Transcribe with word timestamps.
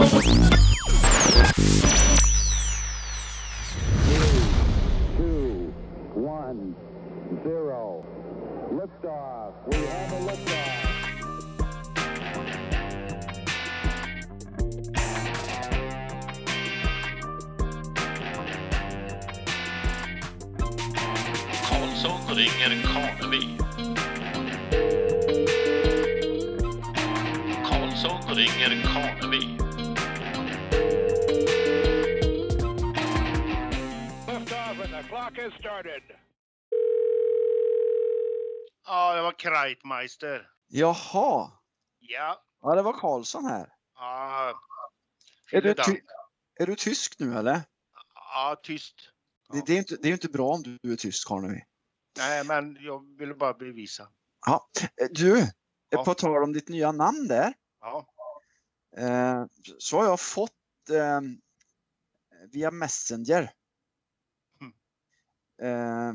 We 0.00 0.06
have 9.76 10.12
a 10.12 10.20
liftoff. 10.24 10.74
Karlsson 21.66 22.18
ringer 22.36 22.72
Karnevi. 22.88 23.42
Karlsson 27.66 28.18
ringer 28.34 28.74
Karnevi. 28.88 29.59
Clock 35.10 35.38
has 35.38 35.52
started. 35.60 36.02
Ja, 38.86 39.14
det 39.14 39.22
var 39.22 39.32
Kreitmeister. 39.38 40.50
Jaha, 40.68 41.50
Ja. 41.98 42.42
ja 42.62 42.74
det 42.74 42.82
var 42.82 42.92
Karlsson 42.92 43.44
här. 43.44 43.72
Ja. 43.94 44.54
Är 45.52 45.60
du, 45.62 45.74
ty- 45.74 46.00
är 46.60 46.66
du 46.66 46.74
tysk 46.76 47.18
nu 47.18 47.38
eller? 47.38 47.60
Ja, 48.14 48.60
tyst. 48.62 48.94
Det, 49.52 49.66
det, 49.66 49.72
är 49.72 49.78
inte, 49.78 49.96
det 49.96 50.08
är 50.08 50.12
inte 50.12 50.28
bra 50.28 50.48
om 50.48 50.62
du 50.82 50.92
är 50.92 50.96
tysk 50.96 51.28
Karnevi. 51.28 51.64
Nej, 52.18 52.44
men 52.44 52.76
jag 52.80 53.18
ville 53.18 53.34
bara 53.34 53.54
bevisa. 53.54 54.08
Ja. 54.46 54.68
eh, 55.02 55.08
Du, 55.10 55.46
Ja. 55.92 56.04
på 56.04 56.14
tal 56.14 56.42
om 56.42 56.52
ditt 56.52 56.68
nya 56.68 56.92
namn 56.92 57.28
där. 57.28 57.54
Ja. 57.80 58.06
Eh, 58.96 59.44
så 59.78 59.96
har 59.98 60.04
jag 60.04 60.20
fått 60.20 60.50
eh, 60.90 61.20
via 62.52 62.70
Messenger. 62.70 63.52
Eh, 65.62 66.12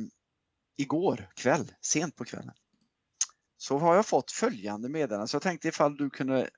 igår 0.77 1.29
kväll, 1.35 1.71
sent 1.81 2.15
på 2.15 2.25
kvällen. 2.25 2.53
Så 3.57 3.77
har 3.77 3.95
jag 3.95 4.05
fått 4.05 4.31
följande 4.31 4.89
meddelande. 4.89 5.27
Så 5.27 5.35
jag 5.35 5.41
tänkte 5.41 5.67
ifall 5.67 5.97
du 5.97 6.09
kunde 6.09 6.49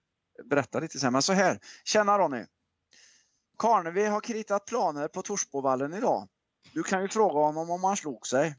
berätta 0.49 0.79
lite 0.79 0.99
sen. 0.99 1.13
Men 1.13 1.21
så 1.21 1.33
här. 1.33 1.59
Tjena 1.85 2.17
Ronny! 2.19 2.45
Karnevi 3.57 4.05
har 4.05 4.21
kritat 4.21 4.65
planer 4.65 5.07
på 5.07 5.21
Torsbovallen 5.21 5.93
idag. 5.93 6.27
Du 6.73 6.83
kan 6.83 7.01
ju 7.01 7.07
fråga 7.09 7.39
honom 7.39 7.69
om 7.69 7.83
han 7.83 7.97
slog 7.97 8.27
sig. 8.27 8.55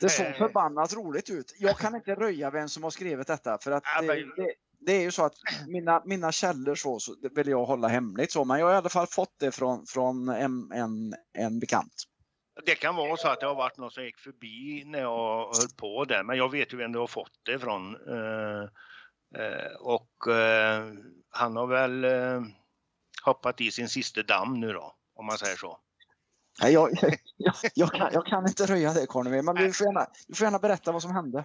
Det 0.00 0.08
såg 0.08 0.26
Eh. 0.26 0.38
förbannat 0.38 0.92
roligt 0.92 1.30
ut. 1.30 1.54
Jag 1.58 1.78
kan 1.78 1.94
inte 1.94 2.14
röja 2.14 2.50
vem 2.50 2.68
som 2.68 2.82
har 2.82 2.90
skrivit 2.90 3.26
detta 3.26 3.58
för 3.58 3.70
att 3.70 3.84
det, 4.00 4.06
det, 4.36 4.54
det 4.80 4.92
är 4.92 5.00
ju 5.00 5.10
så 5.10 5.24
att 5.24 5.34
mina, 5.68 6.02
mina 6.04 6.32
källor 6.32 6.74
så, 6.74 7.00
så 7.00 7.16
vill 7.34 7.48
jag 7.48 7.64
hålla 7.64 7.88
hemligt 7.88 8.32
så 8.32 8.44
men 8.44 8.58
jag 8.58 8.66
har 8.66 8.74
i 8.74 8.76
alla 8.76 8.88
fall 8.88 9.06
fått 9.06 9.34
det 9.38 9.52
från, 9.52 9.86
från 9.86 10.28
en, 10.28 10.72
en, 10.72 11.14
en 11.32 11.58
bekant. 11.58 11.94
Det 12.66 12.74
kan 12.74 12.96
vara 12.96 13.16
så 13.16 13.28
att 13.28 13.40
det 13.40 13.46
har 13.46 13.54
varit 13.54 13.76
någon 13.76 13.90
som 13.90 14.04
gick 14.04 14.18
förbi 14.18 14.84
när 14.86 15.00
jag 15.00 15.44
höll 15.44 15.68
på 15.76 16.04
där, 16.04 16.22
men 16.22 16.36
jag 16.36 16.50
vet 16.50 16.72
ju 16.72 16.76
vem 16.76 16.92
du 16.92 16.98
har 16.98 17.06
fått 17.06 17.32
det 17.42 17.52
ifrån. 17.52 17.96
Eh, 18.08 18.62
eh, 19.42 19.72
och 19.80 20.34
eh, 20.34 20.92
han 21.30 21.56
har 21.56 21.66
väl 21.66 22.06
hoppat 23.24 23.60
i 23.60 23.70
sin 23.70 23.88
sista 23.88 24.22
damm 24.22 24.60
nu 24.60 24.72
då, 24.72 24.96
om 25.14 25.26
man 25.26 25.38
säger 25.38 25.56
så. 25.56 25.78
Nej, 26.62 26.72
jag, 26.72 26.90
jag, 27.36 27.54
jag, 27.74 27.92
kan, 27.92 28.10
jag 28.12 28.26
kan 28.26 28.46
inte 28.46 28.66
röja 28.66 28.92
det 28.92 29.06
Karnevi 29.08 29.42
men 29.42 29.54
du 29.54 29.72
får, 29.72 29.86
gärna, 29.86 30.06
du 30.28 30.34
får 30.34 30.44
gärna 30.44 30.58
berätta 30.58 30.92
vad 30.92 31.02
som 31.02 31.14
hände. 31.14 31.44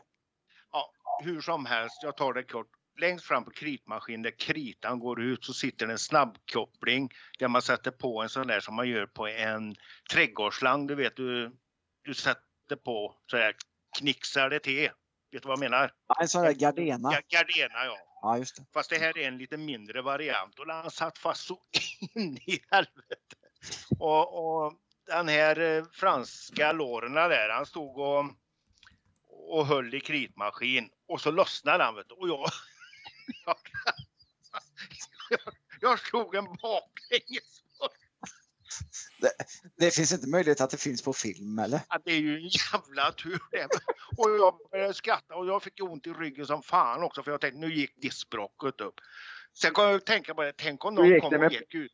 Hur 1.24 1.42
som 1.42 1.66
helst, 1.66 2.04
jag 2.04 2.18
tar 2.18 2.34
det 2.34 2.44
kort. 2.44 2.72
Längst 3.00 3.26
fram 3.26 3.46
på 3.46 3.52
kritmaskinen 3.52 4.22
där 4.22 4.32
kritan 4.40 5.00
går 5.00 5.22
ut 5.22 5.46
så 5.46 5.54
sitter 5.54 5.88
en 5.88 5.98
snabbkoppling 5.98 7.10
där 7.40 7.48
man 7.48 7.62
sätter 7.62 7.92
på 7.92 8.22
en 8.22 8.30
sån 8.30 8.48
där 8.48 8.60
som 8.60 8.76
man 8.76 8.90
gör 8.90 9.06
på 9.06 9.28
en 9.28 9.76
trädgårdsslang. 10.12 10.88
Du 10.88 10.96
vet, 10.96 11.16
du, 11.16 11.56
du 12.04 12.14
sätter 12.14 12.76
på 12.84 13.16
så 13.32 13.38
här 13.38 13.56
knixar 14.00 14.50
det 14.50 14.60
till. 14.60 14.90
Vet 15.32 15.42
du 15.44 15.48
vad 15.48 15.52
jag 15.52 15.60
menar? 15.60 15.92
Ja, 16.08 16.16
En 16.22 16.28
sån 16.28 16.44
där 16.44 16.54
Gardena. 16.54 17.10
Ga- 17.12 17.22
Gardena 17.28 17.86
ja. 17.86 17.98
Ja, 18.22 18.38
just 18.38 18.56
det. 18.56 18.66
Fast 18.74 18.90
det 18.90 18.98
här 18.98 19.18
är 19.18 19.28
en 19.28 19.38
lite 19.38 19.58
mindre 19.58 20.02
variant 20.02 20.60
och 20.60 20.68
den 20.68 20.92
satt 20.92 21.18
fast 21.18 21.48
så 21.48 21.60
in 22.16 22.38
i 22.38 22.60
helvete. 22.72 23.36
Och, 24.00 24.64
och 24.66 24.74
den 25.06 25.28
här 25.28 25.60
eh, 25.60 25.84
franska 25.94 26.72
lårerna 26.72 27.28
där, 27.28 27.50
han 27.50 27.66
stod 27.66 27.98
och, 27.98 28.26
och 29.50 29.66
höll 29.68 29.96
i 29.96 30.00
kritmaskin 30.00 30.90
och 31.08 31.22
så 31.22 31.32
lossnade 31.32 31.84
han 31.84 31.96
vet 31.96 32.10
du. 32.10 32.16
Och 32.16 32.30
jag, 32.30 32.50
jag, 33.46 33.56
jag 35.82 36.00
slog 36.00 36.36
en 36.36 36.46
baklänges. 36.46 37.64
Det 39.78 39.92
finns 39.96 40.12
inte 40.12 40.28
möjlighet 40.30 40.62
att 40.62 40.70
det 40.70 40.78
finns 40.82 41.02
på 41.02 41.14
film 41.14 41.60
eller? 41.60 41.82
Ja, 41.90 42.00
Det 42.06 42.12
är 42.12 42.20
ju 42.20 42.36
en 42.38 42.48
jävla 42.48 43.12
tur 43.12 43.40
det. 43.52 43.68
Och 44.18 44.30
jag 44.40 44.70
började 44.72 44.94
skratta 44.94 45.36
och 45.36 45.48
jag 45.48 45.64
fick 45.64 45.84
ont 45.84 46.08
i 46.08 46.14
ryggen 46.14 46.48
som 46.48 46.64
fan 46.64 47.04
också 47.04 47.24
för 47.24 47.32
jag 47.32 47.42
tänkte 47.42 47.60
nu 47.60 47.74
gick 47.74 48.02
diskbråcket 48.02 48.82
upp. 48.82 48.96
Sen 49.54 49.74
kom 49.74 49.84
jag 49.86 49.96
att 49.96 50.06
tänka 50.06 50.34
på 50.36 50.42
det, 50.44 50.54
tänk 50.58 50.86
om 50.86 50.96
någon 50.96 51.22
kom 51.22 51.30
det 51.30 51.36
och 51.36 51.42
med- 51.42 51.52
gick 51.52 51.76
ut. 51.76 51.92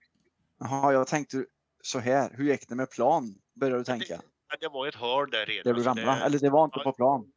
Jaha, 0.59 0.93
jag 0.93 1.07
tänkte 1.07 1.45
så 1.83 1.99
här. 1.99 2.31
Hur 2.33 2.43
gick 2.45 2.67
det 2.69 2.75
med 2.75 2.91
plan? 2.91 3.35
Började 3.55 3.79
du 3.79 3.83
tänka? 3.83 4.21
Ja, 4.49 4.57
det 4.59 4.67
var 4.67 4.87
ett 4.87 4.95
hörn 4.95 5.29
där 5.29 5.45
redan. 5.45 5.73
Där 5.73 5.79
du 5.79 5.83
ramlade? 5.83 6.19
det- 6.19 6.25
Eller 6.25 6.39
det 6.39 6.49
var 6.49 6.65
inte 6.65 6.79
Ja. 6.79 6.83
på 6.83 6.93
plan? 6.93 7.31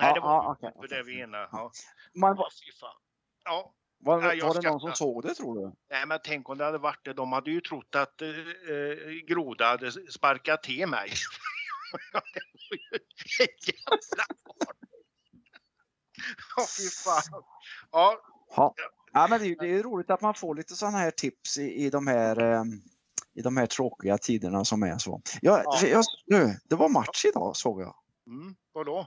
Nej, 0.00 0.14
det 0.14 0.20
var 0.20 0.34
ja, 0.34 0.56
på 0.60 0.68
okej. 0.78 0.88
det 0.88 1.02
vi 1.02 1.20
ena. 1.20 1.36
Ja. 1.52 1.72
Men 2.12 2.28
Ja, 2.28 2.34
var, 2.34 2.50
fy 2.50 2.72
fan. 2.80 2.96
Ja, 3.50 3.74
var, 3.98 4.20
Nej, 4.20 4.40
var 4.40 4.54
det 4.54 4.70
någon 4.70 4.80
som 4.80 4.92
såg 4.94 5.22
det 5.22 5.34
tror 5.34 5.54
du? 5.54 5.72
nej, 5.90 6.06
men 6.06 6.18
tänk 6.24 6.48
om 6.48 6.58
det 6.58 6.64
hade 6.64 6.78
varit 6.78 7.04
det. 7.04 7.12
De 7.12 7.32
hade 7.32 7.50
ju 7.50 7.60
trott 7.60 7.94
att 7.94 8.22
eh, 8.22 8.28
eh, 8.28 9.12
Groda 9.26 9.64
hade 9.64 9.92
sparkat 10.12 10.62
till 10.62 10.86
mig. 10.86 11.10
det 12.12 12.18
var 12.18 12.22
ju 12.76 12.98
ett 13.44 13.68
jävla. 13.68 14.24
Ja, 16.56 16.64
fy 16.78 16.88
fan. 17.04 17.42
Ja, 17.90 18.20
Ja. 18.56 18.74
ja 19.12 19.26
men 19.30 19.40
det, 19.40 19.46
är 19.46 19.56
det 19.60 19.68
är 19.78 19.82
roligt 19.82 20.10
att 20.10 20.20
man 20.20 20.34
får 20.34 20.54
lite 20.54 20.74
sådana 20.74 20.98
här 20.98 21.10
tips 21.10 21.58
i, 21.58 21.62
i, 21.84 21.90
de 21.90 22.06
här, 22.06 22.52
eh, 22.52 22.62
i 23.34 23.42
de 23.42 23.56
här 23.56 23.66
tråkiga 23.66 24.18
tiderna 24.18 24.64
som 24.64 24.82
är 24.82 24.98
så. 24.98 25.22
Jag, 25.42 25.62
Ja. 25.64 25.86
jag, 25.86 26.04
nu, 26.26 26.56
det 26.64 26.74
var 26.76 26.88
match 26.88 27.24
idag 27.24 27.56
såg 27.56 27.80
jag. 27.82 27.94
mm, 28.26 28.54
vadå? 28.72 29.06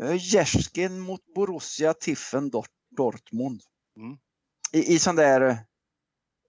Eh, 0.00 0.34
Jerskin 0.34 1.00
mot 1.00 1.20
Borussia 1.34 1.94
Tiffen 1.94 2.50
Dort, 2.50 2.70
Dortmund. 2.96 3.60
Mm. 3.96 4.16
I, 4.72 4.94
I 4.94 4.98
sån 4.98 5.16
där 5.16 5.40
eh, 5.40 5.56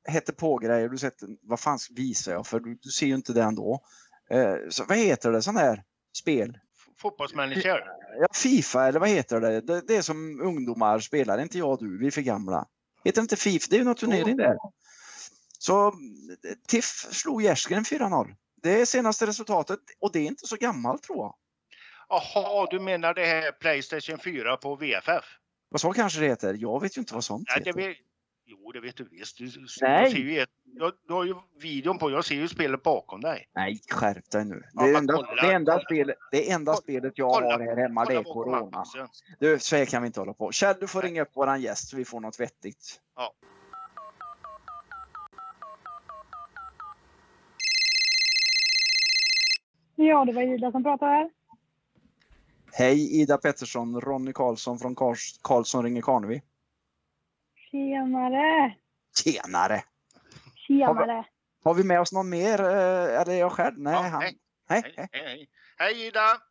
hette 0.07 0.33
på-grejer. 0.33 0.89
Du 0.89 0.97
sett, 0.97 1.17
vad 1.41 1.59
fan 1.59 1.79
visar 1.91 2.31
jag 2.31 2.47
för? 2.47 2.59
Du, 2.59 2.75
du 2.81 2.89
ser 2.89 3.05
ju 3.05 3.15
inte 3.15 3.33
det 3.33 3.43
ändå. 3.43 3.81
Eh, 4.29 4.55
så, 4.69 4.85
vad 4.85 4.97
heter 4.97 5.31
det 5.31 5.41
sån 5.41 5.55
där 5.55 5.83
spel? 6.17 6.59
Fotbollsmanager? 6.97 7.83
Ja, 8.19 8.27
Fifa 8.33 8.87
eller 8.87 8.99
vad 8.99 9.09
heter 9.09 9.41
det? 9.41 9.61
det? 9.61 9.81
Det 9.81 9.95
är 9.95 10.01
som 10.01 10.41
ungdomar 10.41 10.99
spelar, 10.99 11.41
inte 11.41 11.57
jag 11.57 11.69
och 11.69 11.79
du, 11.79 11.97
vi 11.97 12.07
är 12.07 12.11
för 12.11 12.21
gamla. 12.21 12.67
Heter 13.03 13.21
inte 13.21 13.35
Fifa? 13.35 13.67
Det 13.69 13.75
är 13.75 13.79
ju 13.79 13.85
någon 13.85 13.95
turnering 13.95 14.37
där. 14.37 14.57
Så 15.59 15.93
Tiff 16.67 16.85
slog 17.11 17.41
Jersken 17.41 17.83
4-0. 17.83 18.35
Det 18.63 18.81
är 18.81 18.85
senaste 18.85 19.27
resultatet 19.27 19.79
och 19.99 20.11
det 20.11 20.19
är 20.19 20.25
inte 20.25 20.47
så 20.47 20.55
gammalt 20.55 21.03
tror 21.03 21.17
jag. 21.17 21.35
Jaha, 22.09 22.67
du 22.71 22.79
menar 22.79 23.13
det 23.13 23.25
här 23.25 23.51
Playstation 23.51 24.19
4 24.19 24.57
på 24.57 24.75
VFF? 24.75 25.25
Vad 25.75 25.81
så 25.81 25.93
kanske 25.93 26.19
det 26.19 26.27
heter? 26.27 26.57
Jag 26.59 26.81
vet 26.81 26.97
ju 26.97 26.99
inte 27.01 27.13
vad 27.13 27.23
sånt 27.23 27.47
Nej, 27.49 27.61
det 27.63 27.69
heter. 27.69 27.87
vet, 27.87 27.97
jo, 28.45 28.71
det 28.71 28.79
vet 28.79 28.95
du 28.97 29.03
visst. 29.11 29.37
Du, 29.37 29.51
Nej. 29.81 30.11
Ser 30.11 30.17
ju 30.17 30.45
jag, 30.65 30.91
du 31.07 31.13
har 31.13 31.23
ju 31.23 31.35
videon 31.61 31.97
på. 31.97 32.11
Jag 32.11 32.25
ser 32.25 32.35
ju 32.35 32.47
spelet 32.47 32.83
bakom 32.83 33.21
dig. 33.21 33.49
Nej, 33.55 33.81
skärp 33.89 34.31
dig 34.31 34.45
nu. 34.45 34.63
Ja, 34.73 34.83
Det, 34.85 34.97
enda, 34.97 35.13
kolla, 35.13 35.41
det, 35.41 35.53
enda 35.53 35.71
kolla. 35.71 35.83
spelet, 35.85 36.15
det 36.31 36.51
enda 36.51 36.71
Kolla, 36.71 36.81
spelet 36.81 37.13
jag 37.15 37.33
kolla, 37.33 37.51
har 37.51 37.59
här 37.59 37.77
hemma 37.77 38.05
det 38.05 38.13
är 38.15 38.23
Corona. 38.23 38.83
Du, 39.39 39.59
så 39.59 39.75
här 39.75 39.85
kan 39.85 40.01
vi 40.01 40.05
inte 40.07 40.19
hålla 40.19 40.33
på. 40.33 40.51
Kjell, 40.51 40.75
du 40.79 40.87
får 40.87 41.01
ringa 41.01 41.21
upp 41.21 41.35
våran 41.35 41.61
gäst 41.61 41.89
så 41.89 41.97
vi 41.97 42.05
får 42.05 42.19
något 42.19 42.39
vettigt. 42.39 43.01
Ja, 49.95 50.25
det 50.25 50.31
var 50.31 50.41
Ida 50.41 50.71
som 50.71 50.83
pratade 50.83 51.11
här. 51.11 51.29
Hej 52.77 53.21
Ida 53.21 53.37
Pettersson, 53.37 54.01
Ronny 54.01 54.33
Karlsson 54.33 54.79
från 54.79 54.95
Karls, 54.95 55.39
Karlsson 55.41 55.83
ringer 55.83 56.01
Karnevi. 56.01 56.41
Tjenare! 57.71 58.75
Tjenare! 59.23 59.83
Tjenare! 60.67 61.25
Har 61.63 61.73
vi 61.73 61.83
med 61.83 61.99
oss 62.01 62.11
någon 62.11 62.29
mer? 62.29 62.59
eh, 62.59 63.21
Eller 63.21 63.33
jag 63.33 63.51
själv? 63.51 63.77
Nej, 63.79 63.93
Ja, 63.93 63.99
han. 63.99 64.21
hej. 64.21 64.37
Hej, 64.67 64.81
Hej, 64.95 65.09
hej. 65.11 65.49
hej, 65.77 66.07
Ida! 66.07 66.41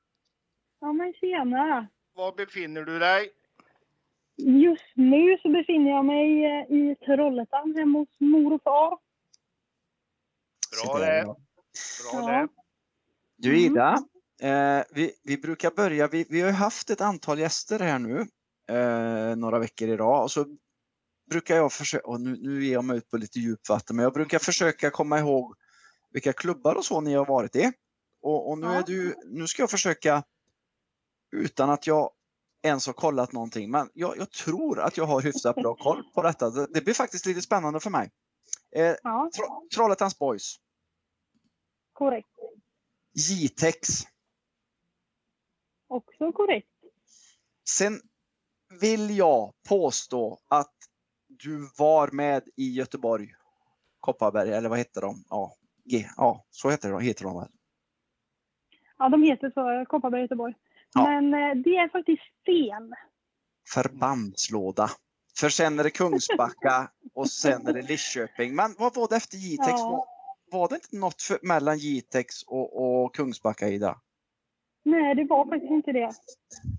Ja, 0.81 0.93
men 0.93 1.13
tjena! 1.21 1.87
Var 2.15 2.33
befinner 2.33 2.83
du 2.85 2.99
dig? 2.99 3.31
Just 4.37 4.93
nu 4.95 5.39
så 5.43 5.49
befinner 5.49 5.91
jag 5.91 6.05
mig 6.05 6.45
eh, 6.45 6.77
i 6.77 6.97
Trollhättan 7.07 7.75
hemma 7.77 7.99
hos 7.99 8.09
mor 8.21 8.53
och 8.53 8.63
far. 8.63 8.99
Bra 10.85 10.99
det. 10.99 11.25
Bra 11.25 11.37
Ja. 12.13 12.27
det. 12.41 12.49
Du 13.37 13.49
Mm. 13.51 13.61
Ida, 13.73 14.05
eh, 14.49 14.85
vi, 14.91 15.13
vi 15.25 15.39
brukar 15.39 15.71
börja, 15.71 16.09
vi, 16.09 16.27
vi 16.31 16.41
har 16.41 16.49
ju 16.49 16.55
haft 16.55 16.91
ett 16.91 17.01
antal 17.01 17.39
gäster 17.39 17.79
här 17.79 17.99
nu, 17.99 18.21
eh, 18.77 19.37
några 19.37 19.59
veckor 19.59 19.89
i 19.89 19.97
rad. 19.97 20.23
Och 20.23 20.31
så 20.31 20.47
brukar 21.31 21.57
jag 21.57 21.73
försöka, 21.73 22.07
och 22.07 22.21
nu, 22.21 22.37
nu 22.37 22.65
ger 22.65 22.73
jag 22.73 22.85
mig 22.85 22.97
ut 22.97 23.11
på 23.11 23.17
lite 23.17 23.39
djupvatten, 23.39 23.97
men 23.97 24.03
jag 24.03 24.13
brukar 24.13 24.39
försöka 24.39 24.91
komma 24.91 25.19
ihåg 25.19 25.55
vilka 26.11 26.33
klubbar 26.33 26.75
och 26.75 26.85
så 26.85 27.01
ni 27.01 27.15
har 27.15 27.27
varit 27.27 27.57
i. 27.57 27.73
Och, 28.23 28.51
och 28.51 28.59
nu, 28.59 28.67
Ja. 28.67 28.73
är 28.73 28.83
du, 28.83 29.15
nu 29.25 29.47
ska 29.47 29.63
jag 29.63 29.71
försöka, 29.71 30.23
utan 31.37 31.71
att 31.71 31.87
jag 31.87 32.11
ens 32.63 32.87
har 32.87 32.93
kollat 32.95 33.33
någonting, 33.33 33.71
men 33.71 33.91
jag, 33.95 34.17
jag 34.19 34.31
tror 34.31 34.81
att 34.81 34.97
jag 34.97 35.05
har 35.07 35.21
hyfsat 35.23 35.57
bra 35.57 35.75
koll 35.75 36.03
på 36.15 36.23
detta. 36.23 36.51
Det, 36.51 36.67
det 36.67 36.81
blir 36.81 36.95
faktiskt 36.95 37.27
lite 37.27 37.43
spännande 37.43 37.81
för 37.81 37.91
mig. 37.91 38.11
Eh, 38.77 38.95
Ja, 39.03 39.31
Tro- 39.37 39.69
Trollhättans 39.75 40.19
Boys, 40.19 40.57
korrekt. 41.93 42.29
Jitex. 43.29 43.89
Också 45.89 46.33
korrekt. 46.33 46.69
Sen 47.69 48.01
vill 48.81 49.17
jag 49.17 49.53
påstå 49.69 50.39
att 50.49 50.75
du 51.29 51.69
var 51.79 52.11
med 52.11 52.43
i 52.57 52.73
Göteborg, 52.73 53.35
Kopparberg, 54.01 54.53
eller 54.53 54.69
vad 54.69 54.79
heter 54.79 55.01
de? 55.01 55.25
Ja, 55.29 55.55
G, 55.85 56.07
ja 56.17 56.45
så 56.51 56.71
heter 56.71 56.91
de, 56.91 57.01
heter 57.01 57.25
de 57.25 57.41
väl? 57.41 57.49
Ja, 58.99 59.09
de 59.09 59.23
heter 59.23 59.51
så, 59.51 59.87
Kopparberg 59.89 60.21
Göteborg. 60.21 60.55
Ja. 60.95 61.03
Men 61.03 61.35
eh, 61.35 61.63
det 61.63 61.77
är 61.77 61.89
faktiskt 61.89 62.23
fel. 62.47 62.95
Förbandslåda. 63.69 64.91
För 65.39 65.49
sen 65.49 65.79
är 65.79 65.85
det 65.85 65.91
Kungsbacka 65.91 66.91
och 67.15 67.31
sen 67.31 67.67
är 67.67 67.73
det 67.73 67.83
Lidköping. 67.83 68.55
Men 68.55 68.75
vad 68.79 68.95
var 68.95 69.09
det 69.09 69.17
efter 69.17 69.37
Jitex? 69.37 69.71
Ja. 69.71 69.91
Var, 69.91 70.07
var 70.59 70.69
det 70.69 70.75
inte 70.75 70.97
något 70.97 71.23
för, 71.23 71.39
mellan 71.43 71.79
Jitex 71.79 72.43
och, 72.43 73.05
och 73.05 73.15
Kungsbacka, 73.15 73.69
Ida? 73.69 74.01
Nej, 74.85 75.15
det 75.15 75.25
var 75.25 75.45
faktiskt 75.47 75.71
inte 75.71 75.93
det. 75.93 76.13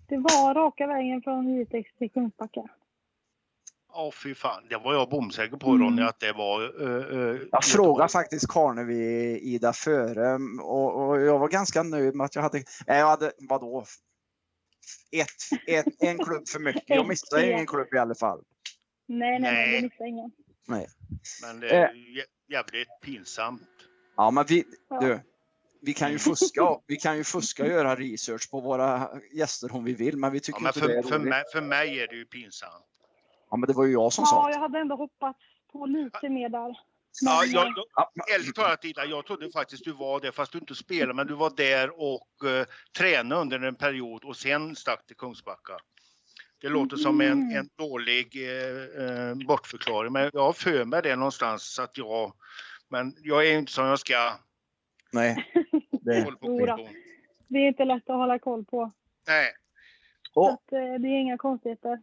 Det 0.08 0.18
var 0.18 0.54
raka 0.54 0.88
vägen 0.88 1.22
från 1.22 1.56
Jitex 1.56 1.90
till 1.98 2.12
Kungsbacka. 2.12 2.62
Ja, 3.94 4.12
fy 4.24 4.36
fan. 4.36 4.64
Det 4.70 4.78
var 4.78 4.94
jag 4.94 5.10
bomsäker 5.10 5.58
på 5.58 5.70
Mm. 5.70 5.82
Ronny 5.82 6.02
att 6.02 6.20
det 6.20 6.32
var... 6.34 6.82
Uh, 6.82 7.18
uh, 7.18 7.42
Jag 7.52 7.64
frågade 7.64 8.10
faktiskt 8.12 8.48
Karnevi 8.50 9.40
Ida 9.40 9.74
före 9.74 10.40
och, 10.62 11.08
och 11.10 11.22
jag 11.22 11.40
var 11.40 11.48
ganska 11.48 11.84
nöjd 11.84 12.16
med 12.16 12.26
att 12.26 12.36
jag 12.36 12.42
hade, 12.42 12.58
nej, 12.88 13.00
jag 13.00 13.08
hade 13.08 13.32
vadå? 13.50 13.86
Ett, 15.12 15.68
ett, 15.68 16.04
en 16.04 16.18
klubb 16.18 16.48
för 16.48 16.60
mycket. 16.60 16.84
Jag 16.88 17.08
missade 17.08 17.52
ingen 17.52 17.66
klubb 17.68 17.88
i 17.94 17.98
alla 17.98 18.16
fall. 18.16 18.42
Nej, 19.08 19.40
nej, 19.40 19.40
nej, 19.40 19.54
Nej. 19.54 19.76
det 19.82 19.82
missade 19.88 20.10
ingen. 20.10 20.32
Men 21.42 21.60
det 21.60 21.70
är 21.70 21.84
Eh. 21.84 22.24
jävligt 22.50 22.88
pinsamt. 23.02 23.62
Ja, 24.18 24.32
men 24.32 24.46
vi, 24.48 24.64
Ja. 24.90 25.00
du, 25.00 25.20
vi 25.82 25.94
kan 25.94 26.12
ju 26.12 26.20
fuska. 26.20 26.62
Vi 26.88 26.96
kan 26.96 27.18
ju 27.18 27.24
fuska 27.24 27.64
och 27.64 27.70
göra 27.70 27.96
research 27.96 28.52
på 28.52 28.60
våra 28.62 29.10
gäster 29.34 29.76
om 29.76 29.84
vi 29.84 29.94
vill, 29.94 30.18
men 30.18 30.32
vi 30.32 30.40
tycker 30.40 30.60
Ja, 30.60 30.62
men 30.64 30.84
inte 30.84 30.88
det 30.88 30.98
är 31.00 31.02
för, 31.02 31.10
för, 31.10 31.16
roligt. 31.20 31.30
mig, 31.30 31.44
för 31.54 31.62
mig 31.62 32.00
är 32.00 32.08
det 32.08 32.16
ju 32.16 32.26
pinsamt. 32.26 32.86
Ja, 33.50 33.58
men 33.58 33.68
det 33.68 33.74
var 33.74 33.86
ju 33.86 33.92
jag 33.94 34.14
som 34.14 34.22
Ja, 34.22 34.28
sa 34.28 34.52
jag 34.52 34.60
hade 34.60 34.80
ändå 34.80 34.96
hoppats 34.96 35.40
på 35.72 35.86
lite 35.86 36.30
mer 36.30 36.50
där. 36.50 36.76
Ja, 37.22 37.44
eh, 37.46 37.52
jag, 37.52 37.68
jag, 37.68 37.74
Ja, 37.96 38.12
men- 38.16 38.36
ärligt 38.42 38.56
talat 38.56 38.86
Ida, 38.86 39.06
jag 39.06 39.26
trodde 39.26 39.52
faktiskt 39.52 39.84
du 39.86 39.92
var 39.92 40.20
där 40.20 40.32
fast 40.32 40.52
du 40.52 40.58
inte 40.58 40.76
spelade 40.76 41.14
men 41.14 41.28
du 41.28 41.34
var 41.34 41.54
där 41.58 42.00
och 42.02 42.28
uh, 42.46 42.64
tränade 42.98 43.42
under 43.42 43.60
en 43.60 43.76
period 43.76 44.24
och 44.24 44.36
sen 44.38 44.76
stack 44.76 45.06
till 45.06 45.16
Kungsbacka. 45.16 45.78
Det 46.62 46.70
låter 46.70 46.98
som 46.98 47.22
en, 47.22 47.32
Mm. 47.32 47.58
en 47.58 47.70
dålig 47.78 48.36
eh, 48.36 49.06
eh, 49.06 49.36
bortförklaring 49.48 50.14
men 50.14 50.30
jag 50.34 50.42
har 50.42 50.54
för 50.54 50.86
mig 50.86 51.02
det 51.02 51.16
någonstans 51.16 51.74
så 51.74 51.82
att 51.82 51.98
jag 51.98 52.34
men 52.90 53.14
jag 53.18 53.46
är 53.48 53.52
ju 53.52 53.58
inte 53.58 53.72
som 53.72 53.86
jag 53.86 54.00
ska. 54.00 54.34
Nej. 55.12 55.52
Det. 56.06 56.26
konton. 56.26 56.80
Det 57.48 57.58
är 57.60 57.68
inte 57.68 57.86
lätt 57.86 58.10
att 58.10 58.16
hålla 58.16 58.40
koll 58.40 58.66
på. 58.66 58.92
Nej, 59.28 59.48
Och 60.36 60.50
att, 60.52 60.72
eh, 60.74 60.80
det 60.80 61.08
är 61.08 61.20
inga 61.22 61.38
konstigheter. 61.38 62.02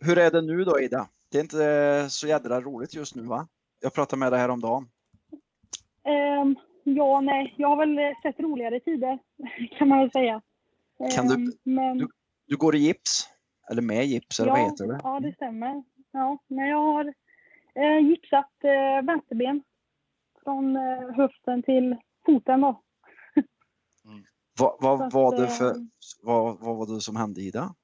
hur 0.00 0.18
är 0.18 0.30
det 0.30 0.40
nu 0.42 0.64
då 0.64 0.80
Ida? 0.80 1.08
Det 1.30 1.38
är 1.38 1.42
inte 1.42 2.06
så 2.10 2.26
jädra 2.26 2.60
roligt 2.60 2.94
just 2.94 3.14
nu 3.14 3.22
va? 3.22 3.48
Jag 3.80 3.94
pratade 3.94 4.20
med 4.20 4.32
dig 4.32 4.40
häromdagen. 4.40 4.88
Ehm, 6.04 6.56
ja, 6.84 7.20
nej, 7.20 7.54
jag 7.58 7.68
har 7.68 7.76
väl 7.76 7.98
eh, 7.98 8.20
sett 8.22 8.40
roligare 8.40 8.80
tider 8.80 9.18
kan 9.78 9.88
man 9.88 9.98
väl 9.98 10.10
säga. 10.10 10.42
Kan 11.14 11.26
du- 11.28 11.34
Ehm, 11.34 11.52
men, 11.62 11.98
du- 11.98 12.08
Du 12.46 12.56
går 12.56 12.74
i 12.76 12.78
gips? 12.78 13.28
Eller 13.70 13.82
med 13.82 14.04
gips 14.06 14.40
eller 14.40 14.50
vad 14.50 14.60
ja, 14.60 14.64
heter 14.64 14.86
det? 14.86 15.00
ja, 15.02 15.20
det 15.20 15.32
stämmer. 15.34 15.84
Ja, 16.12 16.38
men 16.46 16.68
jag 16.68 16.78
har 16.78 17.14
eh, 17.74 17.98
gipsat 18.08 18.50
eh, 18.64 19.02
vänsterben 19.06 19.62
från 20.44 20.76
eh, 20.76 21.10
höften 21.16 21.62
till 21.62 21.96
foten 22.26 22.60
då. 22.60 22.82
Vad, 24.58 24.76
vad, 24.80 25.02
att, 25.02 25.14
var 25.14 25.36
det 25.36 25.42
eh, 25.42 25.48
för, 25.48 25.74
vad, 26.22 26.58
vad 26.60 26.76
var 26.76 26.94
det 26.94 27.00
som 27.00 27.16
hände 27.16 27.40
Ida? 27.40 27.74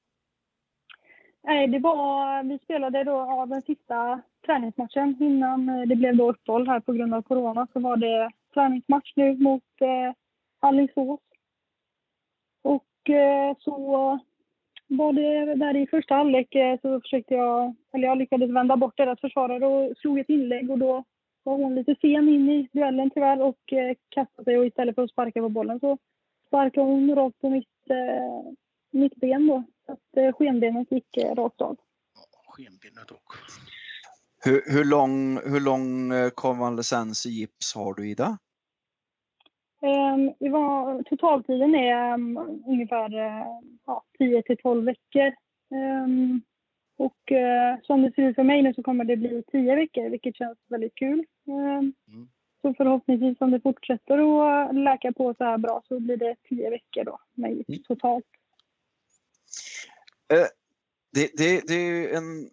Nej, 1.43 1.67
det 1.67 1.79
var, 1.79 2.43
vi 2.43 2.59
spelade 2.59 3.03
då 3.03 3.11
ja, 3.11 3.45
den 3.45 3.61
sista 3.61 4.21
träningsmatchen 4.45 5.17
innan 5.19 5.69
eh, 5.69 5.81
det 5.81 5.95
blev 5.95 6.17
då 6.17 6.29
uppehåll 6.29 6.67
här 6.67 6.79
på 6.79 6.93
grund 6.93 7.13
av 7.13 7.21
corona. 7.21 7.67
Så 7.73 7.79
var 7.79 7.97
det 7.97 8.31
träningsmatch 8.53 9.13
nu 9.15 9.37
mot 9.37 9.63
eh, 9.81 10.13
Alingsås. 10.59 11.19
Och 12.61 13.09
eh, 13.09 13.55
så 13.59 14.19
var 14.87 15.13
det 15.13 15.55
där 15.55 15.75
i 15.75 15.87
första 15.87 16.15
halvlek 16.15 16.55
eh, 16.55 16.79
så 16.81 17.01
försökte 17.01 17.33
jag, 17.33 17.75
eller 17.93 18.07
jag 18.07 18.17
lyckades 18.17 18.49
vända 18.49 18.77
bort 18.77 18.97
deras 18.97 19.19
försvarare 19.19 19.65
och 19.65 19.97
slog 19.97 20.19
ett 20.19 20.29
inlägg 20.29 20.71
och 20.71 20.77
då 20.77 21.03
var 21.43 21.57
hon 21.57 21.75
lite 21.75 21.95
sen 22.01 22.29
in 22.29 22.49
i 22.49 22.69
duellen 22.73 23.09
tyvärr 23.09 23.41
och 23.41 23.73
eh, 23.73 23.95
kastade 24.09 24.43
sig 24.43 24.57
och 24.57 24.65
istället 24.65 24.95
för 24.95 25.03
att 25.03 25.11
sparka 25.11 25.41
på 25.41 25.49
bollen 25.49 25.79
så 25.79 25.97
sparkade 26.51 26.87
hon 26.87 27.15
rakt 27.15 27.41
på 27.41 27.49
mitt, 27.49 27.89
eh, 27.89 28.51
mitt 28.91 29.15
ben 29.15 29.47
då. 29.47 29.63
Så 29.85 29.91
att 29.91 30.17
eh, 30.17 30.33
skenbenet 30.33 30.91
gick 30.91 31.17
eh, 31.17 31.35
rakt 31.35 31.61
av. 31.61 31.77
skenbenet 32.47 33.11
också. 33.11 33.61
Hur, 34.45 34.61
hur 34.65 34.85
lång, 34.85 35.37
hur 35.51 35.59
lång 35.59 36.11
eh, 36.11 36.29
konvalescens 36.29 37.25
i 37.25 37.29
gips 37.29 37.75
har 37.75 37.93
du 37.93 38.09
Ida? 38.09 38.37
Ehm, 39.81 40.33
det 40.39 40.49
var, 40.49 41.03
totaltiden 41.03 41.75
är 41.75 42.13
um, 42.13 42.37
ungefär 42.67 43.13
uh, 43.13 43.45
ja, 43.85 44.03
10 44.17 44.43
till 44.43 44.57
12 44.57 44.85
veckor. 44.85 45.33
Ehm, 45.75 46.41
och 46.97 47.31
eh, 47.31 47.77
som 47.83 48.01
det 48.01 48.11
ser 48.15 48.23
ut 48.23 48.35
för 48.35 48.43
mig 48.43 48.61
nu 48.61 48.73
så 48.73 48.83
kommer 48.83 49.03
det 49.03 49.17
bli 49.17 49.43
10 49.51 49.75
veckor, 49.75 50.09
vilket 50.09 50.35
känns 50.35 50.57
väldigt 50.69 50.95
kul. 50.95 51.25
Ehm, 51.47 51.93
Mm. 52.07 52.29
Så 52.61 52.73
förhoppningsvis 52.73 53.41
om 53.41 53.51
det 53.51 53.61
fortsätter 53.61 54.17
att 54.69 54.75
läka 54.75 55.11
på 55.11 55.33
så 55.37 55.43
här 55.43 55.57
bra 55.57 55.83
så 55.87 55.99
blir 55.99 56.17
det 56.17 56.35
10 56.49 56.69
veckor 56.69 57.03
då 57.03 57.19
med 57.33 57.51
gips 57.55 57.69
Mm. 57.69 57.83
totalt. 57.83 58.25
Det, 61.13 61.29
det, 61.37 61.67
det 61.67 61.73
är 61.73 62.17
en 62.17 62.49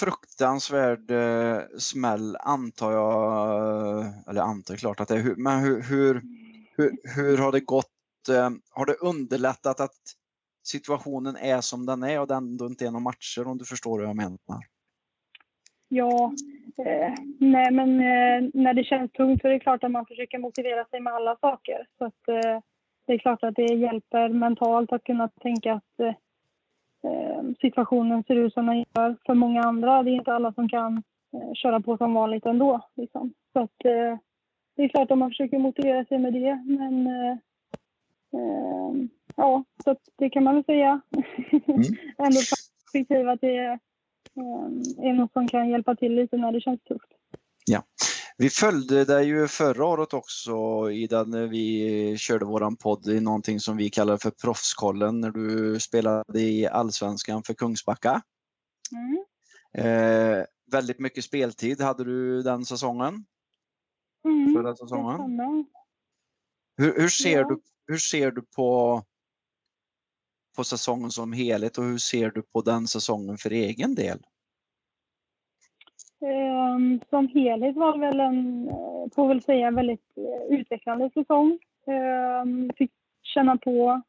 fruktansvärd 0.00 1.10
eh, 1.10 1.60
smäll 1.78 2.36
antar 2.40 2.92
jag, 2.92 4.00
eh, 4.00 4.06
eller 4.28 4.40
antar 4.40 4.76
klart 4.76 5.00
att 5.00 5.08
det 5.08 5.14
är, 5.14 5.18
hur- 5.22 5.36
men 5.36 5.60
hur, 5.60 5.82
hur, 5.82 6.22
hur, 6.76 6.90
hur 7.16 7.38
har 7.38 7.52
det 7.52 7.60
gått? 7.60 7.90
Eh, 8.30 8.50
har 8.70 8.86
det 8.86 8.94
underlättat 8.94 9.80
att 9.80 9.96
situationen 10.64 11.36
är 11.36 11.60
som 11.60 11.86
den 11.86 12.02
är 12.02 12.20
och 12.20 12.26
det 12.26 12.34
ändå 12.34 12.66
inte 12.66 12.86
är 12.86 12.90
några 12.90 13.02
matcher 13.04 13.46
om 13.46 13.58
du 13.58 13.64
förstår 13.64 13.98
hur 14.00 14.06
jag 14.06 14.16
menar? 14.16 14.38
Ja, 15.88 16.32
eh, 16.78 17.14
nej 17.38 17.70
men 17.70 18.00
eh, 18.00 18.50
när 18.54 18.74
det 18.74 18.84
känns 18.84 19.12
tungt 19.12 19.40
så 19.42 19.48
är 19.48 19.52
det 19.52 19.60
klart 19.60 19.84
att 19.84 19.90
man 19.90 20.06
försöker 20.06 20.38
motivera 20.38 20.84
sig 20.84 21.00
med 21.00 21.12
alla 21.12 21.36
saker. 21.36 21.86
Så 21.98 22.04
att, 22.04 22.28
eh, 22.28 22.60
det 23.06 23.12
är 23.12 23.18
klart 23.18 23.42
att 23.42 23.54
det 23.54 23.74
hjälper 23.74 24.28
mentalt 24.28 24.92
att 24.92 25.04
kunna 25.04 25.28
tänka 25.28 25.72
att 25.72 26.00
eh, 26.00 26.14
eh, 27.10 27.42
situationen 27.60 28.24
ser 28.24 28.34
ut 28.34 28.52
som 28.54 28.66
den 28.66 28.78
gör 28.78 29.16
för 29.26 29.34
många 29.34 29.62
andra. 29.62 30.02
Det 30.02 30.10
är 30.10 30.14
inte 30.14 30.32
alla 30.32 30.52
som 30.52 30.68
kan 30.68 31.02
eh, 31.32 31.52
köra 31.54 31.80
på 31.80 31.96
som 31.96 32.14
vanligt 32.14 32.46
ändå. 32.46 32.80
Liksom. 32.94 33.32
Så 33.52 33.60
att, 33.60 33.76
det 34.76 34.82
är 34.82 34.88
klart 34.88 35.10
att 35.10 35.18
man 35.18 35.30
försöker 35.30 35.58
motivera 35.58 36.04
sig 36.04 36.18
med 36.18 36.32
det. 36.32 36.64
Men 36.66 37.08
ja, 39.36 39.64
så 39.84 39.96
det 40.16 40.30
kan 40.30 40.44
man 40.44 40.54
väl 40.54 40.64
säga. 40.64 41.00
Ändå 42.18 42.40
perspektiv 42.50 43.28
att 43.28 43.40
det 43.40 43.56
är 43.56 43.78
är 44.98 45.12
något 45.12 45.32
som 45.32 45.48
kan 45.48 45.68
hjälpa 45.68 45.94
till 45.94 46.14
lite 46.14 46.36
när 46.36 46.52
det 46.52 46.60
känns 46.60 46.82
tufft. 46.82 47.12
Vi 48.38 48.50
följde 48.50 49.04
dig 49.04 49.26
ju 49.26 49.48
förra 49.48 49.84
året 49.84 50.14
också 50.14 50.54
Ida 50.90 51.24
när 51.24 51.46
vi 51.46 52.16
körde 52.18 52.44
våran 52.44 52.76
podd 52.76 53.06
i 53.06 53.20
någonting 53.20 53.60
som 53.60 53.76
vi 53.76 53.90
kallar 53.90 54.16
för 54.16 54.30
Proffskollen 54.30 55.20
när 55.20 55.30
du 55.30 55.80
spelade 55.80 56.40
i 56.40 56.66
Allsvenskan 56.66 57.42
för 57.42 57.54
Kungsbacka. 57.54 58.22
Mm. 58.92 59.24
Eh, 59.86 60.44
väldigt 60.72 60.98
mycket 60.98 61.24
speltid 61.24 61.80
hade 61.80 62.04
du 62.04 62.42
den 62.42 62.64
säsongen. 62.64 63.24
Mm. 64.24 64.54
Förra 64.54 64.76
säsongen. 64.76 65.66
Hur, 66.76 67.00
hur, 67.00 67.08
ser 67.08 67.38
Ja. 67.40 67.48
du, 67.48 67.60
hur 67.86 67.98
ser 67.98 68.30
du 68.30 68.42
på, 68.42 69.02
på 70.56 70.64
säsongen 70.64 71.10
som 71.10 71.32
helhet 71.32 71.78
och 71.78 71.84
hur 71.84 71.98
ser 71.98 72.30
du 72.30 72.42
på 72.42 72.60
den 72.60 72.86
säsongen 72.86 73.36
för 73.36 73.50
egen 73.50 73.94
del? 73.94 74.18
Ehm, 76.20 77.00
som 77.10 77.28
helhet 77.28 77.76
var 77.76 77.98
väl 77.98 78.20
en, 78.20 78.68
eh, 78.68 79.14
får 79.14 79.28
väl 79.28 79.42
säga, 79.42 79.70
väldigt 79.70 80.18
eh, 80.18 80.58
utvecklande 80.58 81.10
säsong. 81.14 81.58
Ehm, 81.86 82.70
fick 82.76 82.90
känna 83.22 83.56
på 83.56 84.02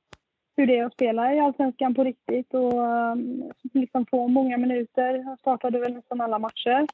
hur 0.58 0.68
det 0.68 0.78
är 0.78 0.86
att 0.86 0.94
spela 0.94 1.34
i 1.34 1.40
Allsvenskan 1.40 1.94
på 1.94 2.04
riktigt 2.04 2.54
och 2.54 2.74
um, 2.74 3.52
liksom 3.74 4.06
få 4.06 4.28
många 4.28 4.58
minuter. 4.58 5.14
Jag 5.14 5.40
startade 5.40 5.80
väl 5.80 5.94
nästan 5.94 6.22
alla 6.22 6.40
matcher. 6.40 6.88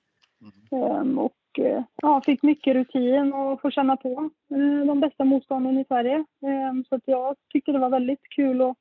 Um, 0.72 1.19
och 1.19 1.60
uh, 1.60 1.81
ja, 2.01 2.22
fick 2.25 2.43
mycket 2.43 2.75
rutin 2.75 3.33
och 3.33 3.62
få 3.62 3.72
känna 3.72 3.98
på 3.98 4.29
de 4.88 5.00
bästa 5.00 5.25
motstånden 5.25 5.77
i 5.77 5.86
Sverige. 5.86 6.25
Så 6.89 6.95
att 6.95 7.01
jag 7.05 7.36
tyckte 7.53 7.72
det 7.72 7.79
var 7.79 7.89
väldigt 7.89 8.29
kul 8.36 8.62
och 8.62 8.77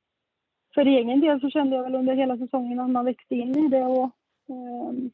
för 0.75 0.87
egen 0.87 1.21
del 1.21 1.41
så 1.41 1.51
kände 1.51 1.77
jag 1.77 1.83
väl 1.83 1.95
under 1.95 2.15
hela 2.15 2.39
säsongen 2.39 2.81
att 2.81 2.91
man 2.91 3.05
växte 3.05 3.35
in 3.35 3.59
i 3.59 3.69
det 3.69 3.85
och 3.85 4.11
um, 4.49 5.11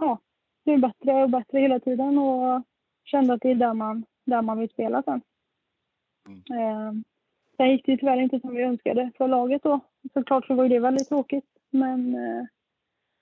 ja, 0.00 0.18
blev 0.64 0.80
bättre 0.80 1.22
och 1.22 1.30
bättre 1.30 1.60
hela 1.60 1.80
tiden 1.80 2.18
och 2.18 2.62
kände 3.04 3.34
att 3.34 3.40
det 3.40 3.50
är 3.50 3.54
där 3.54 3.74
man, 3.74 4.04
där 4.24 4.42
man 4.42 4.58
vill 4.58 4.70
spela 4.70 5.02
sen. 5.02 5.20
Mm. 6.28 7.04
Sen 7.56 7.70
gick 7.70 7.86
det 7.86 7.96
tyvärr 7.96 8.20
inte 8.20 8.40
som 8.40 8.54
vi 8.54 8.62
önskade 8.62 9.10
för 9.16 9.28
laget 9.28 9.62
då. 9.62 9.80
Såklart 10.12 10.46
så 10.46 10.54
var 10.54 10.68
det 10.68 10.78
väldigt 10.78 11.08
tråkigt. 11.08 11.44
Men 11.70 12.14
eh, 12.14 12.44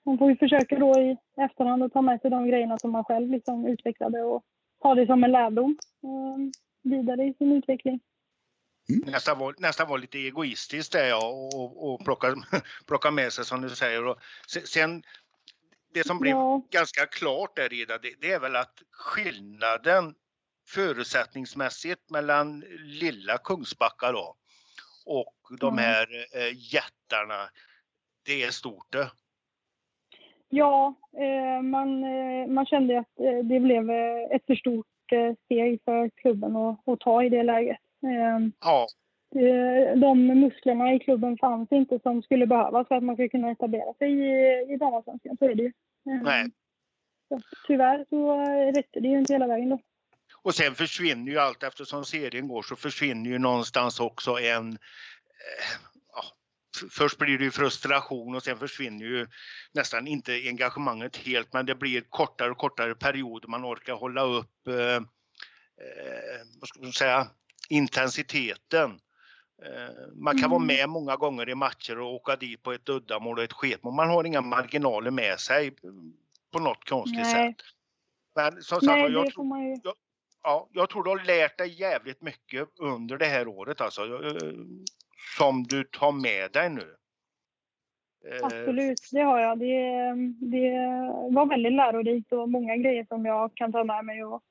man 0.05 0.17
får 0.17 0.29
ju 0.29 0.37
försöka 0.37 0.79
då 0.79 0.99
i 0.99 1.17
efterhand 1.37 1.83
att 1.83 1.93
ta 1.93 2.01
med 2.01 2.21
sig 2.21 2.31
de 2.31 2.47
grejerna 2.47 2.77
som 2.77 2.91
man 2.91 3.03
själv 3.03 3.31
liksom 3.31 3.65
utvecklade 3.65 4.21
och 4.23 4.43
ha 4.79 4.95
det 4.95 5.05
som 5.05 5.23
en 5.23 5.31
lärdom 5.31 5.77
eh, 6.03 6.61
vidare 6.81 7.23
i 7.23 7.33
sin 7.33 7.51
utveckling. 7.51 7.99
Mm. 8.89 9.11
Nästan, 9.11 9.39
var, 9.39 9.55
nästan 9.57 9.89
var 9.89 9.97
lite 9.97 10.17
egoistiskt 10.17 10.91
det 10.91 11.07
ja, 11.07 11.27
och, 11.27 11.93
och 11.93 12.05
plocka, 12.05 12.35
plocka 12.87 13.11
med 13.11 13.33
sig 13.33 13.45
som 13.45 13.61
du 13.61 13.69
säger. 13.69 14.07
Och 14.07 14.17
sen, 14.47 15.03
det 15.93 16.07
som 16.07 16.19
blev 16.19 16.31
ja. 16.31 16.61
ganska 16.69 17.05
klart 17.05 17.55
där 17.55 17.73
Ida, 17.73 17.97
det, 17.97 18.13
det 18.21 18.31
är 18.31 18.39
väl 18.39 18.55
att 18.55 18.81
skillnaden 18.91 20.15
förutsättningsmässigt 20.67 22.09
mellan 22.09 22.59
lilla 22.79 23.37
Kungsbacka 23.37 24.11
då 24.11 24.35
och 25.05 25.57
de 25.59 25.73
mm. 25.73 25.83
här 25.83 26.07
eh, 26.35 26.73
jättarna. 26.73 27.49
Det 28.25 28.43
är 28.43 28.51
stort 28.51 28.91
det. 28.91 29.11
Ja, 30.49 30.93
eh, 31.17 31.61
man, 31.61 32.03
eh, 32.03 32.47
man 32.47 32.65
kände 32.65 32.99
att 32.99 33.19
eh, 33.19 33.37
det 33.43 33.59
blev 33.59 33.89
eh, 33.89 34.35
ett 34.35 34.45
för 34.45 34.55
stort 34.55 35.11
eh, 35.11 35.33
steg 35.45 35.81
för 35.85 36.09
klubben 36.09 36.55
att, 36.55 36.87
att 36.87 36.99
ta 36.99 37.23
i 37.23 37.29
det 37.29 37.43
läget. 37.43 37.77
Ja. 38.59 38.87
De 39.95 40.27
musklerna 40.27 40.93
i 40.93 40.99
klubben 40.99 41.37
fanns 41.37 41.71
inte 41.71 41.99
som 41.99 42.21
skulle 42.21 42.47
behövas 42.47 42.87
för 42.87 42.95
att 42.95 43.03
man 43.03 43.15
skulle 43.15 43.29
kunna 43.29 43.51
etablera 43.51 43.93
sig 43.93 44.11
i, 44.11 44.73
i 44.73 44.77
damallsvenskan. 44.77 45.37
Så 45.37 45.45
är 45.45 45.55
det 45.55 45.63
ju. 45.63 45.71
Nej. 46.03 46.51
Så, 47.29 47.39
tyvärr 47.67 48.05
så 48.09 48.43
räckte 48.75 48.99
det 48.99 49.07
ju 49.07 49.19
inte 49.19 49.33
hela 49.33 49.47
vägen 49.47 49.69
då. 49.69 49.79
Och 50.43 50.55
sen 50.55 50.75
försvinner 50.75 51.31
ju 51.31 51.39
allt 51.39 51.63
eftersom 51.63 52.05
serien 52.05 52.47
går 52.47 52.61
så 52.61 52.75
försvinner 52.75 53.29
ju 53.29 53.39
någonstans 53.39 53.99
också 53.99 54.39
en 54.39 54.71
eh, 54.71 54.77
ja, 56.13 56.23
Först 56.91 57.17
blir 57.17 57.37
det 57.37 57.43
ju 57.43 57.51
frustration 57.51 58.35
och 58.35 58.43
sen 58.43 58.57
försvinner 58.57 59.05
ju 59.05 59.27
nästan 59.73 60.07
inte 60.07 60.33
engagemanget 60.33 61.17
helt 61.17 61.53
men 61.53 61.65
det 61.65 61.75
blir 61.75 62.01
kortare 62.01 62.51
och 62.51 62.57
kortare 62.57 62.95
perioder 62.95 63.47
man 63.47 63.65
orkar 63.65 63.93
hålla 63.93 64.21
upp 64.21 64.67
eh, 64.67 64.95
eh, 64.95 66.41
vad 66.59 66.69
ska 66.69 66.79
man 66.81 66.93
säga, 66.93 67.27
intensiteten. 67.69 68.99
Eh, 69.65 70.07
man 70.15 70.33
kan 70.33 70.43
mm. 70.43 70.51
vara 70.51 70.63
med 70.63 70.89
många 70.89 71.15
gånger 71.15 71.49
i 71.49 71.55
matcher 71.55 71.99
och 71.99 72.13
åka 72.13 72.35
dit 72.35 72.63
på 72.63 72.71
ett 72.71 72.89
uddamål 72.89 73.37
och 73.37 73.43
ett 73.43 73.53
sketmål. 73.53 73.93
Man 73.93 74.09
har 74.09 74.23
inga 74.23 74.41
marginaler 74.41 75.11
med 75.11 75.39
sig 75.39 75.71
på 76.51 76.59
något 76.59 76.89
konstigt 76.89 77.21
Nej. 77.23 77.33
sätt. 77.33 77.65
Men 78.35 78.51
som 78.51 78.81
sagt, 78.81 78.85
Nej, 78.85 79.11
jag, 79.11 79.33
tror, 79.33 79.59
ju... 79.59 79.77
jag, 79.83 79.93
ja, 80.43 80.69
jag 80.71 80.89
tror 80.89 81.03
du 81.03 81.09
har 81.09 81.25
lärt 81.25 81.57
dig 81.57 81.79
jävligt 81.81 82.21
mycket 82.21 82.69
under 82.79 83.17
det 83.17 83.25
här 83.25 83.47
året 83.47 83.81
alltså. 83.81 84.01
Eh, 84.01 84.53
som 85.37 85.63
du 85.63 85.83
tar 85.83 86.11
med 86.11 86.51
dig 86.51 86.69
nu. 86.69 86.95
Eh, 88.31 88.45
Absolut, 88.45 89.09
det 89.11 89.21
har 89.21 89.39
jag. 89.39 89.59
Det, 89.59 89.75
det 90.39 90.71
var 91.31 91.45
väldigt 91.45 91.73
lärorikt 91.73 92.33
och 92.33 92.49
många 92.49 92.77
grejer 92.77 93.05
som 93.05 93.25
jag 93.25 93.55
kan 93.55 93.71
ta 93.71 93.83
med 93.83 94.05
mig 94.05 94.23
och 94.23 94.43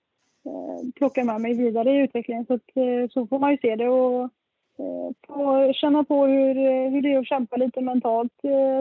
plocka 0.94 1.24
med 1.24 1.40
mig 1.40 1.54
vidare 1.54 1.90
i 1.90 1.98
utvecklingen. 1.98 2.46
Så, 2.46 2.54
att, 2.54 2.70
så 3.12 3.26
får 3.26 3.38
man 3.38 3.50
ju 3.50 3.58
se 3.58 3.76
det 3.76 3.88
och 3.88 4.30
få 5.26 5.72
känna 5.74 6.04
på 6.04 6.26
hur, 6.26 6.54
hur 6.90 7.02
det 7.02 7.12
är 7.12 7.18
att 7.18 7.28
kämpa 7.28 7.56
lite 7.56 7.80
mentalt 7.80 8.32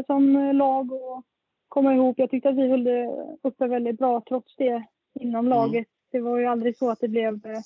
som 0.06 0.52
lag 0.54 0.92
och 0.92 1.24
komma 1.68 1.94
ihop. 1.94 2.20
Jag 2.20 2.30
tyckte 2.30 2.50
att 2.50 2.58
vi 2.58 2.70
höll 2.70 2.84
det 2.84 3.16
uppe 3.42 3.68
väldigt 3.68 3.98
bra 3.98 4.22
trots 4.28 4.56
det 4.58 4.84
inom 5.20 5.46
mm. 5.46 5.50
laget 5.50 5.88
det 6.12 6.20
var 6.20 6.38
ju 6.38 6.46
aldrig 6.46 6.78
så 6.78 6.90
att 6.90 7.00
det 7.00 7.08
blev 7.08 7.34
eh, 7.46 7.62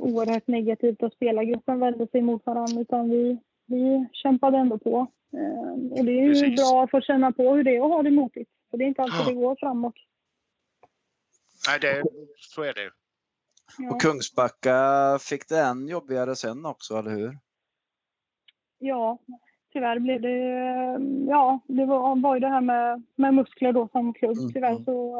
oerhört 0.00 0.46
negativt 0.46 1.02
att 1.02 1.14
spelargruppen 1.14 1.80
vände 1.80 2.06
sig 2.06 2.22
mot 2.22 2.46
varandra 2.46 2.80
utan 2.80 3.10
vi, 3.10 3.38
vi 3.66 4.06
kämpade 4.12 4.58
ändå 4.58 4.78
på. 4.78 5.06
Eh, 5.32 5.72
och 5.90 6.04
det 6.04 6.12
är 6.12 6.22
ju 6.22 6.32
Precis. 6.32 6.56
bra 6.56 6.84
att 6.84 6.90
få 6.90 7.00
känna 7.00 7.32
på 7.32 7.54
hur 7.54 7.64
det 7.64 7.76
är 7.76 7.84
att 7.84 7.90
ha 7.90 8.02
det 8.02 8.10
motigt. 8.10 8.50
För 8.70 8.78
det 8.78 8.84
är 8.84 8.88
inte 8.88 9.02
alltid 9.02 9.34
det 9.34 9.40
går 9.40 9.56
framåt. 9.60 9.94
Nej, 11.68 11.78
det, 11.80 12.02
så 12.36 12.62
är 12.62 12.74
det 12.74 12.90
ja. 13.78 13.90
Och 13.90 14.00
Kungsbacka 14.00 14.78
fick 15.20 15.48
det 15.48 15.60
än 15.60 15.88
jobbigare 15.88 16.36
sen 16.36 16.66
också, 16.66 16.94
eller 16.98 17.10
hur? 17.10 17.38
Ja, 18.78 19.18
tyvärr 19.72 19.98
blev 19.98 20.20
det, 20.20 20.38
ja, 21.30 21.60
det 21.66 21.84
var, 21.84 22.22
var 22.22 22.34
ju 22.34 22.40
det 22.40 22.48
här 22.48 22.60
med, 22.60 23.02
med 23.16 23.34
muskler 23.34 23.72
då 23.72 23.88
som 23.88 24.14
klubb. 24.14 24.38
Mm. 24.38 24.52
Tyvärr 24.52 24.70
mm. 24.70 24.84
så 24.84 25.16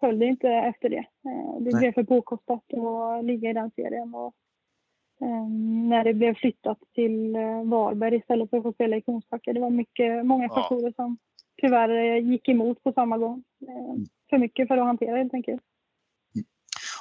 höll 0.00 0.18
det 0.18 0.26
inte 0.26 0.48
efter 0.48 0.88
det. 0.88 1.06
Eh, 1.24 1.60
det 1.60 1.70
Nej. 1.70 1.80
blev 1.80 1.92
för 1.92 2.04
påkostat 2.04 2.64
att 2.74 3.24
ligga 3.24 3.50
i 3.50 3.52
den 3.52 3.70
serien. 3.70 4.14
Och, 4.14 4.34
um, 5.20 5.88
när 5.88 6.04
det 6.04 6.14
blev 6.14 6.34
flyttat 6.34 6.78
till 6.94 7.36
uh, 7.36 7.64
Varberg 7.64 8.16
istället 8.16 8.50
för 8.50 8.56
att 8.56 8.62
få 8.62 8.72
spela 8.72 8.96
i 8.96 9.00
Kungsbacka. 9.00 9.52
Det 9.52 9.60
var 9.60 9.70
mycket, 9.70 10.26
många 10.26 10.48
faktorer 10.48 10.86
ja. 10.86 10.92
som 10.96 11.18
tyvärr 11.56 12.16
gick 12.16 12.48
emot 12.48 12.82
på 12.82 12.92
samma 12.92 13.18
gång. 13.18 13.44
Uh, 13.62 14.04
för 14.30 14.38
mycket 14.38 14.68
för 14.68 14.76
att 14.76 14.86
hantera 14.86 15.16
helt 15.16 15.34
enkelt. 15.34 15.62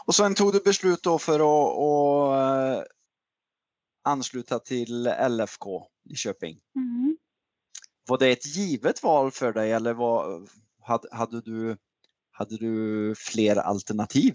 Och 0.06 0.16
sen 0.16 0.36
tog 0.36 0.54
du 0.54 0.60
beslut 0.60 1.04
då 1.04 1.20
för 1.20 1.36
att, 1.36 1.78
att 1.78 2.80
uh, 2.80 2.84
ansluta 4.04 4.60
till 4.60 5.10
LFK 5.30 5.88
i 6.10 6.16
Köping. 6.16 6.58
Mm. 6.76 7.18
Var 8.08 8.18
det 8.18 8.32
ett 8.32 8.56
givet 8.58 9.04
val 9.04 9.32
för 9.32 9.54
dig 9.54 9.72
eller 9.72 9.94
var, 9.94 10.48
hade, 10.82 11.08
hade 11.12 11.42
du 11.42 11.78
hade 12.38 12.58
du 12.58 13.14
fler 13.18 13.56
alternativ? 13.56 14.34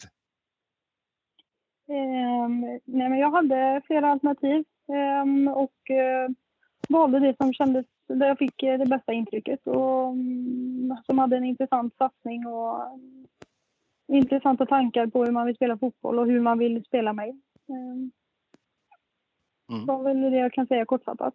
Um, 1.88 2.60
nej, 2.84 3.08
men 3.08 3.18
jag 3.18 3.30
hade 3.30 3.82
flera 3.86 4.10
alternativ 4.10 4.64
um, 5.22 5.48
och 5.48 5.90
uh, 5.90 6.34
valde 6.88 7.20
det 7.20 7.36
som 7.36 7.52
kändes 7.52 7.86
där 8.14 8.26
jag 8.26 8.38
fick 8.38 8.60
det 8.60 8.88
bästa 8.88 9.12
intrycket 9.12 9.66
och 9.66 10.08
um, 10.08 10.96
som 11.06 11.18
hade 11.18 11.36
en 11.36 11.44
intressant 11.44 11.96
satsning 11.96 12.46
och 12.46 12.94
um, 12.94 13.26
intressanta 14.12 14.66
tankar 14.66 15.06
på 15.06 15.24
hur 15.24 15.32
man 15.32 15.46
vill 15.46 15.56
spela 15.56 15.78
fotboll 15.78 16.18
och 16.18 16.26
hur 16.26 16.40
man 16.40 16.58
vill 16.58 16.84
spela 16.84 17.12
mig. 17.12 17.30
Um, 17.68 18.10
mm. 19.70 19.86
Det 19.86 19.92
var 19.92 20.02
väl 20.02 20.30
det 20.30 20.38
jag 20.38 20.52
kan 20.52 20.66
säga 20.66 20.84
kortfattat. 20.84 21.34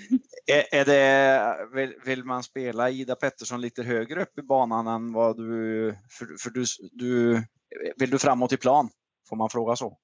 Är, 0.52 0.80
är 0.80 0.84
det, 0.84 1.56
vill, 1.74 1.94
vill, 2.04 2.24
man 2.24 2.42
spela 2.42 2.90
Ida 2.90 3.14
Pettersson 3.14 3.60
lite 3.60 3.82
högre 3.82 4.22
upp 4.22 4.38
i 4.38 4.42
banan 4.42 4.86
än 4.86 5.12
vad 5.12 5.36
du... 5.36 5.94
För, 6.10 6.26
för 6.38 6.50
du, 6.50 6.64
du, 6.92 7.42
vill 7.96 8.10
du 8.10 8.18
framåt 8.18 8.52
i 8.52 8.56
plan? 8.56 8.88
Får 9.28 9.36
man 9.36 9.50
fråga 9.50 9.76
så? 9.76 9.98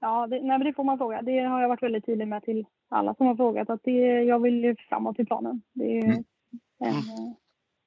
Ja, 0.00 0.26
det, 0.26 0.42
nej, 0.42 0.58
det 0.58 0.72
får 0.72 0.84
man 0.84 0.98
fråga. 0.98 1.22
Det 1.22 1.38
har 1.38 1.60
jag 1.60 1.68
varit 1.68 1.82
väldigt 1.82 2.06
tydlig 2.06 2.28
med 2.28 2.42
till 2.42 2.66
alla 2.88 3.14
som 3.14 3.26
har 3.26 3.36
frågat. 3.36 3.70
att 3.70 3.80
det, 3.84 4.22
Jag 4.22 4.42
vill 4.42 4.76
framåt 4.88 5.20
i 5.20 5.24
planen. 5.24 5.62
Det 5.72 5.98
är 5.98 6.04
mm. 6.04 6.24
en, 6.84 6.94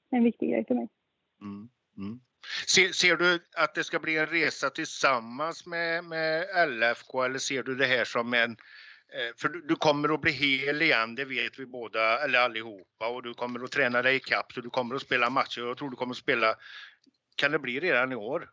en 0.09 0.23
viktig 0.23 0.49
grej 0.51 0.65
för 0.65 0.75
mig. 0.75 0.89
Mm. 1.41 1.69
Mm. 1.97 2.19
Ser, 2.67 2.87
ser, 2.87 3.17
du 3.17 3.39
att 3.57 3.75
det 3.75 3.83
ska 3.83 3.99
bli 3.99 4.17
en 4.17 4.27
resa 4.27 4.69
tillsammans 4.69 5.65
med, 5.65 6.03
med 6.03 6.45
LFK 6.67 7.23
eller 7.23 7.39
ser 7.39 7.63
du 7.63 7.75
det 7.75 7.85
här 7.85 8.03
som 8.03 8.33
en 8.33 8.57
Eh, 9.15 9.33
för 9.37 9.49
du, 9.49 9.75
kommer 9.75 10.13
att 10.13 10.21
bli 10.21 10.31
hel 10.31 10.81
igen, 10.81 11.15
det 11.15 11.25
vet 11.25 11.59
vi 11.59 11.65
båda, 11.65 12.19
eller 12.19 12.39
allihopa. 12.39 13.07
Och 13.07 13.23
du 13.23 13.33
kommer 13.33 13.63
att 13.63 13.71
träna 13.71 14.01
dig 14.01 14.15
ikapp, 14.15 14.51
så 14.51 14.61
du 14.61 14.69
kommer 14.69 14.95
att 14.95 15.01
spela 15.01 15.29
matcher. 15.29 15.61
Jag 15.61 15.77
tror 15.77 15.89
du 15.89 15.95
kommer 15.95 16.13
att 16.13 16.17
spela, 16.17 16.55
kan 17.35 17.51
det 17.51 17.59
bli 17.59 17.79
redan 17.79 18.11
i 18.11 18.15
år? 18.15 18.49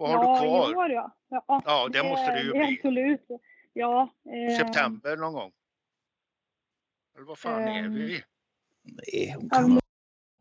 Vad 0.00 0.10
har 0.10 0.24
ja, 0.24 0.42
du 0.42 0.48
kvar? 0.48 0.72
I 0.72 0.74
år, 0.74 0.90
ja. 0.90 1.16
ja. 1.28 1.62
Ja, 1.64 1.88
det, 1.88 1.98
det 1.98 2.08
måste 2.08 2.32
det 2.32 2.42
ju 2.42 2.52
bli. 2.52 2.76
Absolut. 2.78 3.26
Ja. 3.72 4.14
Eh, 4.24 4.56
September 4.56 5.16
någon 5.16 5.32
gång? 5.32 5.52
Eller 7.16 7.26
vad 7.26 7.38
fan 7.38 7.62
eh, 7.62 7.76
är 7.76 7.88
vi? 7.88 8.22
Nej, 8.82 9.34
hon 9.36 9.50
kan... 9.50 9.80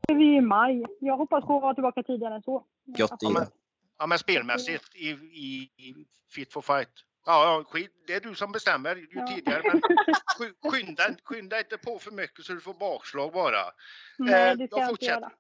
Ja, 0.08 0.16
vi 0.16 0.36
är 0.36 0.38
i 0.38 0.42
maj. 0.42 0.86
Jag 1.00 1.18
hoppas 1.18 1.46
på 1.46 1.56
att 1.56 1.62
vara 1.62 1.74
tillbaka 1.74 2.04
tidigare 2.04 2.36
än 2.36 2.42
så. 2.42 2.66
Gött 2.98 3.18
ja, 3.20 3.30
men, 3.30 3.46
ja, 3.98 4.08
men 4.08 4.20
spelmässigt 4.20 4.96
i, 4.96 5.10
i, 5.10 5.72
i 5.78 6.06
Fit 6.30 6.54
for 6.54 6.62
Fight. 6.62 6.92
Ja, 7.25 7.63
skit, 7.68 7.92
det 8.08 8.13
är 8.13 8.20
du 8.20 8.36
som 8.36 8.51
bestämmer 8.51 8.96
ju 8.96 9.08
ja. 9.12 9.28
tidigare. 9.28 9.62
Men 10.39 10.72
skynda, 10.72 11.04
skynda 11.24 11.60
inte 11.60 11.78
på 11.78 12.00
för 12.00 12.12
mycket 12.12 12.46
så 12.46 12.54
du 12.54 12.62
får 12.62 12.74
bakslag 12.74 13.34
bara. 13.34 13.62
Nej, 14.18 14.56
det 14.56 14.68
ska 14.68 14.78
jag, 14.80 14.86
jag 14.86 14.92
inte 14.92 15.06
göra. 15.06 15.32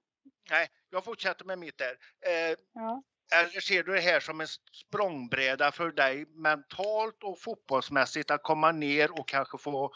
Nej, 0.49 0.67
jag 0.89 1.03
fortsätter 1.03 1.45
med 1.45 1.59
mitt 1.59 1.77
där. 1.77 1.97
Eh, 2.25 2.55
ja. 2.73 3.03
Eller 3.35 3.61
ser 3.61 3.83
du 3.83 3.93
det 3.93 4.01
här 4.01 4.19
som 4.19 4.41
en 4.41 4.47
språngbräda 4.71 5.71
för 5.71 5.91
dig 5.91 6.25
mentalt 6.35 7.23
och 7.23 7.39
fotbollsmässigt 7.39 8.31
att 8.31 8.43
komma 8.43 8.71
ner 8.71 9.19
och 9.19 9.27
kanske 9.27 9.57
få 9.57 9.91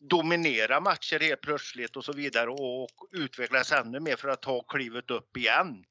dominera 0.00 0.80
matcher 0.80 1.20
helt 1.20 1.40
plötsligt 1.40 1.96
och 1.96 2.04
så 2.04 2.12
vidare 2.12 2.50
och 2.50 2.88
utvecklas 3.12 3.72
ännu 3.72 4.00
mer 4.00 4.16
för 4.16 4.28
att 4.28 4.42
ta 4.42 4.62
klivet 4.62 5.10
upp 5.10 5.36
igen 5.36 5.84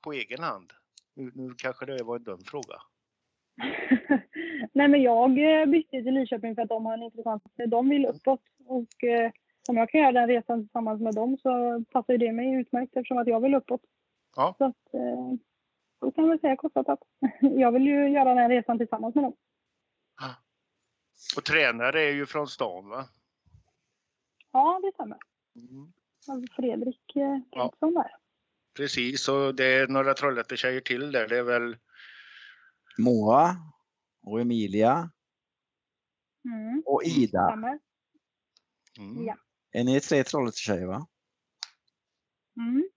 på 0.00 0.12
egen 0.12 0.42
hand? 0.42 0.72
Nu, 1.14 1.30
nu 1.34 1.54
kanske 1.58 1.86
det 1.86 2.02
var 2.02 2.16
en 2.16 2.24
dum 2.24 2.40
fråga. 2.44 2.76
Nej, 4.72 4.88
men 4.88 5.02
jag 5.02 5.60
eh, 5.60 5.66
bytte 5.66 5.90
till 5.90 6.14
Lidköping 6.14 6.54
för 6.54 6.62
att 6.62 6.68
de 6.68 6.86
har 6.86 6.94
en 6.94 7.02
intressant... 7.02 7.42
De 7.66 7.88
vill 7.88 8.06
uppåt 8.06 8.40
och 8.66 9.04
eh, 9.04 9.30
om 9.68 9.76
jag 9.76 9.90
kan 9.90 10.00
göra 10.00 10.12
den 10.12 10.28
resan 10.28 10.62
tillsammans 10.62 11.00
med 11.00 11.14
dem 11.14 11.38
så 11.42 11.84
passar 11.90 12.18
det 12.18 12.32
mig 12.32 12.52
utmärkt 12.54 12.96
eftersom 12.96 13.18
att 13.18 13.26
jag 13.26 13.40
vill 13.40 13.54
uppåt. 13.54 13.80
Ja. 14.36 14.54
Så 14.58 14.64
att, 14.64 14.94
eh, 14.94 15.32
då 16.00 16.10
kan 16.12 16.26
jag 16.26 16.40
säga 16.40 16.56
kortfattat. 16.56 16.98
Jag 17.40 17.72
vill 17.72 17.82
ju 17.86 18.08
göra 18.08 18.34
den 18.34 18.48
resan 18.48 18.78
tillsammans 18.78 19.14
med 19.14 19.24
dem. 19.24 19.36
Och 21.36 21.44
tränare 21.44 22.02
är 22.02 22.12
ju 22.12 22.26
från 22.26 22.48
stan 22.48 22.88
va? 22.88 23.08
Ja, 24.52 24.80
det 24.82 24.92
stämmer. 24.94 25.18
Mm. 25.56 25.92
Fredrik 26.56 27.16
eh, 27.16 27.38
Ja. 27.50 27.72
Där. 27.80 28.16
Precis, 28.76 29.28
och 29.28 29.54
det 29.54 29.64
är 29.64 29.88
några 29.88 30.14
Trollhättetjejer 30.14 30.80
till 30.80 31.12
där. 31.12 31.28
Det 31.28 31.38
är 31.38 31.42
väl 31.42 31.76
Moa 32.98 33.56
och 34.22 34.40
Emilia 34.40 35.10
Mm, 36.44 36.82
och 36.86 37.02
Ida. 37.04 37.46
stämmer. 37.48 37.78
mm. 38.98 39.24
Ja. 39.26 39.36
Är 39.72 39.84
ni 39.84 40.00
tre 40.00 40.24
Trollhättetjejer 40.24 40.86
va? 40.86 41.06
Mm. 42.56 42.88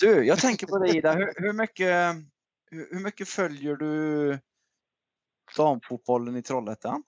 Du, 0.00 0.24
jag 0.26 0.38
tänker 0.38 0.66
på 0.66 0.78
dig 0.78 0.96
Ida. 0.96 1.12
Hur, 1.12 1.32
hur, 1.36 1.52
mycket, 1.52 2.14
hur, 2.70 3.00
mycket 3.04 3.28
följer 3.28 3.76
du 3.76 4.38
damfotbollen 5.56 6.36
i 6.36 6.42
Trollhättan? 6.42 7.02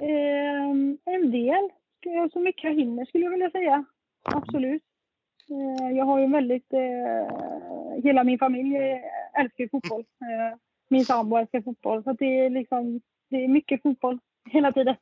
Ehm, 0.00 0.98
en 1.04 1.30
del. 1.30 1.70
Så 2.32 2.40
mycket 2.40 2.64
jag 2.64 2.74
hinner 2.74 3.04
skulle 3.04 3.24
jag 3.24 3.30
vilja 3.30 3.50
säga. 3.50 3.84
Absolut. 4.22 4.82
Eh, 5.50 5.96
jag 5.96 6.04
har 6.04 6.18
ju 6.18 6.32
väldigt... 6.32 6.72
Eh, 6.72 8.02
hela 8.04 8.24
min 8.24 8.38
familj 8.38 8.76
eh, 8.76 9.40
älskar 9.40 9.64
ju 9.64 9.68
fotboll. 9.68 10.00
Eh, 10.00 10.58
min 10.88 11.04
sambo 11.04 11.36
älskar 11.36 11.62
fotboll. 11.62 12.04
Så 12.04 12.12
det 12.12 12.38
är 12.38 12.50
liksom... 12.50 13.00
Det 13.30 13.44
är 13.44 13.48
mycket 13.48 13.82
fotboll 13.82 14.18
hela 14.50 14.72
tiden. 14.72 14.96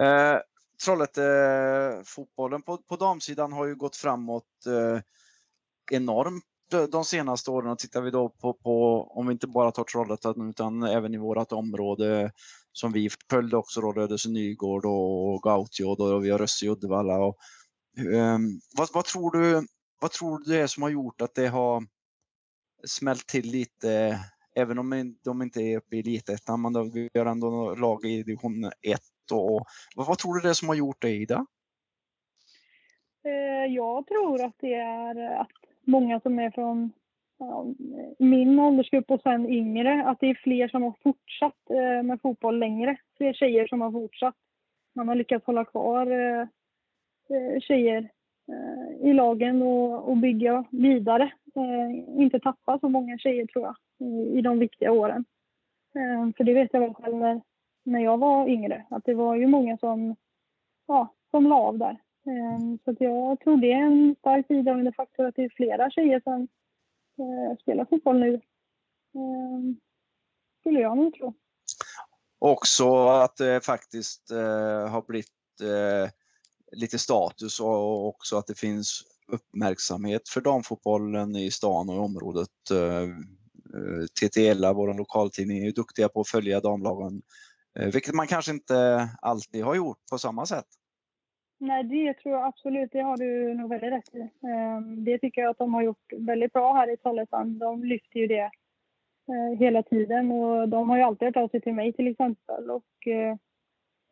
Eh, 0.00 0.38
Trollhättefotbollen 0.84 2.60
eh, 2.60 2.64
på, 2.64 2.78
på 2.78 2.96
damsidan 2.96 3.52
har 3.52 3.66
ju 3.66 3.74
gått 3.74 3.96
framåt 3.96 4.66
eh, 4.66 5.00
enormt 5.92 6.44
de, 6.90 7.04
senaste 7.04 7.50
åren. 7.50 7.70
Och 7.70 7.78
tittar 7.78 8.00
vi 8.00 8.10
då 8.10 8.28
på, 8.28 8.54
på, 8.54 9.02
om 9.02 9.26
vi 9.26 9.32
inte 9.32 9.46
bara 9.46 9.70
tar 9.70 9.84
Trollhättan 9.84 10.50
utan 10.50 10.82
även 10.82 11.14
i 11.14 11.18
vårt 11.18 11.52
område 11.52 12.32
som 12.72 12.92
vi 12.92 13.10
följde 13.30 13.56
också 13.56 13.80
då 13.80 13.92
Rödöse 13.92 14.28
Nygård 14.28 14.84
och 14.84 15.42
Gautio 15.42 15.94
då, 15.94 16.04
och 16.04 16.24
vi 16.24 16.30
har 16.30 16.38
Rösse 16.38 16.66
i 16.66 16.68
Uddevalla. 16.68 17.18
Och, 17.18 17.36
eh, 18.14 18.38
vad, 18.76 18.88
vad, 18.92 19.04
tror 19.04 19.30
du, 19.30 19.66
vad 20.00 20.10
tror 20.10 20.38
du 20.38 20.52
det 20.52 20.60
är 20.60 20.66
som 20.66 20.82
har 20.82 20.90
gjort 20.90 21.20
att 21.20 21.34
det 21.34 21.46
har 21.46 21.86
smält 22.86 23.26
till 23.26 23.50
lite 23.50 24.20
Även 24.58 24.78
om 24.78 25.16
de 25.24 25.42
inte 25.42 25.60
är 25.62 25.76
uppe 25.76 25.96
i 25.96 26.00
elitettan, 26.00 26.62
men 26.62 26.90
vi 26.90 27.10
har 27.14 27.26
ändå 27.26 27.74
lag 27.74 28.04
i 28.04 28.22
division 28.22 28.64
1. 28.64 29.00
Och, 29.32 29.66
vad, 29.96 30.06
vad 30.06 30.18
tror 30.18 30.34
du 30.34 30.40
det 30.40 30.48
är 30.48 30.54
som 30.54 30.68
har 30.68 30.76
gjort 30.76 31.02
det 31.02 31.10
Ida? 31.10 31.46
Jag 33.68 34.06
tror 34.06 34.44
att 34.44 34.54
det 34.58 34.74
är 34.74 35.40
att 35.40 35.48
många 35.84 36.20
som 36.20 36.38
är 36.38 36.50
från 36.50 36.92
ja, 37.38 37.66
min 38.18 38.58
åldersgrupp 38.58 39.10
och 39.10 39.20
sen 39.22 39.50
yngre, 39.50 40.04
att 40.04 40.20
det 40.20 40.26
är 40.26 40.40
fler 40.42 40.68
som 40.68 40.82
har 40.82 40.94
fortsatt 41.02 41.70
eh, 41.70 42.02
med 42.02 42.20
fotboll 42.22 42.58
längre. 42.58 42.96
Fler 43.16 43.32
tjejer 43.32 43.66
som 43.66 43.80
har 43.80 43.92
fortsatt. 43.92 44.34
Man 44.94 45.08
har 45.08 45.14
lyckats 45.14 45.46
hålla 45.46 45.64
kvar 45.64 46.06
eh, 46.06 46.46
tjejer 47.60 48.08
i 49.00 49.12
lagen 49.12 49.62
och, 49.62 50.08
och 50.08 50.16
bygga 50.16 50.64
vidare. 50.70 51.32
Inte 52.16 52.40
tappa 52.40 52.78
så 52.78 52.88
många 52.88 53.18
tjejer 53.18 53.46
tror 53.46 53.64
jag 53.64 53.76
i, 54.38 54.40
de 54.40 54.58
viktiga 54.58 54.92
åren. 54.92 55.24
För 56.36 56.44
det 56.44 56.54
vet 56.54 56.72
jag 56.72 56.80
väl 56.80 56.94
själv 56.94 57.16
när, 57.16 57.40
när 57.88 58.00
jag 58.00 58.18
var 58.18 58.48
yngre, 58.48 58.86
att 58.90 59.04
det 59.04 59.14
var 59.14 59.36
ju 59.36 59.46
många 59.46 59.78
som, 59.78 60.16
ja, 60.86 61.14
som 61.30 61.46
la 61.46 61.56
av 61.56 61.78
där. 61.78 62.00
Ehm, 62.26 62.78
så 62.84 62.90
att 62.90 63.00
jag 63.00 63.40
tror 63.40 63.56
det 63.56 63.72
är 63.72 63.82
en 63.82 64.16
stark 64.18 64.48
bidragande 64.48 64.92
faktor 64.92 65.26
att 65.26 65.36
det 65.36 65.44
är 65.44 65.52
flera 65.56 65.90
tjejer 65.90 66.20
som 66.24 66.48
eh, 67.18 67.58
spelar 67.62 67.84
fotboll 67.84 68.18
nu. 68.18 68.34
Ehm, 69.14 69.76
skulle 70.60 70.80
jag 70.80 70.96
nog 70.96 71.14
tro. 71.14 71.34
Också 72.38 73.08
att 73.08 73.36
det 73.36 73.64
faktiskt 73.64 74.30
eh, 74.30 74.88
har 74.88 75.06
blivit 75.06 75.28
lite 76.72 76.98
status 76.98 77.60
och 77.60 78.08
också 78.08 78.36
att 78.36 78.46
det 78.46 78.58
finns 78.58 79.02
uppmärksamhet 79.28 80.28
för 80.28 80.40
damfotbollen 80.40 81.36
i 81.36 81.50
stan 81.50 81.88
och 81.88 81.94
i 81.94 81.98
området. 81.98 82.48
TTLA, 84.20 84.72
vår 84.72 84.94
lokaltidning, 84.94 85.58
är 85.58 85.64
ju 85.64 85.72
duktiga 85.72 86.08
på 86.08 86.20
att 86.20 86.28
följa 86.28 86.60
damlagen, 86.60 87.14
eh, 87.16 87.47
vilket 87.78 88.14
man 88.14 88.26
kanske 88.26 88.52
inte 88.52 89.08
alltid 89.22 89.64
har 89.64 89.74
gjort 89.74 89.98
på 90.10 90.18
samma 90.18 90.46
sätt. 90.46 90.66
Nej, 91.60 91.84
det 91.84 92.14
tror 92.14 92.34
jag 92.34 92.46
absolut. 92.46 92.92
Det 92.92 93.00
har 93.00 93.16
du 93.16 93.54
nog 93.54 93.70
väldigt 93.70 93.92
rätt 93.92 94.14
i. 94.14 94.20
Eh, 94.20 94.80
Det 94.96 95.18
tycker 95.18 95.40
jag 95.40 95.50
att 95.50 95.58
de 95.58 95.74
har 95.74 95.82
gjort 95.82 96.12
väldigt 96.16 96.52
bra 96.52 96.72
här 96.74 96.92
i 96.92 96.96
Trollhättan. 96.96 97.58
De 97.58 97.84
lyfter 97.84 98.20
ju 98.20 98.26
det 98.26 98.50
eh, 99.28 99.58
hela 99.58 99.82
tiden 99.82 100.32
och 100.32 100.68
de 100.68 100.90
har 100.90 100.96
ju 100.96 101.02
alltid 101.02 101.26
hört 101.26 101.36
av 101.36 101.48
sig 101.48 101.60
till 101.60 101.74
mig 101.74 101.92
till 101.92 102.08
exempel 102.08 102.70
och 102.70 103.06
eh, 103.06 103.36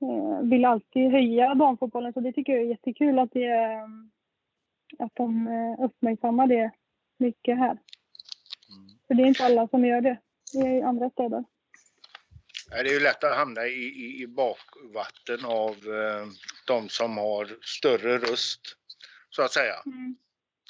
eh, 0.03 0.41
vill 0.43 0.65
alltid 0.65 1.11
höja 1.11 1.55
damfotbollen. 1.55 2.13
Så 2.13 2.21
det 2.21 2.33
tycker 2.33 2.53
jag 2.53 2.63
är 2.63 2.67
jättekul 2.67 3.19
att, 3.19 3.33
det, 3.33 3.53
eh, 3.53 3.85
att 4.99 5.15
de 5.15 5.49
eh, 5.49 5.85
uppmärksammar 5.85 6.47
det 6.47 6.71
mycket 7.19 7.59
här. 7.59 7.79
För 9.07 9.15
det 9.15 9.23
är 9.23 9.27
inte 9.27 9.45
alla 9.45 9.69
som 9.69 9.85
gör 9.85 10.01
det. 10.01 10.19
I 10.55 10.83
andra 10.83 11.11
städer. 11.11 11.45
Det 12.83 12.91
är 12.91 12.95
ju 12.95 13.01
lätt 13.01 13.25
att 13.25 13.37
hamna 13.37 13.67
i, 13.67 13.83
i, 13.83 14.23
i 14.23 14.27
bakvatten 14.27 15.45
av 15.45 15.73
eh, 15.73 16.27
de 16.67 16.89
som 16.89 17.19
har 17.19 17.59
större 17.63 18.19
röst, 18.19 18.61
så 19.31 19.43
att 19.43 19.53
säga. 19.53 19.83
Mm. 19.87 20.17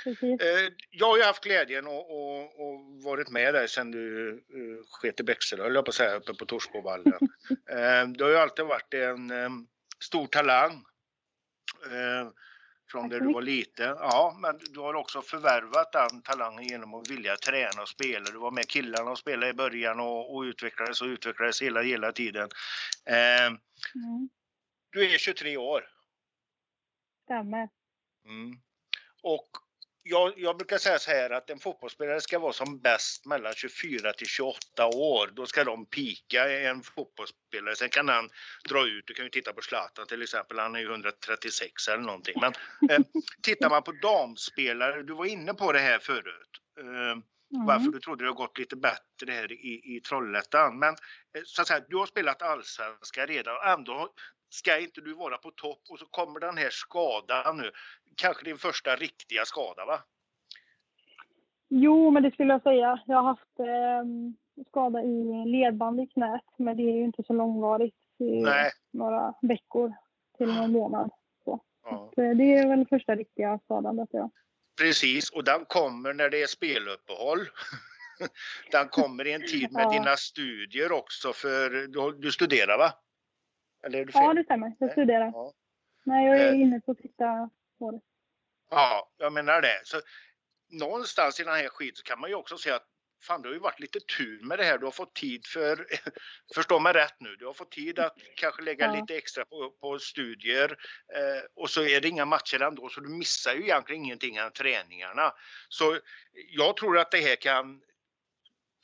Eh, 0.06 0.72
jag 0.90 1.06
har 1.06 1.16
ju 1.16 1.22
haft 1.22 1.44
glädjen 1.44 1.86
och, 1.86 2.10
och, 2.10 2.60
och 2.60 3.02
varit 3.02 3.30
med 3.30 3.54
där 3.54 3.66
sedan 3.66 3.90
du 3.90 4.30
eh, 4.32 4.86
sket 4.90 5.20
i 5.20 5.22
Bäckselö, 5.22 5.62
höll 5.62 5.74
jag 5.74 5.84
på 5.84 5.88
att 5.88 5.94
säga, 5.94 6.16
uppe 6.16 6.34
på 6.34 6.46
Torsbovallen. 6.46 7.12
eh, 7.70 8.08
du 8.08 8.24
har 8.24 8.30
ju 8.30 8.36
alltid 8.36 8.64
varit 8.64 8.94
en 8.94 9.30
eh, 9.30 9.50
stor 10.00 10.26
talang. 10.26 10.84
Från 12.88 13.08
där 13.08 13.20
du 13.20 13.32
var 13.32 13.42
liten. 13.42 13.96
Ja, 14.00 14.36
men 14.40 14.58
du 14.70 14.80
har 14.80 14.94
också 14.94 15.22
förvärvat 15.22 15.92
den 15.92 16.22
talangen 16.22 16.64
genom 16.64 16.94
att 16.94 17.10
vilja 17.10 17.36
träna 17.36 17.82
och 17.82 17.88
spela. 17.88 18.30
Du 18.30 18.38
var 18.38 18.50
med 18.50 18.68
killarna 18.68 19.10
och 19.10 19.18
spelade 19.18 19.48
i 19.48 19.54
början 19.54 20.00
och, 20.00 20.36
och 20.36 20.40
utvecklades 20.42 21.02
och 21.02 21.06
utvecklades 21.06 21.62
hela, 21.62 21.82
hela 21.82 22.12
tiden. 22.12 22.48
Eh, 23.04 23.46
Mm. 23.94 24.28
du 24.90 25.14
är 25.14 25.18
23 25.18 25.56
år. 25.56 25.88
Stämmer. 27.24 27.68
Mm. 28.24 28.58
Och 29.22 29.48
jag, 30.08 30.32
jag 30.36 30.56
brukar 30.56 30.78
säga 30.78 30.98
så 30.98 31.10
här 31.10 31.30
att 31.30 31.50
en 31.50 31.58
fotbollsspelare 31.58 32.20
ska 32.20 32.38
vara 32.38 32.52
som 32.52 32.80
bäst 32.80 33.26
mellan 33.26 33.52
24 33.54 34.12
till 34.12 34.26
28 34.26 34.86
år. 34.86 35.30
Då 35.32 35.46
ska 35.46 35.64
de 35.64 35.86
pika 35.86 36.50
en 36.50 36.82
fotbollsspelare. 36.82 37.76
Sen 37.76 37.88
kan 37.88 38.08
han 38.08 38.28
dra 38.68 38.86
ut. 38.86 39.06
Du 39.06 39.14
kan 39.14 39.24
ju 39.24 39.30
titta 39.30 39.52
på 39.52 39.60
Zlatan 39.62 40.06
till 40.06 40.22
exempel. 40.22 40.58
Han 40.58 40.74
är 40.74 40.80
ju 40.80 40.90
136 40.90 41.88
eller 41.88 42.02
någonting. 42.02 42.34
Men 42.40 42.52
eh, 42.90 43.04
tittar 43.42 43.70
man 43.70 43.82
på 43.82 43.92
damspelare. 43.92 45.02
Du 45.02 45.14
var 45.14 45.26
inne 45.26 45.54
på 45.54 45.72
det 45.72 45.78
här 45.78 45.98
förut. 45.98 46.50
Eh, 46.80 47.22
Mm. 47.54 47.66
varför 47.66 47.90
du 47.90 48.00
trodde 48.00 48.24
det 48.24 48.28
har 48.30 48.34
gått 48.34 48.58
lite 48.58 48.76
bättre 48.76 49.32
här 49.32 49.52
i, 49.52 49.96
i 49.96 50.00
Trollhättan. 50.00 50.78
Men 50.78 50.94
eh, 51.36 51.42
så 51.44 51.62
att 51.62 51.68
säga, 51.68 51.84
du 51.88 51.96
har 51.96 52.06
spelat 52.06 52.42
allsvenska 52.42 53.26
redan 53.26 53.56
och 53.56 53.66
ändå 53.66 54.14
ska 54.56 54.78
inte 54.78 55.00
du 55.00 55.14
vara 55.14 55.38
på 55.38 55.50
topp 55.50 55.82
och 55.90 55.98
så 55.98 56.06
kommer 56.06 56.40
den 56.40 56.56
här 56.56 56.70
skadan 56.70 57.56
nu. 57.56 57.70
Kanske 58.16 58.44
din 58.44 58.58
första 58.58 58.96
riktiga 58.96 59.44
skada 59.44 59.84
va? 59.84 59.98
Jo, 61.68 62.10
men 62.10 62.22
det 62.22 62.30
skulle 62.30 62.52
jag 62.52 62.62
säga. 62.62 63.02
Jag 63.06 63.16
har 63.16 63.22
haft 63.22 63.58
eh, 63.58 64.64
skada 64.68 65.02
i 65.02 65.44
ledband 65.46 66.00
i 66.00 66.06
knät, 66.06 66.44
men 66.58 66.76
det 66.76 66.82
är 66.82 66.96
ju 66.96 67.04
inte 67.04 67.22
så 67.22 67.32
långvarigt. 67.32 67.94
Nej. 68.18 68.70
några 68.92 69.34
veckor 69.42 69.94
till 70.38 70.46
någon 70.54 70.72
månad. 70.72 71.10
Ja. 71.44 72.10
Så 72.14 72.20
det 72.20 72.54
är 72.54 72.68
väl 72.68 72.86
första 72.86 73.14
riktiga 73.14 73.58
skadan, 73.64 73.96
vet 73.96 74.08
jag. 74.12 74.30
Precis, 74.78 75.30
och 75.30 75.44
den 75.44 75.64
kommer 75.64 76.12
när 76.14 76.30
det 76.30 76.42
är 76.42 76.46
speluppehåll. 76.46 77.38
den 78.70 78.88
kommer 78.88 79.26
i 79.26 79.32
en 79.32 79.46
tid 79.46 79.72
med 79.72 79.84
Ja. 79.84 79.90
dina 79.90 80.16
studier 80.16 80.92
också 80.92 81.32
för 81.32 81.70
du, 81.70 82.18
du 82.18 82.32
studerar 82.32 82.78
va? 82.78 82.92
Eller 83.86 83.98
är 84.00 84.04
du 84.04 84.12
fel? 84.12 84.22
Ja, 84.22 84.34
det 84.34 84.44
stämmer. 84.44 84.72
Jag 84.78 84.92
studerar. 84.92 85.30
Ja. 85.34 85.52
Nej, 86.04 86.26
jag 86.26 86.38
är 86.40 86.52
Eh. 86.52 86.60
inne 86.60 86.80
på 86.80 86.94
på 87.78 87.90
det. 87.90 88.00
Ja, 88.70 89.10
jag 89.16 89.32
menar 89.32 89.60
det. 89.62 89.80
Så 89.84 90.00
någonstans 90.70 91.40
i 91.40 91.44
den 91.44 91.54
här 91.54 91.68
skiten 91.68 92.02
kan 92.04 92.20
man 92.20 92.30
ju 92.30 92.36
också 92.36 92.58
säga 92.58 92.76
att 92.76 92.86
fan, 93.22 93.42
det 93.42 93.48
har 93.48 93.54
ju 93.54 93.60
varit 93.60 93.80
lite 93.80 93.98
tur 94.18 94.40
med 94.42 94.58
det 94.58 94.64
här. 94.64 94.78
Du 94.78 94.84
har 94.84 94.92
fått 94.92 95.14
tid 95.14 95.46
för, 95.46 95.86
förstå 96.54 96.78
mig 96.78 96.92
rätt 96.92 97.14
nu, 97.20 97.36
du 97.36 97.46
har 97.46 97.52
fått 97.52 97.70
tid 97.72 97.98
att 97.98 98.14
kanske 98.36 98.62
lägga 98.62 98.86
Ja. 98.86 99.00
lite 99.00 99.16
extra 99.16 99.44
på, 99.44 99.70
på 99.80 99.98
studier 99.98 100.70
eh, 101.14 101.42
och 101.54 101.70
så 101.70 101.82
är 101.82 102.00
det 102.00 102.08
inga 102.08 102.24
matcher 102.24 102.62
ändå 102.62 102.88
så 102.88 103.00
du 103.00 103.08
missar 103.08 103.54
ju 103.54 103.62
egentligen 103.62 104.04
ingenting 104.04 104.36
än 104.36 104.52
träningarna. 104.52 105.32
Så 105.68 105.98
jag 106.32 106.76
tror 106.76 106.98
att 106.98 107.10
det 107.10 107.20
här 107.20 107.36
kan 107.36 107.82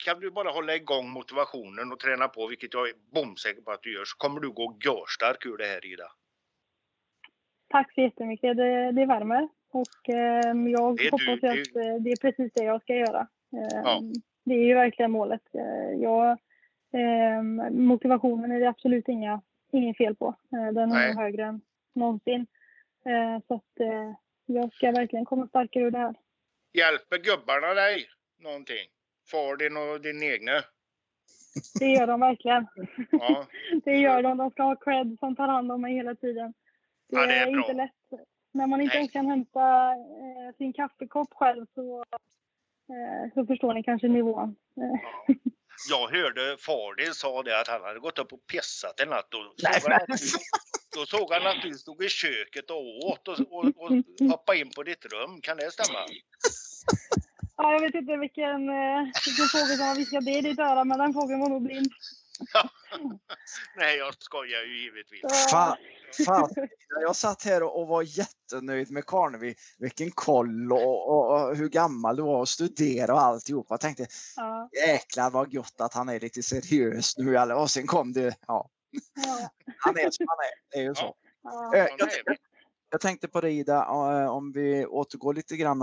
kan 0.03 0.19
du 0.19 0.31
bara 0.31 0.49
hålla 0.49 0.75
igång 0.75 1.09
motivationen 1.09 1.91
och 1.91 1.99
träna 1.99 2.27
på, 2.27 2.47
vilket 2.47 2.73
jag 2.73 2.89
är 2.89 2.93
bombsäker 3.13 3.61
på 3.61 3.71
att 3.71 3.83
du 3.83 3.93
gör, 3.93 4.05
så 4.05 4.17
kommer 4.17 4.39
du 4.39 4.49
gå 4.51 4.77
görstark 4.85 5.45
ur 5.45 5.57
det 5.57 5.65
här 5.65 5.85
Ida. 5.85 6.11
Tack 7.69 7.93
så 7.93 8.01
jättemycket. 8.01 8.57
Det, 8.57 8.91
det 8.91 9.05
värmer. 9.05 9.49
Och 9.71 10.09
eh, 10.09 10.53
jag 10.71 10.97
Det 10.97 11.07
är 11.07 11.11
hoppas 11.11 11.39
du- 11.41 11.47
att 11.61 11.75
eh, 11.75 12.01
det 12.03 12.11
är 12.11 12.21
precis 12.21 12.51
det 12.53 12.63
jag 12.63 12.81
ska 12.81 12.93
göra. 12.95 13.27
Eh, 13.53 13.81
Ja. 13.83 14.01
Det 14.45 14.53
är 14.53 14.65
ju 14.65 14.73
verkligen 14.73 15.11
målet. 15.11 15.41
Eh, 15.53 16.01
jag, 16.01 16.29
eh, 16.93 17.41
motivationen 17.71 18.51
är 18.51 18.59
det 18.59 18.69
absolut 18.69 19.07
inga, 19.07 19.41
inget 19.71 19.97
fel 19.97 20.15
på. 20.15 20.27
Eh, 20.27 20.73
den 20.73 20.77
är 20.91 20.95
Nej. 20.95 21.13
nog 21.13 21.23
högre 21.23 21.43
än 21.45 21.61
någonsin. 21.95 22.47
Så 23.47 23.53
att 23.55 23.71
jag 24.45 24.73
ska 24.73 24.91
verkligen 24.91 25.25
komma 25.25 25.47
starkare 25.47 25.83
ur 25.83 25.91
det 25.91 25.97
här. 25.97 26.15
Hjälper 26.73 27.17
gubbarna 27.17 27.73
dig 27.73 28.05
någonting? 28.39 28.87
Far 29.31 29.57
din 29.57 29.77
och 29.77 30.01
din 30.01 30.23
egna? 30.23 30.63
Det 31.79 31.85
gör 31.85 32.07
de 32.07 32.19
verkligen. 32.19 32.67
Ja. 33.11 33.47
det 33.85 33.95
gör 33.95 34.23
de. 34.23 34.37
De 34.37 34.51
ska 34.51 34.63
ha 34.63 34.75
cred 34.75 35.17
som 35.19 35.35
tar 35.35 35.47
hand 35.47 35.71
om 35.71 35.81
mig 35.81 35.93
hela 35.93 36.15
tiden. 36.15 36.53
Det, 37.09 37.19
Ja, 37.19 37.25
det 37.25 37.33
är 37.33 37.47
är, 37.47 37.59
inte 37.59 37.73
lätt. 37.73 37.91
När 38.51 38.67
man 38.67 38.81
inte 38.81 38.93
Nej. 38.93 38.97
ens 38.97 39.11
kan 39.11 39.25
hämta 39.25 39.91
eh, 39.91 40.55
sin 40.57 40.73
kaffekopp 40.73 41.33
själv 41.33 41.65
så, 41.75 42.03
eh, 42.89 43.33
så 43.33 43.45
förstår 43.45 43.73
ni 43.73 43.83
kanske 43.83 44.07
nivån. 44.07 44.55
Eh, 44.77 45.35
Jag 45.89 46.07
hörde 46.07 46.57
far 46.59 46.95
din 46.95 47.13
sa 47.13 47.43
det 47.43 47.59
att 47.59 47.67
han 47.67 47.81
hade 47.81 47.99
gått 47.99 48.19
upp 48.19 48.33
och 48.33 48.47
pissat 48.47 48.99
en 48.99 49.09
natt. 49.09 49.33
Och 49.33 49.55
Nej, 49.63 49.81
såg 49.81 49.91
han 49.91 50.05
du, 50.07 50.15
då 50.95 51.05
såg 51.05 51.33
han 51.33 51.47
att 51.47 51.61
du 51.61 51.73
stod 51.73 52.03
i 52.03 52.09
köket 52.09 52.69
och 52.69 53.05
åt 53.05 53.27
och, 53.27 53.39
och, 53.39 53.65
och 53.65 53.91
hoppade 54.29 54.59
in 54.59 54.69
på 54.75 54.83
ditt 54.83 55.05
rum. 55.05 55.41
Kan 55.41 55.57
det 55.57 55.71
stämma? 55.71 55.99
ja, 57.63 57.73
jag 57.73 57.81
vet 57.81 57.95
inte 57.95 58.17
vilken, 58.17 58.69
eh, 58.69 59.03
vilken 59.25 59.47
fågel 59.51 59.77
som 59.77 59.87
har 59.87 59.95
viskat 59.95 60.25
det 60.25 60.31
i 60.31 60.41
ditt 60.41 60.59
öra, 60.59 60.83
men 60.83 60.99
den 60.99 61.13
fågeln 61.13 61.39
var 61.39 61.49
nog 61.49 61.63
blind. 61.63 61.91
Nej, 63.77 63.97
jag 63.97 64.13
skojar 64.19 64.63
ju 64.63 64.83
givetvis. 64.83 65.21
Fan, 65.51 65.77
fan. 66.25 66.49
Jag 67.01 67.15
satt 67.15 67.43
här 67.43 67.63
och 67.63 67.87
var 67.87 68.01
jättenöjd 68.01 68.91
med 68.91 69.05
Karnevi. 69.05 69.55
Vilken 69.77 70.11
koll 70.11 70.71
och, 70.71 71.09
och, 71.09 71.31
och 71.31 71.55
hur 71.55 71.69
gammal 71.69 72.15
du 72.15 72.23
var 72.23 72.39
och 72.39 72.49
studera 72.49 73.13
och 73.13 73.21
alltihop. 73.21 73.67
Jag 73.69 73.81
tänkte 73.81 74.07
ja, 74.35 74.69
jäklar 74.87 75.29
vad 75.29 75.51
gott 75.51 75.81
att 75.81 75.93
han 75.93 76.09
är 76.09 76.19
lite 76.19 76.43
seriös 76.43 77.17
nu. 77.17 77.37
Och 77.37 77.71
sen 77.71 77.87
kom 77.87 78.13
det, 78.13 78.35
ja, 78.47 78.69
ja, 79.15 79.49
han 79.77 79.97
är 79.97 80.11
som 80.11 80.25
han 80.29 80.37
är. 80.39 80.71
Det 80.71 80.77
är 80.77 80.83
ju 80.83 80.95
så. 80.95 81.15
ja. 81.43 81.75
Eh, 81.75 81.87
Ja, 81.97 82.07
jag, 82.25 82.37
jag 82.89 83.01
tänkte 83.01 83.27
på 83.27 83.41
det 83.41 83.51
Ida, 83.51 83.77
eh, 83.77 84.29
om 84.29 84.51
vi 84.51 84.85
återgår 84.85 85.33
lite 85.33 85.57
grann 85.57 85.81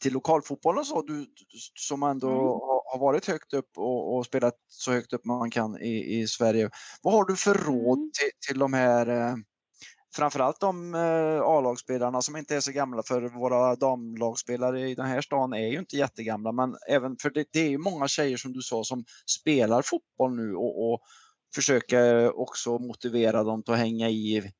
till 0.00 0.12
lokalfotbollen 0.12 0.84
så, 0.84 1.02
du 1.02 1.26
som 1.74 2.02
ändå 2.02 2.28
Mm. 2.28 2.60
har 2.92 2.98
varit 2.98 3.26
högt 3.26 3.52
upp 3.54 3.70
och, 3.76 4.16
och 4.16 4.26
spelat 4.26 4.54
så 4.68 4.92
högt 4.92 5.12
upp 5.12 5.24
man 5.24 5.50
kan 5.50 5.78
i, 5.82 6.20
i 6.20 6.26
Sverige. 6.26 6.70
Vad 7.02 7.14
har 7.14 7.24
du 7.24 7.36
för 7.36 7.54
råd 7.54 7.98
Mm. 7.98 8.10
till, 8.18 8.30
till 8.48 8.58
de 8.58 8.72
här 8.72 9.06
eh, 9.08 9.34
framförallt 10.16 10.60
de 10.60 10.94
eh, 10.94 11.40
A-lagsspelarna 11.42 12.22
som 12.22 12.36
inte 12.36 12.56
är 12.56 12.60
så 12.60 12.72
gamla 12.72 13.02
för 13.02 13.22
våra 13.22 13.76
damlagsspelare 13.76 14.88
i 14.90 14.94
den 14.94 15.06
här 15.06 15.20
stan 15.20 15.52
är 15.52 15.66
ju 15.68 15.78
inte 15.78 15.96
jättegamla 15.96 16.52
men 16.52 16.76
även 16.88 17.16
för 17.22 17.30
det, 17.30 17.46
det 17.52 17.60
är 17.60 17.68
ju 17.70 17.78
många 17.78 18.08
tjejer 18.08 18.36
som 18.36 18.52
du 18.52 18.62
sa 18.62 18.84
som 18.84 19.04
spelar 19.40 19.82
fotboll 19.82 20.36
nu 20.36 20.54
och, 20.54 20.92
och 20.92 21.00
försöker 21.54 22.38
också 22.40 22.78
motivera 22.78 23.42
dem 23.44 23.62
till 23.62 23.72
att 23.74 23.80
hänga 23.80 24.10
i 24.10 24.52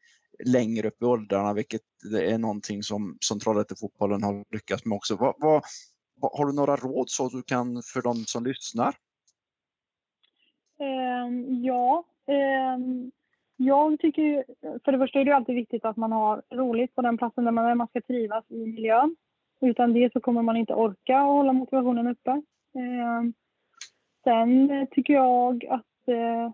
längre 0.44 0.88
upp 0.88 1.02
i 1.02 1.04
åldrarna 1.04 1.52
vilket 1.52 1.82
är 2.20 2.38
någonting 2.38 2.82
som, 2.82 3.16
som 3.20 3.40
Trollhättefotbollen 3.40 4.22
har 4.22 4.44
lyckats 4.50 4.84
med 4.84 4.96
också. 4.96 5.16
Vad, 5.16 5.34
vad, 5.40 5.62
har 6.32 6.46
du 6.46 6.52
några 6.52 6.76
råd 6.76 7.10
så 7.10 7.28
du 7.28 7.42
kan 7.42 7.82
för 7.92 8.02
de 8.02 8.14
som 8.14 8.44
lyssnar? 8.44 8.94
Um, 10.78 11.64
ja, 11.64 12.04
um, 12.76 13.10
jag 13.56 14.00
tycker 14.00 14.22
ju, 14.22 14.44
för 14.84 14.92
det 14.92 14.98
första 14.98 15.20
är 15.20 15.24
det 15.24 15.36
alltid 15.36 15.54
viktigt 15.54 15.84
att 15.84 15.96
man 15.96 16.12
har 16.12 16.42
roligt 16.50 16.94
på 16.94 17.02
den 17.02 17.18
platsen 17.18 17.44
där 17.44 17.52
man 17.52 17.66
är. 17.66 17.74
Man 17.74 17.88
ska 17.88 18.00
trivas 18.00 18.44
i 18.48 18.66
miljön. 18.66 19.16
Utan 19.60 19.92
det 19.92 20.12
så 20.12 20.20
kommer 20.20 20.42
man 20.42 20.56
inte 20.56 20.74
orka 20.74 21.24
och 21.24 21.34
hålla 21.34 21.52
motivationen 21.52 22.06
uppe. 22.06 22.30
Um, 22.74 23.34
sen 24.24 24.86
tycker 24.90 25.14
jag 25.14 25.64
att 25.64 26.08
uh, 26.08 26.52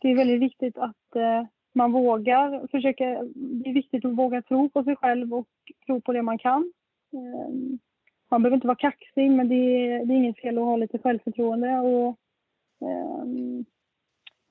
det 0.00 0.08
är 0.08 0.16
väldigt 0.16 0.40
viktigt 0.40 0.78
att 0.78 1.16
uh, 1.16 1.46
man 1.72 1.92
vågar 1.92 2.66
försöka, 2.66 3.04
det 3.34 3.70
är 3.70 3.74
viktigt 3.74 4.04
att 4.04 4.18
våga 4.18 4.42
tro 4.42 4.68
på 4.68 4.84
sig 4.84 4.96
själv 4.96 5.34
och 5.34 5.48
tro 5.86 6.00
på 6.00 6.12
det 6.12 6.22
man 6.22 6.38
kan. 6.38 6.72
Ehm, 7.12 7.78
man 8.30 8.42
behöver 8.42 8.54
inte 8.54 8.66
vara 8.66 8.76
kaxig 8.76 9.30
men 9.30 9.48
det 9.48 9.54
är, 9.54 10.04
det 10.04 10.14
är 10.14 10.16
inget 10.16 10.40
fel 10.40 10.58
att 10.58 10.64
ha 10.64 10.76
lite 10.76 10.98
självförtroende 10.98 11.78
och 11.78 12.18
Ehm, 12.82 13.64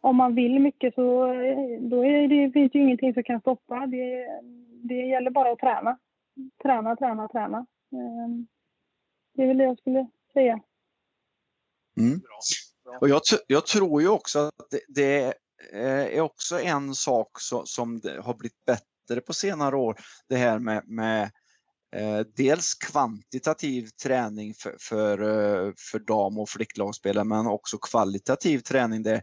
om 0.01 0.15
man 0.15 0.36
vill 0.36 0.60
mycket 0.60 0.95
så 0.95 1.34
eh, 1.34 1.81
då 1.81 2.05
är 2.05 2.27
det, 2.27 2.51
finns 2.51 2.71
det 2.71 2.77
ju 2.77 2.84
ingenting 2.84 3.13
som 3.13 3.23
kan 3.23 3.39
stoppa. 3.39 3.88
Det, 3.88 4.27
det 4.84 4.95
gäller 4.95 5.31
bara 5.31 5.51
att 5.51 5.60
träna. 5.60 5.97
Träna, 6.63 6.95
träna, 6.95 7.27
träna. 7.27 7.65
Ehm, 7.91 8.47
det 9.34 9.43
är 9.43 9.47
väl 9.47 9.57
det 9.57 9.63
jag 9.63 9.79
skulle 9.79 10.07
säga. 10.34 10.62
Mm. 11.97 12.21
Och 13.01 13.10
jag, 13.10 13.21
jag 13.47 13.65
tror 13.65 14.01
ju 14.01 14.10
också 14.10 14.39
att 14.39 14.69
det, 14.71 14.81
det 14.88 15.34
är 15.74 16.21
också 16.21 16.60
en 16.60 16.95
sak 16.95 17.30
som 17.65 18.02
har 18.21 18.34
blivit 18.34 18.65
bättre 18.65 19.21
på 19.21 19.34
senare 19.34 19.76
år. 19.76 20.00
Det 20.30 20.38
här 20.38 20.60
med, 20.60 20.84
med 20.88 21.32
eh, 21.95 22.19
dels 22.36 22.74
kvantitativ 22.74 23.89
träning 24.04 24.54
för, 24.54 24.76
för, 24.80 25.21
eh, 25.21 25.74
för 25.91 26.00
dam 26.00 26.38
och 26.38 26.50
flicklagsspelare 26.50 27.26
men 27.26 27.47
också 27.47 27.78
kvalitativ 27.78 28.60
träning 28.60 29.04
där, 29.04 29.21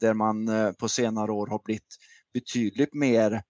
där 0.00 0.14
man 0.14 0.48
eh, 0.48 0.72
på 0.72 0.88
senare 0.88 1.32
år 1.32 1.46
har 1.46 1.60
blivit 1.64 1.96
betydligt 2.32 2.94
mer 2.94 3.42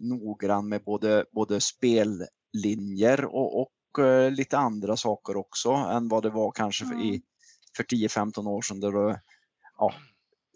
noggrann 0.00 0.68
med 0.68 0.84
både, 0.84 1.24
både 1.32 1.60
spellinjer 1.60 3.24
och, 3.24 3.60
och 3.60 4.04
eh, 4.04 4.30
lite 4.30 4.58
andra 4.58 4.96
saker 4.96 5.36
också 5.36 5.70
än 5.70 6.08
vad 6.08 6.22
det 6.22 6.30
var 6.30 6.52
kanske 6.52 6.84
för, 6.84 7.04
i, 7.04 7.22
för 7.76 7.84
10-15 7.84 8.48
år 8.48 8.62
sedan. 8.62 8.80
Där 8.80 9.20
ja, 9.78 9.94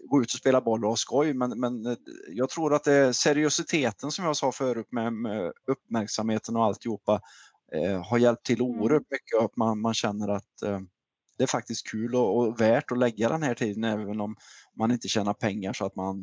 gå 0.09 0.23
ut 0.23 0.33
och 0.33 0.39
spela 0.39 0.61
boll 0.61 0.85
och 0.85 0.91
ha 0.91 0.97
skoj 0.97 1.35
men, 1.35 1.61
men 1.61 1.87
eh, 1.87 1.97
jag 2.29 2.49
tror 2.51 2.75
att 2.75 2.85
det 2.85 2.93
är 2.93 3.13
seriositeten 3.13 4.11
som 4.11 4.25
jag 4.25 4.37
sa 4.37 4.53
förut 4.53 4.93
med, 4.93 5.13
med 5.13 5.53
uppmärksamheten 5.67 6.57
och 6.57 6.65
alltihopa 6.65 7.21
eh, 7.73 8.05
har 8.05 8.19
hjälpt 8.19 8.47
till 8.47 8.61
Mm. 8.61 8.81
oerhört 8.81 9.11
mycket 9.11 9.45
att 9.45 9.57
man, 9.57 9.81
man 9.81 9.95
känner 9.95 10.29
att 10.29 10.63
eh, 10.63 10.81
det 11.39 11.45
är 11.45 11.49
faktiskt 11.49 11.91
kul 11.91 12.15
och, 12.15 12.39
och 12.39 12.61
värt 12.61 12.93
att 12.93 12.99
lägga 12.99 13.29
den 13.29 13.43
här 13.43 13.55
tiden 13.55 13.85
även 13.85 14.21
om 14.21 14.37
man 14.77 14.91
inte 14.91 15.09
tjänar 15.09 15.35
pengar 15.35 15.73
så 15.73 15.85
att 15.85 15.97
man 15.97 16.17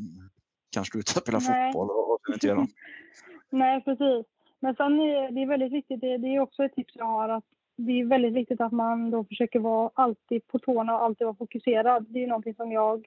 kan 0.72 0.86
sluta 0.86 1.20
spela 1.20 1.40
Nej. 1.40 1.74
fotboll 1.74 1.90
och, 1.90 2.12
och 2.12 2.20
inte 2.34 2.48
göra. 2.48 2.68
Nej, 3.50 3.84
precis. 3.84 4.26
Men 4.60 4.76
sen 4.76 5.00
är 5.00 5.32
det 5.32 5.42
är 5.42 5.48
väldigt 5.48 5.74
viktigt, 5.74 6.02
det, 6.02 6.18
det 6.18 6.28
är 6.36 6.40
också 6.40 6.64
ett 6.64 6.76
tips 6.76 6.96
jag 6.96 7.06
har, 7.06 7.30
att 7.30 7.44
det 7.78 7.92
är 7.92 8.06
väldigt 8.06 8.34
viktigt 8.34 8.62
att 8.62 8.72
man 8.72 9.12
då 9.12 9.24
försöker 9.24 9.60
vara 9.60 9.92
alltid 9.94 10.48
på 10.48 10.60
tårna 10.60 10.96
och 10.96 11.04
alltid 11.04 11.26
vara 11.26 11.36
fokuserad. 11.36 12.06
Det 12.10 12.24
är 12.24 12.28
någonting 12.28 12.56
som 12.56 12.72
jag 12.72 13.06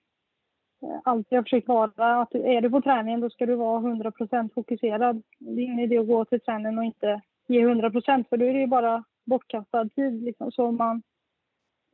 eh, 0.83 1.01
alltid 1.05 1.39
har 1.39 1.43
försökt 1.43 1.69
vara. 1.69 2.21
Att 2.21 2.35
är 2.35 2.61
du 2.61 2.71
på 2.71 2.81
träningen 2.81 3.21
då 3.21 3.31
ska 3.31 3.47
du 3.47 3.55
vara 3.55 3.81
100% 3.81 4.55
fokuserad. 4.55 5.23
Det 5.39 5.61
är 5.61 5.65
ingen 5.65 5.79
idé 5.79 5.99
att 5.99 6.07
gå 6.07 6.25
till 6.25 6.41
träningen 6.41 6.79
och 6.79 6.85
inte 6.85 7.21
ge 7.47 7.67
100% 7.67 8.25
för 8.29 8.37
då 8.37 8.45
är 8.45 8.53
det 8.53 8.61
ju 8.61 8.67
bara 8.67 9.05
bortkastad 9.27 9.89
tid. 9.89 10.23
Liksom. 10.23 10.53
Så 10.53 10.67
om 10.67 10.77
man, 10.77 11.03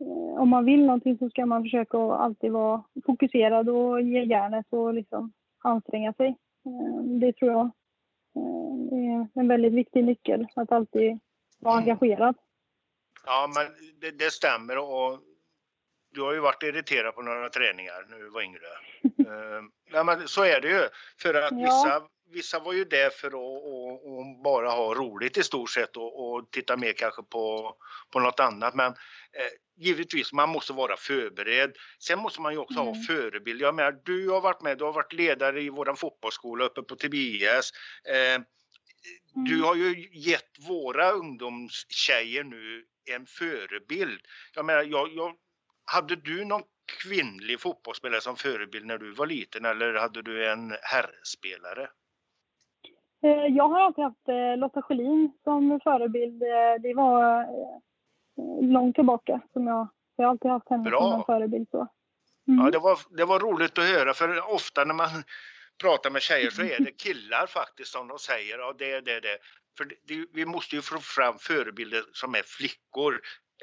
eh, 0.01 0.41
om 0.41 0.49
man 0.49 0.65
vill 0.65 0.85
någonting 0.85 1.19
så 1.19 1.31
ska 1.31 1.47
man 1.47 1.63
försöka 1.63 1.99
alltid 1.99 2.53
vara 2.53 2.85
fokuserad 3.07 3.69
och 3.69 4.03
ge 4.03 4.25
järnet 4.25 4.67
och 4.71 4.95
liksom 4.95 5.33
anstränga 5.65 6.13
sig. 6.13 6.29
Eh, 6.67 7.03
Det 7.03 7.33
tror 7.33 7.51
jag 7.53 7.71
är 8.93 9.29
en 9.35 9.49
väldigt 9.49 9.73
viktig 9.73 10.05
nyckel, 10.05 10.47
att 10.55 10.73
alltid 10.73 11.19
vara 11.59 11.75
engagerad. 11.75 12.37
Ja, 13.27 13.49
men 13.55 13.91
det, 14.01 14.19
det 14.25 14.31
stämmer 14.31 14.79
och 14.79 15.19
du 16.17 16.23
har 16.23 16.33
ju 16.33 16.41
varit 16.41 16.63
irriterad 16.63 17.15
på 17.15 17.23
några 17.23 17.49
träningar 17.49 18.07
när 18.09 18.19
du 18.19 18.29
var 18.29 18.43
yngre. 18.43 18.61
Eh, 19.27 19.63
nej, 19.91 20.05
men 20.05 20.29
så 20.29 20.43
är 20.45 20.61
det 20.61 20.69
ju. 20.69 20.89
För 21.19 21.35
att 21.35 21.53
Ja. 21.53 21.65
vissa, 21.65 22.03
vissa 22.33 22.59
var 22.59 22.73
ju 22.73 22.85
där 22.85 23.11
för 23.11 23.27
att 23.29 23.35
och, 23.35 24.19
och 24.19 24.43
bara 24.45 24.71
ha 24.71 24.95
roligt 24.95 25.37
i 25.37 25.43
stort 25.43 25.71
sett 25.71 25.97
och, 25.97 26.35
och 26.35 26.51
titta 26.51 26.77
mer 26.77 26.93
kanske 26.93 27.23
på, 27.23 27.75
på 28.13 28.21
något 28.21 28.41
annat. 28.41 28.75
Men 28.75 28.93
eh, 29.33 29.53
givetvis, 29.77 30.33
man 30.33 30.49
måste 30.49 30.73
vara 30.73 30.97
förberedd. 30.97 31.77
Sen 31.99 32.19
måste 32.19 32.41
man 32.41 32.53
ju 32.53 32.59
också 32.59 32.79
ha 32.79 32.91
Mm. 32.91 33.03
förebild. 33.03 33.61
Jag 33.61 33.75
menar, 33.75 33.93
du 34.05 34.29
har 34.31 34.41
varit 34.41 34.63
med, 34.63 34.79
du 34.79 34.85
har 34.85 34.93
varit 34.93 35.13
ledare 35.13 35.63
i 35.63 35.69
våran 35.69 35.97
fotbollsskola 35.97 36.65
uppe 36.65 36.83
på 36.83 36.97
Tobias. 36.97 37.71
Eh, 38.09 38.43
du 39.47 39.55
Mm. 39.55 39.65
har 39.65 39.75
ju 39.75 40.09
gett 40.13 40.51
våra 40.69 41.11
ungdomstjejer 41.11 42.45
nu 42.45 42.85
en 43.11 43.27
förebild. 43.27 44.21
Jag 44.55 44.65
menar, 44.65 44.83
jag, 44.83 45.13
jag, 45.15 45.35
hade 45.87 46.17
du 46.17 46.45
någon 46.45 46.63
kvinnlig 47.03 47.61
fotbollsspelare 47.61 48.21
som 48.21 48.37
förebild 48.37 48.87
när 48.87 48.99
du 48.99 49.11
var 49.15 49.27
liten 49.27 49.65
eller 49.65 49.95
hade 49.95 50.23
du 50.23 50.49
en 50.51 50.77
herrspelare? 50.83 51.89
Eh, 53.25 53.55
Jag 53.57 53.69
har 53.69 53.81
alltid 53.81 54.05
haft 54.05 54.29
eh, 54.29 54.57
Lotta 54.57 54.83
Schelin 54.83 55.33
som 55.45 55.81
förebild. 55.85 56.43
Eh, 56.43 56.49
Det 56.83 56.95
var 56.95 57.47
långt 58.73 58.95
tillbaka 58.95 59.41
som 59.53 59.67
jag, 59.67 59.89
jag 60.17 60.25
har 60.25 60.31
alltid 60.31 60.51
haft 60.51 60.69
henne 60.71 60.91
Bra. 60.91 61.01
som 61.01 61.13
en 61.21 61.25
förebild. 61.25 61.69
Så. 61.71 61.89
Mm. 62.49 62.65
Ja, 62.65 62.71
det 62.71 62.79
var, 62.79 62.99
det 63.17 63.25
var 63.25 63.41
roligt 63.41 63.79
att 63.79 63.85
höra 63.85 64.15
för 64.15 64.53
ofta 64.55 64.85
när 64.85 64.95
man 64.95 65.09
pratar 65.83 66.11
med 66.11 66.23
tjejer 66.23 66.51
så 66.51 66.63
är 66.63 66.79
det 66.81 66.91
killar 67.05 67.47
faktiskt 67.47 67.93
som 67.93 68.09
de 68.09 68.19
säger. 68.19 68.59
Ja, 68.59 68.75
det, 68.79 69.01
det, 69.01 69.21
det. 69.21 69.39
För 69.79 69.85
det, 69.85 70.27
vi 70.33 70.47
måste 70.47 70.77
ju 70.77 70.83
få 70.83 70.99
fram 70.99 71.39
förebilder 71.39 72.03
som 72.13 72.35
är 72.35 72.43
flickor 72.43 73.21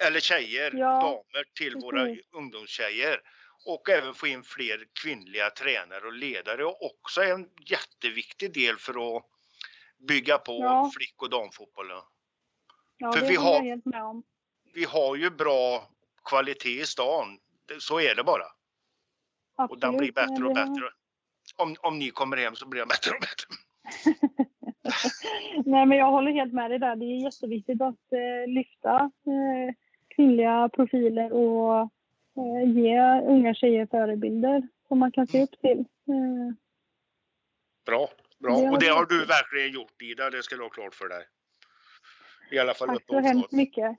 eller 0.08 0.20
tjejer, 0.20 0.72
Ja, 0.76 1.02
damer 1.02 1.44
till 1.58 1.76
våra 1.76 2.06
precis. 2.06 2.26
ungdomstjejer. 2.32 3.20
Och 3.66 3.90
även 3.90 4.14
få 4.14 4.28
in 4.28 4.44
fler 4.44 4.86
kvinnliga 5.04 5.50
tränare 5.50 6.06
och 6.06 6.14
ledare 6.14 6.66
och 6.66 6.86
också 6.86 7.24
en 7.24 7.50
jätteviktig 7.70 8.54
del 8.54 8.78
för 8.78 9.18
att 9.18 9.24
bygga 10.08 10.38
på 10.38 10.52
Ja. 10.62 10.92
flick 10.98 11.22
och 11.22 11.30
damfotbollen. 11.30 11.98
Ja, 12.98 13.12
för 13.12 13.22
det 13.22 13.28
vi 13.28 13.36
håller 13.36 13.52
jag 13.52 13.60
har- 13.60 13.66
helt 13.66 13.86
med 13.86 14.04
om. 14.04 14.24
Vi 14.74 14.84
har 14.84 15.16
ju 15.16 15.30
bra 15.30 15.90
kvalitet 16.26 16.82
i 16.82 16.86
stan. 16.86 17.40
Så 17.80 18.00
är 18.00 18.16
det 18.16 18.24
bara. 18.24 18.46
Och 18.46 19.64
Absolut. 19.64 19.82
den 19.82 19.98
blir 19.98 20.12
bättre 20.12 20.46
och 20.46 20.58
har- 20.58 20.66
bättre. 20.68 20.90
Om, 21.56 21.76
om 21.80 22.00
ni 22.00 22.10
kommer 22.10 22.38
hem 22.38 22.56
så 22.56 22.68
blir 22.68 22.80
den 22.82 22.88
bättre 22.88 23.12
och 23.12 23.22
bättre. 23.22 23.48
Nej, 25.66 25.86
men 25.86 25.98
jag 25.98 26.12
håller 26.12 26.32
helt 26.32 26.54
med 26.54 26.72
dig 26.72 26.80
där. 26.80 26.96
Det 26.96 27.06
är 27.06 27.24
jätteviktigt 27.24 27.82
att 27.82 28.12
eh, 28.14 28.48
lyfta 28.52 28.96
eh, 29.00 29.74
kvinnliga 30.16 30.70
profiler 30.74 31.34
och 31.34 31.80
eh, 32.38 32.70
ge 32.76 33.22
unga 33.22 33.54
tjejer 33.54 33.86
förebilder 33.86 34.68
som 34.88 35.00
man 35.00 35.12
kan 35.12 35.28
se 35.28 35.44
upp 35.44 35.62
till. 35.62 35.80
Eh, 35.80 36.56
Bra, 37.86 38.10
bra. 38.40 38.58
Det 38.58 38.70
och 38.70 38.80
det 38.80 38.88
har 38.88 39.06
du 39.06 39.26
verkligen 39.26 39.72
gjort 39.74 40.02
Ida, 40.02 40.30
det 40.30 40.44
ska 40.44 40.56
du 40.56 40.62
ha 40.62 40.70
klart 40.70 40.96
för 40.96 41.10
dig. 41.10 41.24
I 42.52 42.60
alla 42.60 42.74
fall 42.74 42.88
tack 42.88 43.04
så 43.08 43.20
hemskt 43.20 43.52
mycket. 43.52 43.98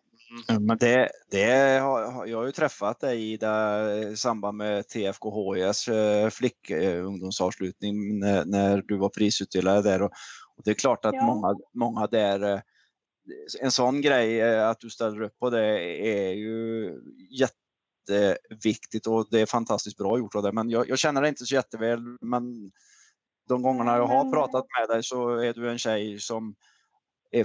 Ja, 0.48 0.60
Men 0.60 0.78
det, 0.78 1.08
det 1.30 1.78
har, 1.80 2.26
jag 2.26 2.38
har 2.38 2.46
ju 2.46 2.52
träffat 2.52 3.00
dig 3.00 3.32
Ida 3.32 3.92
i 3.94 4.16
samband 4.16 4.56
med 4.56 4.88
TFKHIs 4.88 5.88
eh, 5.88 6.30
flickungdomsavslutning 6.30 8.20
när, 8.20 8.44
när 8.44 8.82
du 8.82 8.96
var 8.96 9.08
prisutdelare 9.08 9.82
där. 9.82 10.02
Och, 10.02 10.10
och 10.56 10.62
det 10.64 10.70
är 10.70 10.74
klart 10.74 11.04
att 11.04 11.14
Ja. 11.14 11.26
många, 11.26 11.56
många 11.74 12.06
där, 12.06 12.62
en 13.60 13.70
sån 13.70 14.00
grej 14.00 14.40
eh, 14.40 14.68
att 14.68 14.80
du 14.80 14.90
ställer 14.90 15.20
upp 15.22 15.38
på 15.38 15.50
det 15.50 15.66
är 16.08 16.32
ju 16.32 16.92
jätteviktigt 17.30 19.06
och 19.06 19.26
det 19.30 19.40
är 19.40 19.46
fantastiskt 19.46 19.96
bra 19.96 20.18
gjort 20.18 20.34
av 20.34 20.42
dig. 20.42 20.52
Men 20.52 20.70
jag, 20.70 20.88
jag 20.88 20.98
känner 20.98 21.20
dig 21.20 21.28
inte 21.28 21.44
så 21.44 21.54
jätteväl 21.54 22.00
men 22.20 22.72
de 23.48 23.62
gångerna 23.62 23.96
jag 23.96 24.06
har 24.06 24.32
pratat 24.32 24.64
med 24.80 24.96
dig 24.96 25.02
så 25.02 25.28
är 25.36 25.52
du 25.52 25.70
en 25.70 25.78
tjej 25.78 26.18
som 26.20 26.54
är 27.30 27.44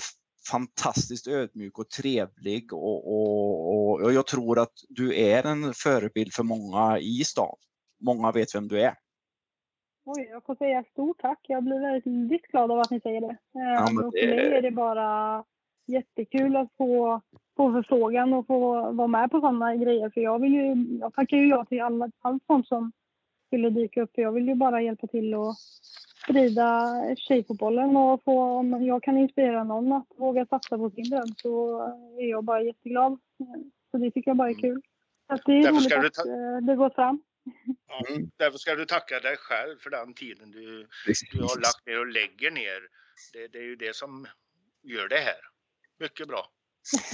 fantastiskt 0.51 1.27
ödmjuk 1.27 1.79
och 1.79 1.89
trevlig 1.89 2.73
och, 2.73 3.07
och, 3.13 4.01
och 4.01 4.13
jag 4.13 4.27
tror 4.27 4.59
att 4.59 4.73
du 4.89 5.19
är 5.19 5.45
en 5.45 5.73
förebild 5.73 6.33
för 6.33 6.43
många 6.43 6.99
i 6.99 7.23
stan. 7.23 7.55
Många 8.01 8.31
vet 8.31 8.55
vem 8.55 8.67
du 8.67 8.81
är. 8.81 8.95
Oj, 10.05 10.27
jag 10.31 10.45
får 10.45 10.55
säga 10.55 10.83
stort 10.91 11.19
tack. 11.21 11.39
Jag 11.47 11.63
blir 11.63 11.79
väldigt 11.91 12.47
glad 12.47 12.71
av 12.71 12.79
att 12.79 12.91
ni 12.91 12.99
säger 13.01 13.21
det. 13.21 13.37
Eh, 13.59 13.93
men 13.93 14.05
och 14.05 14.11
det- 14.11 14.19
för 14.19 14.27
mig 14.27 14.53
är 14.57 14.61
det 14.61 14.71
bara 14.71 15.43
jättekul 15.89 16.55
att 16.55 16.67
få, 16.77 17.21
få 17.57 17.71
förfrågan 17.71 18.33
och 18.33 18.47
få 18.47 18.91
vara 18.91 19.07
med 19.07 19.31
på 19.31 19.39
sådana 19.39 19.75
grejer. 19.75 20.09
För 20.09 20.21
jag 20.21 20.41
vill 20.41 20.53
ju, 20.53 20.97
jag 21.01 21.13
tackar 21.13 21.37
ju 21.37 21.47
ja 21.47 21.65
till 21.65 21.81
alla, 21.81 22.11
allt 22.21 22.43
sånt 22.45 22.67
som 22.67 22.91
skulle 23.47 23.69
dyka 23.69 24.01
upp. 24.01 24.11
För 24.15 24.21
jag 24.21 24.31
vill 24.31 24.47
ju 24.47 24.55
bara 24.55 24.81
hjälpa 24.81 25.07
till 25.07 25.35
och 25.35 25.55
sprida 26.23 26.95
tjejfotbollen 27.17 27.97
och 27.97 28.23
få, 28.23 28.41
om 28.41 28.85
jag 28.85 29.03
kan 29.03 29.17
inspirera 29.17 29.63
någon 29.63 29.93
att 29.93 30.07
våga 30.17 30.45
satsa 30.45 30.77
på 30.77 30.89
sin 30.89 31.09
dröm 31.09 31.27
så 31.37 31.81
är 32.19 32.29
jag 32.29 32.43
bara 32.43 32.61
jätteglad. 32.63 33.19
Så 33.91 33.97
det 33.97 34.11
tycker 34.11 34.29
jag 34.31 34.37
bara 34.37 34.49
är 34.49 34.53
kul. 34.61 34.81
Så 35.27 35.33
att 35.33 35.41
det 35.45 35.51
är 35.53 35.63
Därför 35.63 35.71
roligt 35.71 35.83
ska 35.91 36.01
du 36.01 36.07
att 36.07 36.13
ta- 36.13 36.29
eh, 36.29 36.57
det 36.61 36.75
går 36.75 36.89
fram. 36.89 37.21
Ja, 37.87 38.05
Mm. 38.09 38.29
Därför 38.37 38.57
ska 38.57 38.75
du 38.75 38.85
tacka 38.85 39.19
dig 39.19 39.37
själv 39.37 39.77
för 39.79 39.89
den 39.89 40.13
tiden 40.13 40.51
du, 40.51 40.87
du 41.31 41.41
har 41.41 41.59
lagt 41.61 41.85
ner 41.85 41.99
och 41.99 42.07
lägger 42.07 42.51
ner. 42.51 42.79
Det, 43.33 43.47
det 43.47 43.57
är 43.59 43.63
ju 43.63 43.75
det 43.75 43.95
som 43.95 44.25
gör 44.83 45.07
det 45.07 45.15
här. 45.17 45.41
Mycket 45.99 46.27
bra. 46.27 46.45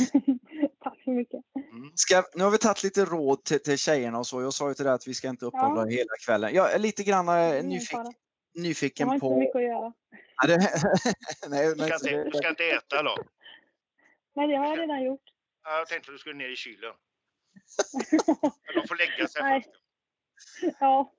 Tack 0.83 1.01
så 1.03 1.09
mycket. 1.11 1.43
Mm. 1.55 1.91
Ska, 1.95 2.23
nu 2.35 2.43
har 2.43 2.51
vi 2.51 2.57
tagit 2.57 2.83
lite 2.83 3.05
råd 3.05 3.43
till, 3.43 3.63
till 3.63 3.77
tjejerna 3.77 4.19
och 4.19 4.27
så. 4.27 4.41
Jag 4.41 4.53
sa 4.53 4.67
ju 4.67 4.73
till 4.73 4.85
dig 4.85 4.93
att 4.93 5.07
vi 5.07 5.13
ska 5.13 5.29
inte 5.29 5.45
uppehålla 5.45 5.85
hela 5.85 6.09
kvällen. 6.25 6.53
Jag 6.53 6.73
är 6.73 6.79
lite 6.79 7.03
grann 7.03 7.29
eh, 7.29 7.49
Ingen 7.49 7.67
nyfiken, 7.69 7.97
fara. 7.97 8.13
Jag 8.53 8.61
nyfiken 8.63 9.07
har 9.07 9.15
inte 9.15 9.23
på... 9.23 9.39
mycket 9.39 9.55
att 9.55 9.61
göra. 9.63 9.93
Ja, 10.35 10.47
nej, 11.49 11.67
Du, 11.69 11.75
men, 11.75 11.87
ska 11.87 12.09
inte, 12.09 12.23
du 12.23 12.31
ska 12.37 12.49
inte 12.49 12.63
äta 12.63 13.03
då? 13.03 13.17
Nej, 14.35 14.47
det 14.47 14.55
har 14.55 14.65
jag 14.65 14.79
redan 14.79 15.03
gjort. 15.03 15.21
Ja, 15.63 15.77
Jag 15.77 15.87
tänkte 15.87 16.11
att 16.11 16.15
du 16.15 16.19
skulle 16.19 16.35
ner 16.35 16.49
i 16.49 16.55
kylen. 16.55 16.93
De 18.75 18.87
får 18.87 18.95
lägga 18.95 19.27
sig 19.27 19.41
Nej. 19.43 19.65
ja, 20.79 21.13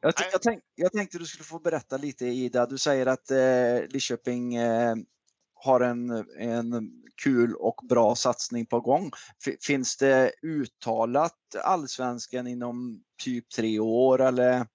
jag, 0.00 0.16
t- 0.16 0.24
jag, 0.32 0.42
tänk, 0.42 0.62
jag 0.74 0.92
tänkte 0.92 1.18
du 1.18 1.24
skulle 1.26 1.44
få 1.44 1.58
berätta 1.58 1.96
lite 1.96 2.26
Ida. 2.26 2.66
Du 2.66 2.78
säger 2.78 3.06
att 3.06 3.30
eh, 3.30 3.88
Lidköping 3.88 4.54
eh, 4.54 4.94
har 5.64 5.80
en, 5.80 6.10
en 6.38 6.92
kul 7.24 7.54
och 7.54 7.80
bra 7.88 8.14
satsning 8.14 8.66
på 8.66 8.80
gång. 8.80 9.10
Finns 9.66 9.96
det 9.96 10.32
uttalat 10.42 11.38
allsvenskan 11.64 12.46
inom 12.46 13.02
typ 13.24 13.48
tre 13.48 13.78
år 13.80 14.20
eller 14.22 14.66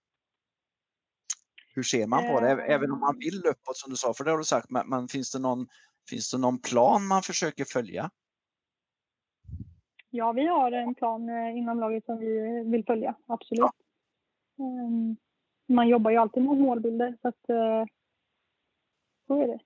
hur 1.76 1.84
ser 1.84 2.08
man 2.08 2.24
på 2.26 2.40
det? 2.40 2.48
Ä- 2.52 2.66
Även 2.68 2.92
om 2.92 3.00
man 3.00 3.20
vill 3.20 3.44
uppåt 3.46 3.78
som 3.78 3.90
du 3.90 3.96
sa, 3.98 4.14
för 4.14 4.24
det 4.24 4.32
har 4.32 4.38
du 4.38 4.44
sagt, 4.44 4.70
men, 4.70 4.90
men 4.90 5.08
finns, 5.08 5.32
det 5.32 5.40
någon, 5.40 5.68
finns 6.10 6.32
det 6.32 6.38
någon 6.38 6.60
plan 6.62 7.08
man 7.08 7.22
försöker 7.24 7.66
följa? 7.66 8.10
ja, 10.10 10.32
vi 10.32 10.46
har 10.48 10.72
en 10.72 10.96
plan 10.96 11.30
eh, 11.30 11.58
inom 11.58 11.80
laget 11.80 12.06
som 12.06 12.18
vi 12.20 12.64
vill 12.72 12.86
följa. 12.86 13.16
Absolut. 13.28 13.72
Ehm, 14.60 15.16
Man 15.68 15.88
jobbar 15.88 16.12
ju 16.12 16.18
alltid 16.18 16.44
med 16.44 16.58
målbilder. 16.58 17.18
Så 17.22 17.28
att, 17.28 17.50
eh, 17.50 17.86
så 19.28 19.42
är 19.42 19.48
det. 19.48 19.60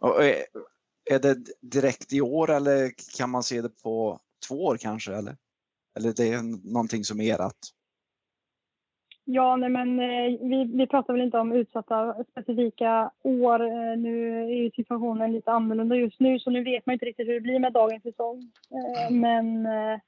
Och 0.00 0.24
är, 0.24 0.44
är 1.10 1.18
det 1.18 1.36
direkt 1.60 2.12
i 2.12 2.20
år 2.20 2.50
eller 2.50 2.90
kan 3.18 3.30
man 3.30 3.42
se 3.42 3.60
det 3.62 3.82
på 3.82 4.20
två 4.48 4.64
år 4.64 4.76
kanske? 4.76 5.12
Eller, 5.14 5.36
eller 5.98 6.12
det 6.12 6.28
är 6.28 6.72
någonting 6.72 7.04
som 7.04 7.20
är 7.20 7.24
erat? 7.24 7.56
Ja, 9.24 9.56
nej, 9.56 9.68
men 9.68 10.00
eh, 10.00 10.48
vi, 10.48 10.64
vi 10.74 10.86
pratar 10.86 11.12
väl 11.12 11.22
inte 11.22 11.38
om 11.38 11.52
utsatta 11.52 12.24
specifika 12.30 13.10
år. 13.22 13.60
Eh, 13.62 13.96
Nu 13.96 14.42
är 14.44 14.62
ju 14.62 14.70
situationen 14.70 15.32
lite 15.32 15.50
annorlunda 15.52 15.96
just 15.96 16.20
nu, 16.20 16.38
så 16.38 16.50
nu 16.50 16.64
vet 16.64 16.86
man 16.86 16.92
inte 16.92 17.06
riktigt 17.06 17.28
hur 17.28 17.34
det 17.34 17.40
blir 17.40 17.58
med 17.58 17.72
dagens 17.72 18.02
säsong. 18.02 18.52
Eh, 18.70 19.10
Men 19.10 19.66
eh, 19.66 19.98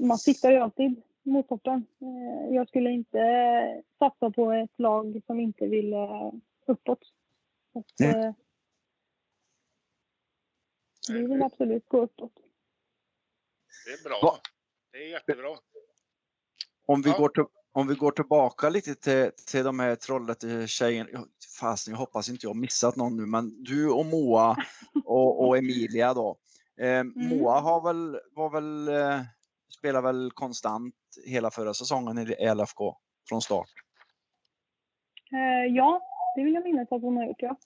man 0.00 0.18
siktar 0.18 0.50
ju 0.50 0.56
alltid 0.58 1.02
mot 1.22 1.48
toppen. 1.48 1.86
Eh, 2.00 2.54
Jag 2.54 2.68
skulle 2.68 2.90
inte 2.90 3.20
eh, 3.20 3.80
satsa 3.98 4.30
på 4.30 4.52
ett 4.52 4.78
lag 4.78 5.20
som 5.26 5.40
inte 5.40 5.66
vill 5.66 5.92
eh, 5.92 6.32
uppåt. 6.66 7.00
Så 7.72 8.04
Mm. 8.04 8.20
eh, 8.20 8.34
Vi 11.08 11.26
vill 11.26 11.42
absolut 11.42 11.88
gå 11.88 12.02
uppåt. 12.02 12.32
Det 13.86 13.92
är 13.92 14.08
bra. 14.08 14.20
Va? 14.22 14.38
Det 14.92 14.98
är 14.98 15.08
jättebra. 15.08 15.48
Om 16.86 17.02
vi, 17.02 17.10
Ja. 17.10 17.16
går, 17.18 17.28
till, 17.28 17.44
om 17.72 17.86
vi 17.88 17.94
går 17.94 18.10
tillbaka 18.12 18.68
lite 18.68 18.94
till, 18.94 19.30
till 19.46 19.64
de 19.64 19.78
här 19.80 19.96
Trollhätte-tjejerna. 19.96 21.08
Ja, 21.12 21.26
Fasen, 21.60 21.92
jag 21.92 21.98
hoppas 21.98 22.28
inte 22.28 22.46
jag 22.46 22.50
har 22.50 22.60
missat 22.60 22.96
någon 22.96 23.16
nu, 23.16 23.26
men 23.26 23.62
du 23.64 23.90
och 23.90 24.06
Moa 24.06 24.56
och, 25.04 25.46
och 25.46 25.58
Emilia 25.58 26.14
då. 26.14 26.38
Eh, 26.80 27.04
Moa 27.04 27.60
har 27.60 27.80
väl, 27.82 28.20
var 28.32 28.50
väl, 28.50 28.88
eh, 28.88 29.20
spelar 29.78 30.02
väl 30.02 30.30
konstant 30.34 30.94
hela 31.26 31.50
förra 31.50 31.74
säsongen 31.74 32.18
i 32.18 32.54
LFK 32.54 32.96
från 33.28 33.42
start. 33.42 33.68
Eh, 35.32 35.74
Ja, 35.74 36.00
det 36.36 36.44
vill 36.44 36.54
jag 36.54 36.64
minnas 36.64 36.92
att 36.92 37.02
hon 37.02 37.16
har 37.16 37.26
gjort, 37.26 37.42
ja. 37.42 37.56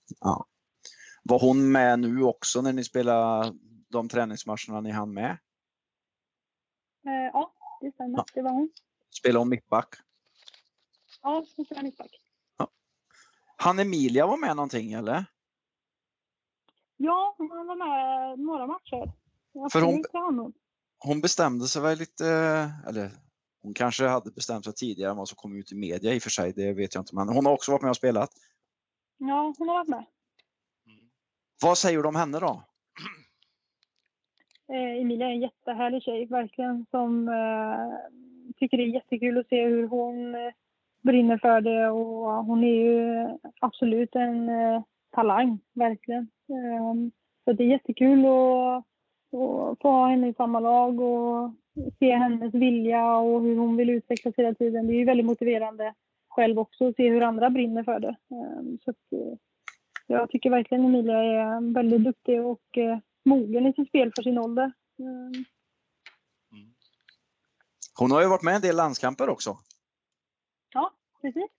Var 1.28 1.38
hon 1.38 1.72
med 1.72 1.98
nu 1.98 2.22
också 2.22 2.60
när 2.62 2.72
ni 2.72 2.84
spelade 2.84 3.54
de 3.88 4.08
träningsmatcherna 4.08 4.80
ni 4.80 4.90
hann 4.90 5.14
med? 5.14 5.30
Eh, 7.06 7.30
Ja, 7.32 7.52
det 7.80 7.92
stämmer. 7.92 8.18
Ja. 8.18 8.24
Det 8.34 8.42
var 8.42 8.50
hon. 8.50 8.70
Spelade 9.18 9.38
hon 9.38 9.48
mittback? 9.48 9.94
Ja, 11.22 11.44
hon 11.56 11.64
spelar 11.64 11.82
mittback. 11.82 12.10
Han 13.56 13.78
Emilia 13.78 14.26
var 14.26 14.36
med 14.36 14.56
någonting 14.56 14.92
eller? 14.92 15.24
Ja, 16.96 17.34
hon 17.38 17.48
var 17.48 17.76
med 17.76 18.38
några 18.38 18.66
matcher. 18.66 19.12
För 19.72 19.80
hon. 19.80 20.52
Hon 20.98 21.20
bestämde 21.20 21.66
sig 21.66 21.82
väl 21.82 21.98
lite, 21.98 22.26
eller 22.88 23.10
hon 23.62 23.74
kanske 23.74 24.06
hade 24.06 24.30
bestämt 24.30 24.64
sig 24.64 24.74
tidigare 24.74 25.10
än 25.10 25.16
vad 25.16 25.28
som 25.28 25.36
kom 25.36 25.56
ut 25.56 25.72
i 25.72 25.74
media 25.74 26.14
i 26.14 26.18
och 26.18 26.22
för 26.22 26.30
sig, 26.30 26.52
det 26.52 26.72
vet 26.72 26.94
jag 26.94 27.02
inte. 27.02 27.14
Men 27.14 27.28
hon 27.28 27.46
har 27.46 27.52
också 27.52 27.72
varit 27.72 27.82
med 27.82 27.90
och 27.90 27.96
spelat. 27.96 28.30
Ja, 29.18 29.54
hon 29.58 29.68
har 29.68 29.74
varit 29.74 29.88
med. 29.88 30.04
Vad 31.62 31.78
säger 31.78 32.02
du 32.02 32.08
om 32.08 32.16
henne 32.16 32.38
då? 32.38 32.62
Eh, 34.72 35.00
Emilia 35.00 35.26
är 35.26 35.30
en 35.30 35.40
jättehärlig 35.40 36.02
tjej, 36.02 36.26
verkligen, 36.26 36.86
som 36.90 37.28
eh, 37.28 38.18
tycker 38.56 38.76
det 38.76 38.82
är 38.82 38.94
jättekul 38.94 39.38
att 39.38 39.48
se 39.48 39.66
hur 39.66 39.88
hon 39.88 40.34
eh, 40.34 40.52
brinner 41.02 41.38
för 41.38 41.60
det 41.60 41.88
och 41.88 42.44
hon 42.44 42.64
är 42.64 42.74
ju 42.74 43.28
absolut 43.60 44.14
en 44.14 44.48
eh, 44.48 44.82
talang, 45.10 45.58
verkligen. 45.74 46.28
Ehm, 46.48 47.10
så 47.44 47.52
det 47.52 47.64
är 47.64 47.68
jättekul 47.68 48.24
att, 48.26 48.84
att 49.40 49.78
få 49.82 49.90
ha 49.90 50.08
henne 50.08 50.28
i 50.28 50.34
samma 50.34 50.60
lag 50.60 51.00
och 51.00 51.52
se 51.98 52.12
hennes 52.12 52.54
vilja 52.54 53.16
och 53.16 53.42
hur 53.42 53.56
hon 53.56 53.76
vill 53.76 53.90
utvecklas 53.90 54.34
hela 54.36 54.54
tiden. 54.54 54.86
Det 54.86 54.92
är 54.92 54.98
ju 54.98 55.04
väldigt 55.04 55.26
motiverande 55.26 55.94
själv 56.28 56.58
också 56.58 56.88
att 56.88 56.96
se 56.96 57.08
hur 57.08 57.22
andra 57.22 57.50
brinner 57.50 57.82
för 57.82 58.00
det. 58.00 58.16
Ehm, 58.30 58.78
så 58.84 58.90
att, 58.90 59.12
eh, 59.12 59.38
jag 60.08 60.30
tycker 60.30 60.50
verkligen 60.50 60.84
Emilia 60.84 61.18
är 61.18 61.74
väldigt 61.74 62.04
duktig 62.04 62.44
och 62.44 62.78
eh, 62.78 62.98
mogen 63.24 63.66
i 63.66 63.72
sitt 63.72 63.88
spel 63.88 64.12
för 64.16 64.22
sin 64.22 64.38
ålder. 64.38 64.72
Ehm, 64.98 65.44
Hon 67.98 68.10
har 68.10 68.22
ju 68.22 68.28
varit 68.28 68.42
med 68.42 68.54
en 68.54 68.60
del 68.62 68.76
landskamper 68.76 69.28
också. 69.28 69.56
Ja, 70.74 70.92
precis. 71.20 71.50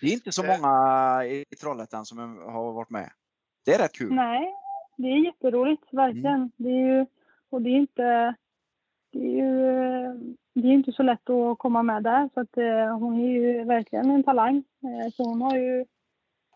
Det 0.00 0.06
är 0.06 0.12
inte 0.12 0.32
så 0.32 0.42
många 0.42 1.24
i 1.24 1.44
Trollhättan 1.60 2.06
som 2.06 2.18
har 2.38 2.72
varit 2.72 2.90
med. 2.90 3.10
Det 3.64 3.74
är 3.74 3.78
rätt 3.78 3.92
kul. 3.92 4.14
Nej, 4.14 4.54
det 4.96 5.08
är 5.08 5.24
jätteroligt, 5.24 5.82
verkligen. 5.90 6.50
Det 6.56 6.68
är 6.68 6.86
ju, 6.86 7.06
och 7.50 7.62
det 7.62 7.70
är 7.70 7.76
inte, 7.76 8.34
det 9.12 9.18
är 9.18 9.44
ju, 9.44 10.36
det 10.54 10.68
är 10.68 10.72
inte 10.72 10.92
så 10.92 11.02
lätt 11.02 11.30
att 11.30 11.58
komma 11.58 11.82
med 11.82 12.02
där. 12.02 12.30
Så 12.34 12.40
att, 12.40 12.56
eh, 12.56 12.98
hon 12.98 13.20
är 13.20 13.28
ju 13.28 13.64
verkligen 13.64 14.10
en 14.10 14.22
talang. 14.24 14.56
Eh, 14.56 15.12
så 15.12 15.24
hon 15.24 15.42
har 15.42 15.56
ju 15.56 15.84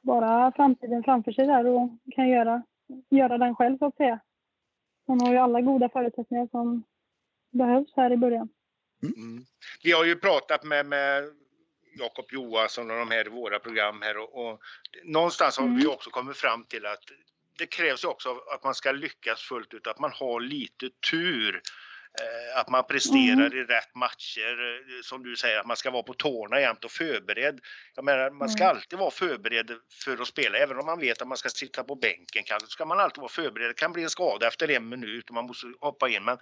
bara 0.02 0.52
framtiden 0.52 1.02
framför 1.04 1.32
sig 1.32 1.46
där 1.46 1.66
och 1.66 1.90
kan 2.14 2.28
göra, 2.28 2.62
göra 3.10 3.38
den 3.38 3.54
själv 3.54 3.78
så 3.78 3.86
att 3.86 3.96
säga. 3.96 4.20
Hon 5.06 5.20
har 5.20 5.32
ju 5.32 5.38
alla 5.38 5.60
goda 5.60 5.88
förutsättningar 5.88 6.48
som 6.50 6.82
behövs 7.50 7.92
här 7.96 8.12
i 8.12 8.16
början. 8.16 8.48
Mm. 9.02 9.44
Vi 9.82 9.92
har 9.92 10.04
ju 10.04 10.16
pratat 10.16 10.64
med, 10.64 10.86
med 10.86 11.24
Jakob 11.98 12.24
Johansson 12.32 12.90
och 12.90 12.96
de 12.96 13.10
här 13.10 13.26
i 13.26 13.30
våra 13.30 13.58
program 13.58 14.02
här 14.02 14.16
och, 14.16 14.50
och 14.50 14.60
någonstans 15.04 15.58
har 15.58 15.64
Mm. 15.64 15.78
vi 15.78 15.86
också 15.86 16.10
kommit 16.10 16.36
fram 16.36 16.64
till 16.64 16.86
att 16.86 17.04
det 17.58 17.66
krävs 17.66 18.04
också 18.04 18.28
att 18.54 18.64
man 18.64 18.74
ska 18.74 18.92
lyckas 18.92 19.40
fullt 19.40 19.74
ut, 19.74 19.86
att 19.86 19.98
man 19.98 20.12
har 20.14 20.40
lite 20.40 20.90
tur. 21.10 21.60
Eh, 22.20 22.58
Att 22.60 22.68
man 22.68 22.84
presterar 22.86 23.54
i 23.56 23.64
rätt 23.64 23.94
matcher, 23.94 24.58
eh, 24.74 25.02
som 25.02 25.22
du 25.22 25.36
säger, 25.36 25.58
att 25.60 25.66
man 25.66 25.76
ska 25.76 25.90
vara 25.90 26.02
på 26.02 26.14
tårna 26.14 26.60
jämt 26.60 26.84
och 26.84 26.90
förberedd. 26.90 27.60
Jag 27.94 28.04
menar, 28.04 28.30
man 28.30 28.48
ska 28.48 28.64
Mm. 28.64 28.76
alltid 28.76 28.98
vara 28.98 29.10
förberedd 29.10 29.70
för 30.04 30.22
att 30.22 30.28
spela, 30.28 30.58
även 30.58 30.78
om 30.78 30.86
man 30.86 31.00
vet 31.00 31.22
att 31.22 31.28
man 31.28 31.36
ska 31.38 31.48
sitta 31.48 31.84
på 31.84 31.94
bänken 31.94 32.42
kanske, 32.46 32.68
ska 32.68 32.84
man 32.84 33.00
alltid 33.00 33.20
vara 33.20 33.28
förberedd. 33.32 33.70
Det 33.70 33.74
kan 33.74 33.92
bli 33.92 34.02
en 34.02 34.10
skada 34.10 34.48
efter 34.48 34.70
en 34.70 34.88
minut 34.88 35.28
och 35.28 35.34
man 35.34 35.44
måste 35.46 35.66
hoppa 35.80 36.08
in. 36.08 36.24
Men 36.24 36.38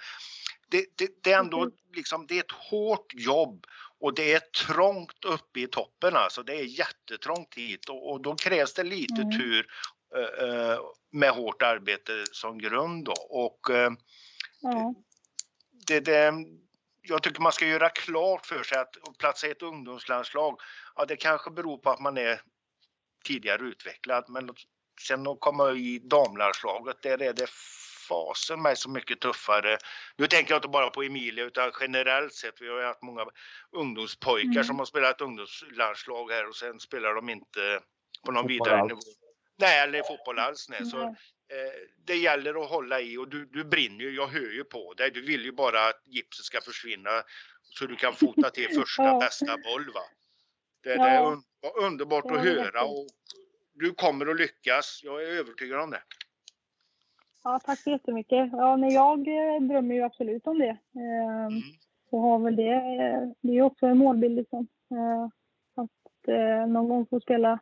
det, 0.71 0.87
det, 0.99 1.09
det 1.23 1.33
är 1.33 1.39
ändå 1.39 1.71
liksom, 1.95 2.27
det 2.27 2.35
är 2.35 2.41
ett 2.41 2.53
hårt 2.71 3.13
jobb 3.15 3.67
och 4.01 4.15
det 4.15 4.33
är 4.33 4.41
trångt 4.67 5.25
uppe 5.25 5.61
i 5.61 5.67
toppen 5.67 6.17
alltså. 6.17 6.43
Det 6.43 6.55
är 6.55 6.65
jättetrångt 6.79 7.55
hit 7.55 7.89
och, 7.89 8.11
och 8.11 8.23
då 8.23 8.35
krävs 8.35 8.75
det 8.75 8.83
lite 8.85 9.23
Mm. 9.23 9.39
tur 9.39 9.67
eh, 10.17 10.79
med 11.13 11.31
hårt 11.31 11.63
arbete 11.63 12.25
som 12.33 12.59
grund 12.59 13.05
då. 13.05 13.13
Och 13.31 13.61
Ja, 14.61 14.95
det, 15.87 16.01
det, 16.01 16.33
jag 17.03 17.23
tycker 17.23 17.41
man 17.41 17.53
ska 17.53 17.67
göra 17.67 17.89
klart 17.89 18.47
för 18.47 18.63
sig 18.63 18.79
att 18.79 19.09
att 19.09 19.19
platsa 19.19 19.47
i 19.47 19.51
ett 19.51 19.63
ungdomslandslag, 19.63 20.61
ja 20.97 21.05
det 21.05 21.17
kanske 21.17 21.51
beror 21.51 21.79
på 21.79 21.91
att 21.91 22.01
man 22.01 22.19
är 22.19 22.41
tidigare 23.25 23.63
utvecklad 23.63 24.25
men 24.29 24.51
sen 25.01 25.27
att 25.27 25.41
komma 25.41 25.71
i 25.71 25.99
damlandslaget, 25.99 27.03
där 27.03 27.23
är 27.23 27.33
det 27.33 27.51
fasen 28.09 28.63
mig 28.63 28.77
så 28.77 28.91
mycket 28.91 29.21
tuffare. 29.21 29.79
Nu 30.17 30.27
tänker 30.27 30.53
jag 30.53 30.59
inte 30.59 30.69
bara 30.69 30.91
på 30.91 31.03
Emilia 31.03 31.45
utan 31.45 31.73
generellt 31.81 32.35
sett. 32.35 32.61
Vi 32.61 32.69
har 32.69 32.79
ju 32.81 32.85
haft 32.87 33.03
många 33.03 33.27
ungdomspojkar 33.73 34.51
Mm. 34.51 34.65
som 34.65 34.79
har 34.79 34.87
spelat 34.87 35.21
ungdomslandslag 35.21 36.31
här 36.31 36.49
och 36.49 36.57
sen 36.57 36.81
spelar 36.81 37.15
de 37.15 37.29
inte 37.29 37.81
på 38.25 38.33
någon 38.33 38.43
Fotboll 38.43 38.49
vidare 38.49 38.81
alls. 38.81 38.89
nivå. 38.89 39.01
Nej, 39.59 39.81
eller 39.81 40.03
fotboll 40.03 40.39
alls. 40.39 40.69
Nej. 40.69 40.87
Så, 40.87 41.17
det 42.05 42.15
gäller 42.17 42.63
att 42.65 42.71
hålla 42.71 43.01
i 43.01 43.17
och 43.17 43.29
du, 43.29 43.45
du 43.45 43.65
brinner 43.65 44.05
ju, 44.05 44.11
jag 44.17 44.27
hör 44.27 44.53
ju 44.53 44.65
på 44.65 44.95
dig. 44.95 45.11
Du 45.11 45.23
vill 45.27 45.45
ju 45.45 45.53
bara 45.53 45.89
att 45.89 46.03
gipset 46.07 46.45
ska 46.45 46.61
försvinna 46.61 47.11
så 47.63 47.87
du 47.87 47.97
kan 47.97 48.15
fota 48.15 48.51
till 48.51 48.69
första 48.81 49.03
Ja. 49.03 49.19
bästa 49.19 49.57
boll. 49.57 49.85
Va? 49.95 50.01
Det, 50.83 50.89
det 50.89 50.95
Ja. 50.95 51.09
är 51.09 51.33
un, 51.33 51.43
underbart 51.87 52.29
Det 52.29 52.35
att 52.35 52.45
höra 52.45 52.85
och 52.85 53.07
du 53.75 53.95
kommer 53.95 54.27
att 54.27 54.37
lyckas. 54.37 55.01
Jag 55.05 55.23
är 55.25 55.27
övertygad 55.29 55.81
om 55.81 55.91
det. 55.91 56.03
ja, 57.45 57.61
tack 57.65 57.79
så 57.79 57.91
jättemycket. 57.91 58.49
Ja, 58.53 58.77
nej, 58.77 58.95
jag 58.95 59.19
eh, 59.29 59.61
drömmer 59.61 59.95
ju 59.95 60.03
absolut 60.03 60.47
om 60.47 60.59
det. 60.59 60.69
Ehm, 60.95 61.47
Mm. 61.47 61.63
och 62.11 62.21
har 62.21 62.39
väl 62.39 62.57
det. 62.57 62.73
eh, 62.73 63.29
Det 63.41 63.59
är 63.59 63.63
också 63.63 63.87
en 63.87 63.99
målbild 63.99 64.37
liksom. 64.37 64.67
Eh, 64.91 65.29
Att 65.83 66.29
eh, 66.29 66.67
någon 66.67 66.89
gång 66.89 67.07
få 67.07 67.21
spela 67.21 67.59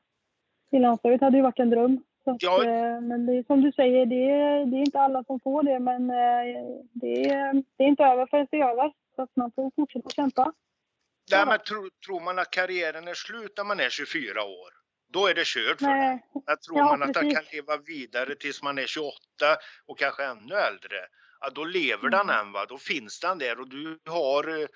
i 0.71 0.79
landslaget 0.79 1.21
hade 1.21 1.37
ju 1.37 1.43
varit 1.43 1.59
en 1.59 1.71
dröm. 1.71 2.05
Att, 2.27 2.43
Ja. 2.43 2.65
eh, 2.65 3.01
Men 3.01 3.27
det 3.27 3.33
är 3.39 3.43
som 3.43 3.61
du 3.63 3.73
säger, 3.73 4.07
det 4.07 4.31
är, 4.31 4.67
det 4.67 4.77
är 4.77 4.81
inte 4.81 5.01
alla 5.01 5.25
som 5.25 5.41
får 5.41 5.63
det. 5.63 5.79
Men 5.81 6.11
eh, 6.11 6.65
det 6.93 7.25
är, 7.31 7.53
det 7.77 7.85
är 7.85 7.89
inte 7.89 8.03
över 8.05 8.27
förrän 8.27 8.47
det 8.51 8.57
är 8.57 8.69
över. 8.71 8.93
Så 9.17 9.23
att 9.23 9.31
man 9.37 9.53
får 9.53 9.71
fortsätta 9.77 10.11
kämpa. 10.11 10.53
Nej, 11.33 11.47
men 11.47 11.59
tro, 11.59 11.89
tror 12.07 12.21
man 12.21 12.39
att 12.39 12.51
karriären 12.51 13.09
är 13.09 13.15
slut 13.15 13.53
när 13.57 13.65
man 13.65 13.81
är 13.81 13.89
24 13.89 14.43
år, 14.45 14.71
då 15.13 15.27
är 15.27 15.35
det 15.35 15.47
kört 15.47 15.79
för. 15.79 15.87
Nej, 15.87 16.23
Men 16.47 16.57
tror 16.67 16.79
Ja, 16.79 16.85
man 16.85 17.03
att 17.03 17.15
den 17.15 17.23
precis. 17.23 17.39
kan 17.39 17.45
leva 17.53 17.77
vidare 17.87 18.35
tills 18.35 18.63
man 18.63 18.79
är 18.79 18.87
28 18.87 19.15
och 19.87 19.99
kanske 19.99 20.25
ännu 20.25 20.55
äldre, 20.55 20.97
ja, 21.41 21.51
då 21.55 21.65
lever 21.65 22.09
den 22.11 22.21
Mm. 22.31 22.37
än. 22.47 22.53
Va? 22.53 22.67
Då 22.69 22.79
finns 22.79 23.21
den 23.21 23.39
där 23.39 23.61
och 23.61 23.69
du 23.69 23.99
har, 24.07 24.61
eh, 24.61 24.67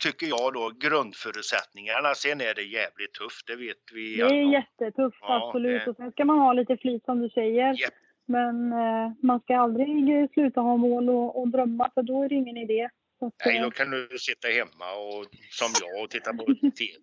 tycker 0.00 0.26
jag 0.26 0.52
då, 0.54 0.70
grundförutsättningarna. 0.80 2.14
Sen 2.14 2.40
är 2.40 2.54
det 2.54 2.62
jävligt 2.62 3.12
tufft, 3.14 3.46
det 3.46 3.56
vet 3.56 3.76
vi 3.94 4.16
det 4.16 4.22
är 4.22 4.52
jättetufft, 4.52 5.18
Ja, 5.20 5.46
absolut. 5.48 5.84
det- 5.84 5.90
Och 5.90 5.96
sen 5.96 6.12
ska 6.12 6.24
man 6.24 6.38
ha 6.38 6.52
lite 6.52 6.76
flit 6.76 7.04
som 7.04 7.20
du 7.22 7.28
säger. 7.30 7.74
Japp. 7.80 7.92
Men 8.26 8.72
eh, 8.72 9.12
man 9.22 9.40
ska 9.40 9.56
aldrig 9.56 10.10
eh, 10.22 10.28
sluta 10.34 10.60
ha 10.60 10.76
mål 10.76 11.08
och, 11.10 11.40
och 11.40 11.48
drömma, 11.48 11.90
för 11.94 12.02
då 12.02 12.22
är 12.22 12.28
det 12.28 12.34
ingen 12.34 12.56
idé. 12.56 12.88
Så 13.18 13.32
Nej, 13.46 13.56
eh, 13.56 13.62
då 13.62 13.70
kan 13.70 13.90
du 13.90 14.08
sitta 14.18 14.48
hemma 14.48 14.92
och, 14.94 15.24
som 15.50 15.68
jag 15.82 16.02
och 16.04 16.10
titta 16.10 16.32
på 16.34 16.44
TV. 16.44 16.94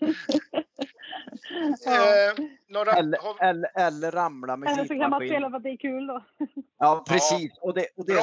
ja. 1.84 2.30
Eh, 2.30 2.34
några, 2.68 2.92
Eller, 2.92 3.18
har, 3.18 3.48
eller, 3.48 3.70
eller 3.86 4.10
ramla 4.10 4.56
med 4.56 4.68
Eller 4.72 4.84
så 4.84 4.94
kan 4.94 5.10
man 5.10 5.20
spela 5.28 5.50
för 5.50 5.56
att 5.56 5.62
det 5.62 5.70
är 5.70 5.76
kul 5.76 6.06
då. 6.06 6.24
Ja, 6.78 7.04
precis. 7.08 7.58
Och 7.60 7.74
det, 7.74 7.86
och 7.96 8.06
det, 8.06 8.12
bra! 8.12 8.22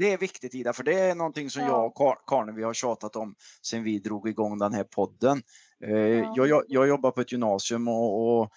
Det 0.00 0.12
är 0.12 0.18
viktigt 0.18 0.54
Ida, 0.54 0.72
för 0.72 0.82
det 0.84 0.94
är 1.00 1.14
någonting 1.14 1.50
som 1.50 1.62
Ja. 1.62 1.68
jag 1.68 1.86
och 1.86 1.94
Kar- 1.96 2.18
Karne 2.26 2.64
har 2.64 2.74
tjatat 2.74 3.16
om 3.16 3.34
sen 3.62 3.82
vi 3.84 3.98
drog 3.98 4.28
igång 4.28 4.58
den 4.58 4.74
här 4.74 4.84
podden. 4.84 5.42
Eh, 5.84 5.90
Ja. 5.96 6.32
jag, 6.36 6.48
jag, 6.48 6.62
jag 6.68 6.88
jobbar 6.88 7.10
på 7.10 7.20
ett 7.20 7.32
gymnasium 7.32 7.88
och, 7.88 8.38
och 8.40 8.50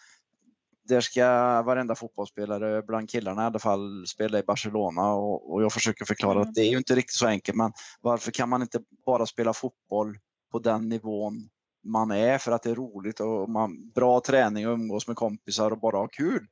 där 0.87 1.01
ska 1.01 1.25
varenda 1.61 1.95
fotbollsspelare 1.95 2.81
bland 2.81 3.09
killarna 3.09 3.43
i 3.43 3.45
alla 3.45 3.59
fall 3.59 4.07
spela 4.07 4.39
i 4.39 4.43
Barcelona 4.43 5.13
och, 5.13 5.53
och 5.53 5.63
jag 5.63 5.73
försöker 5.73 6.05
förklara 6.05 6.35
Mm. 6.35 6.47
att 6.49 6.55
det 6.55 6.61
är 6.61 6.69
ju 6.71 6.77
inte 6.77 6.95
riktigt 6.95 7.15
så 7.15 7.27
enkelt. 7.27 7.57
Men 7.57 7.71
varför 8.01 8.31
kan 8.31 8.49
man 8.49 8.61
inte 8.61 8.79
bara 9.05 9.25
spela 9.25 9.53
fotboll 9.53 10.17
på 10.51 10.59
den 10.59 10.89
nivån 10.89 11.49
man 11.85 12.11
är 12.11 12.37
för 12.37 12.51
att 12.51 12.63
det 12.63 12.69
är 12.71 12.75
roligt 12.75 13.19
och 13.19 13.49
man 13.49 13.91
bra 13.95 14.19
träning 14.19 14.67
och 14.67 14.73
umgås 14.73 15.07
med 15.07 15.15
kompisar 15.15 15.71
och 15.71 15.79
bara 15.79 15.97
ha 15.97 16.07
kul. 16.07 16.47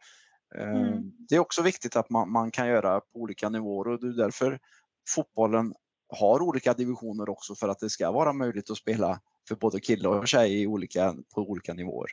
Eh, 0.55 0.69
Mm. 0.69 1.11
Det 1.29 1.35
är 1.35 1.39
också 1.39 1.61
viktigt 1.61 1.95
att 1.95 2.09
man, 2.09 2.31
man 2.31 2.51
kan 2.51 2.67
göra 2.67 2.99
på 2.99 3.19
olika 3.19 3.49
nivåer 3.49 3.87
och 3.87 3.99
det 4.01 4.07
är 4.07 4.23
därför 4.23 4.59
fotbollen 5.07 5.73
har 6.19 6.41
olika 6.41 6.73
divisioner 6.73 7.29
också 7.29 7.55
för 7.55 7.69
att 7.69 7.79
det 7.79 7.89
ska 7.89 8.11
vara 8.11 8.33
möjligt 8.33 8.71
att 8.71 8.77
spela 8.77 9.19
för 9.47 9.55
både 9.55 9.79
kille 9.79 10.07
och 10.07 10.27
tjej 10.27 10.67
olika, 10.67 11.13
på 11.35 11.41
olika 11.41 11.73
nivåer. 11.73 12.09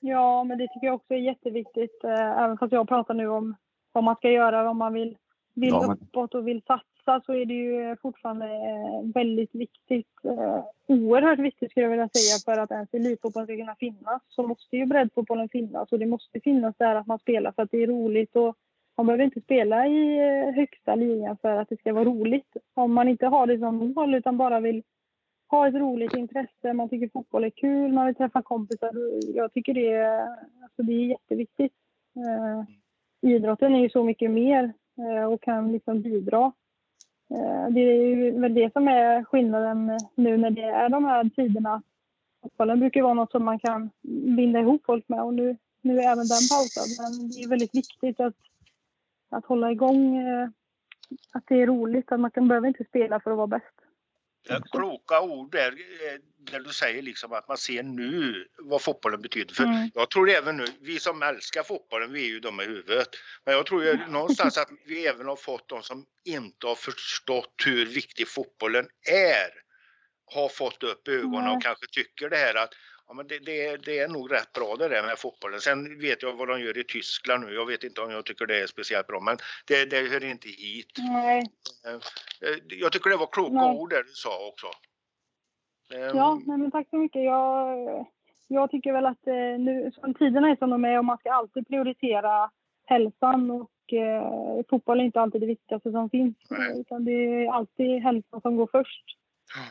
Ja, 0.00 0.44
men 0.44 0.58
det 0.58 0.68
tycker 0.68 0.86
jag 0.86 0.94
också 0.94 1.14
är 1.14 1.18
jätteviktigt. 1.18 2.04
Eh, 2.04 2.42
även 2.42 2.58
fast 2.58 2.72
jag 2.72 2.88
pratar 2.88 3.14
nu 3.14 3.28
om 3.28 3.56
vad 3.92 4.04
man 4.04 4.16
ska 4.16 4.30
göra 4.30 4.70
om 4.70 4.78
man 4.78 4.92
vill, 4.92 5.16
vill 5.54 5.68
Ja, 5.70 5.80
men- 5.80 5.90
uppåt 5.90 6.34
och 6.34 6.48
vill 6.48 6.62
satsa 6.62 7.20
så 7.26 7.32
är 7.32 7.44
det 7.44 7.54
ju 7.54 7.96
fortfarande 8.02 8.46
eh, 8.46 9.12
väldigt 9.14 9.54
viktigt. 9.54 10.24
Eh, 10.24 10.64
oerhört 10.86 11.38
viktigt 11.38 11.70
skulle 11.70 11.84
jag 11.84 11.90
vilja 11.90 12.08
säga 12.08 12.54
för 12.54 12.62
att 12.62 12.70
ens 12.70 12.94
elitfotboll 12.94 13.44
ska 13.44 13.56
kunna 13.56 13.74
finnas. 13.74 14.22
Så 14.28 14.46
måste 14.46 14.76
ju 14.76 14.86
breddfotbollen 14.86 15.48
finnas 15.48 15.92
och 15.92 15.98
det 15.98 16.06
måste 16.06 16.40
finnas 16.40 16.74
där 16.78 16.94
att 16.94 17.06
man 17.06 17.18
spelar 17.18 17.52
för 17.52 17.62
att 17.62 17.70
det 17.70 17.82
är 17.82 17.86
roligt. 17.86 18.36
Och 18.36 18.56
man 18.96 19.06
behöver 19.06 19.24
inte 19.24 19.40
spela 19.40 19.86
i 19.86 20.18
eh, 20.18 20.54
högsta 20.54 20.94
ligan 20.94 21.36
för 21.42 21.56
att 21.56 21.68
det 21.68 21.80
ska 21.80 21.92
vara 21.92 22.04
roligt. 22.04 22.56
Om 22.74 22.94
man 22.94 23.08
inte 23.08 23.26
har 23.26 23.46
det 23.46 23.58
som 23.58 23.92
mål 23.92 24.14
utan 24.14 24.36
bara 24.36 24.60
vill 24.60 24.82
ha 25.50 25.68
ett 25.68 25.74
roligt 25.74 26.14
intresse, 26.14 26.72
man 26.72 26.88
tycker 26.88 27.08
fotboll 27.12 27.44
är 27.44 27.50
kul, 27.50 27.92
man 27.92 28.06
vill 28.06 28.14
träffa 28.14 28.42
kompisar. 28.42 28.90
Jag 29.34 29.52
tycker 29.52 29.74
det 29.74 29.92
är, 29.92 30.20
alltså 30.62 30.82
det 30.82 30.92
är 30.92 31.06
jätteviktigt. 31.06 31.72
Eh, 32.16 32.64
idrotten 33.30 33.74
är 33.74 33.80
ju 33.80 33.90
så 33.90 34.04
mycket 34.04 34.30
mer 34.30 34.72
eh, 34.98 35.24
och 35.24 35.42
kan 35.42 35.72
liksom 35.72 36.02
bidra. 36.02 36.52
Eh, 37.34 37.68
det 37.70 37.80
är 37.80 38.06
ju 38.06 38.40
väl 38.40 38.54
det 38.54 38.72
som 38.72 38.88
är 38.88 39.24
skillnaden 39.24 39.98
nu 40.14 40.36
när 40.36 40.50
det 40.50 40.62
är 40.62 40.88
de 40.88 41.04
här 41.04 41.30
tiderna. 41.36 41.82
Fotbollen 42.42 42.80
brukar 42.80 43.02
vara 43.02 43.14
något 43.14 43.30
som 43.30 43.44
man 43.44 43.58
kan 43.58 43.90
binda 44.36 44.60
ihop 44.60 44.82
folk 44.86 45.08
med 45.08 45.22
och 45.22 45.34
nu, 45.34 45.56
nu 45.82 45.98
är 45.98 46.12
även 46.12 46.26
den 46.26 46.46
pausad. 46.50 46.88
Men 46.98 47.28
det 47.28 47.42
är 47.42 47.48
väldigt 47.48 47.74
viktigt 47.74 48.20
att, 48.20 48.34
att 49.30 49.46
hålla 49.46 49.70
igång, 49.70 50.16
eh, 50.16 50.48
att 51.32 51.44
det 51.46 51.62
är 51.62 51.66
roligt. 51.66 52.12
Att 52.12 52.20
man 52.20 52.30
kan, 52.30 52.48
behöver 52.48 52.68
inte 52.68 52.84
spela 52.84 53.20
för 53.20 53.30
att 53.30 53.36
vara 53.36 53.46
bäst. 53.46 53.74
Kloka 54.72 55.20
ord 55.20 55.52
där, 55.52 55.72
eh, 55.72 56.20
där 56.38 56.60
du 56.60 56.72
säger 56.72 57.02
liksom 57.02 57.32
att 57.32 57.48
man 57.48 57.56
ser 57.56 57.82
nu 57.82 58.46
vad 58.58 58.82
fotbollen 58.82 59.20
betyder. 59.22 59.54
För 59.54 59.64
Mm. 59.64 59.90
jag 59.94 60.10
tror 60.10 60.30
även 60.30 60.56
nu, 60.56 60.64
vi 60.80 60.98
som 60.98 61.22
älskar 61.22 61.62
fotbollen, 61.62 62.12
vi 62.12 62.24
är 62.24 62.28
ju 62.28 62.40
de 62.40 62.60
i 62.60 62.64
huvudet. 62.64 63.08
Men 63.44 63.54
jag 63.54 63.66
tror 63.66 63.84
ju 63.84 64.06
någonstans 64.06 64.58
att 64.58 64.68
vi 64.86 65.06
även 65.06 65.26
har 65.26 65.36
fått 65.36 65.68
de 65.68 65.82
som 65.82 66.06
inte 66.24 66.66
har 66.66 66.74
förstått 66.74 67.54
hur 67.66 67.86
viktig 67.86 68.28
fotbollen 68.28 68.88
är. 69.10 69.70
Har 70.34 70.48
fått 70.48 70.82
upp 70.82 71.08
ögonen 71.08 71.48
och 71.56 71.62
kanske 71.62 71.86
tycker 71.92 72.30
det 72.30 72.36
här 72.36 72.54
att 72.54 72.70
ja, 73.10 73.14
men 73.14 73.26
det, 73.26 73.38
det, 73.38 73.66
är, 73.66 73.78
det 73.78 73.98
är 73.98 74.08
nog 74.08 74.32
rätt 74.32 74.52
bra 74.52 74.76
det 74.78 74.88
där 74.88 75.02
med 75.02 75.18
fotbollen. 75.18 75.60
Sen 75.60 75.98
vet 76.00 76.22
jag 76.22 76.32
vad 76.32 76.48
de 76.48 76.60
gör 76.60 76.78
i 76.78 76.84
Tyskland 76.84 77.44
nu. 77.44 77.54
Jag 77.54 77.66
vet 77.66 77.84
inte 77.84 78.00
om 78.00 78.10
jag 78.10 78.24
tycker 78.24 78.46
det 78.46 78.60
är 78.62 78.66
speciellt 78.66 79.06
bra, 79.06 79.20
men 79.20 79.36
det, 79.66 79.84
det 79.90 79.96
hör 80.10 80.24
inte 80.24 80.48
hit. 80.48 80.92
Nej, 80.98 81.42
Eh, 82.44 82.78
Jag 82.80 82.92
tycker 82.92 83.10
det 83.10 83.16
var 83.16 83.26
kloka 83.26 83.52
Nej. 83.52 83.76
ord 83.76 83.90
det 83.90 84.02
du 84.02 84.12
sa 84.12 84.48
också. 84.48 84.66
Eh, 85.94 86.16
ja, 86.16 86.40
nej, 86.46 86.58
men 86.58 86.70
tack 86.70 86.88
så 86.90 86.96
mycket. 86.96 87.24
Jag, 87.24 88.06
jag 88.48 88.70
tycker 88.70 88.92
väl 88.92 89.06
att 89.06 89.26
eh, 89.26 89.58
nu, 89.58 89.90
som 89.94 90.14
tiderna 90.14 90.48
är 90.50 90.56
som 90.56 90.70
de 90.70 90.84
är 90.84 90.98
och 90.98 91.04
man 91.04 91.18
ska 91.18 91.32
alltid 91.32 91.68
prioritera 91.68 92.50
hälsan 92.86 93.50
och 93.50 93.92
eh, 93.92 94.64
fotboll 94.70 95.00
är 95.00 95.04
inte 95.04 95.20
alltid 95.20 95.40
det 95.40 95.46
viktigaste 95.46 95.90
som 95.90 96.10
finns. 96.10 96.36
Nej. 96.50 96.70
eh, 96.70 96.76
Utan 96.80 97.04
det 97.04 97.12
är 97.12 97.52
alltid 97.52 98.02
hälsan 98.02 98.40
som 98.40 98.56
går 98.56 98.68
först. 98.72 99.04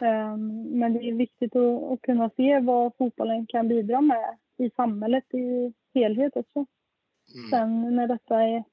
Ehm, 0.02 0.80
Men 0.80 0.94
det 0.94 1.10
är 1.10 1.14
viktigt 1.14 1.56
att, 1.56 2.02
kunna 2.02 2.30
se 2.30 2.60
vad 2.60 2.92
fotbollen 2.98 3.48
kan 3.48 3.68
bidra 3.68 4.02
med 4.02 4.38
i 4.58 4.70
samhället 4.76 5.34
i 5.34 5.74
helhet 5.94 6.36
också. 6.36 6.66
Mm. 7.36 7.50
Sen 7.50 7.96
när 7.96 8.08
detta 8.08 8.44
är 8.44 8.64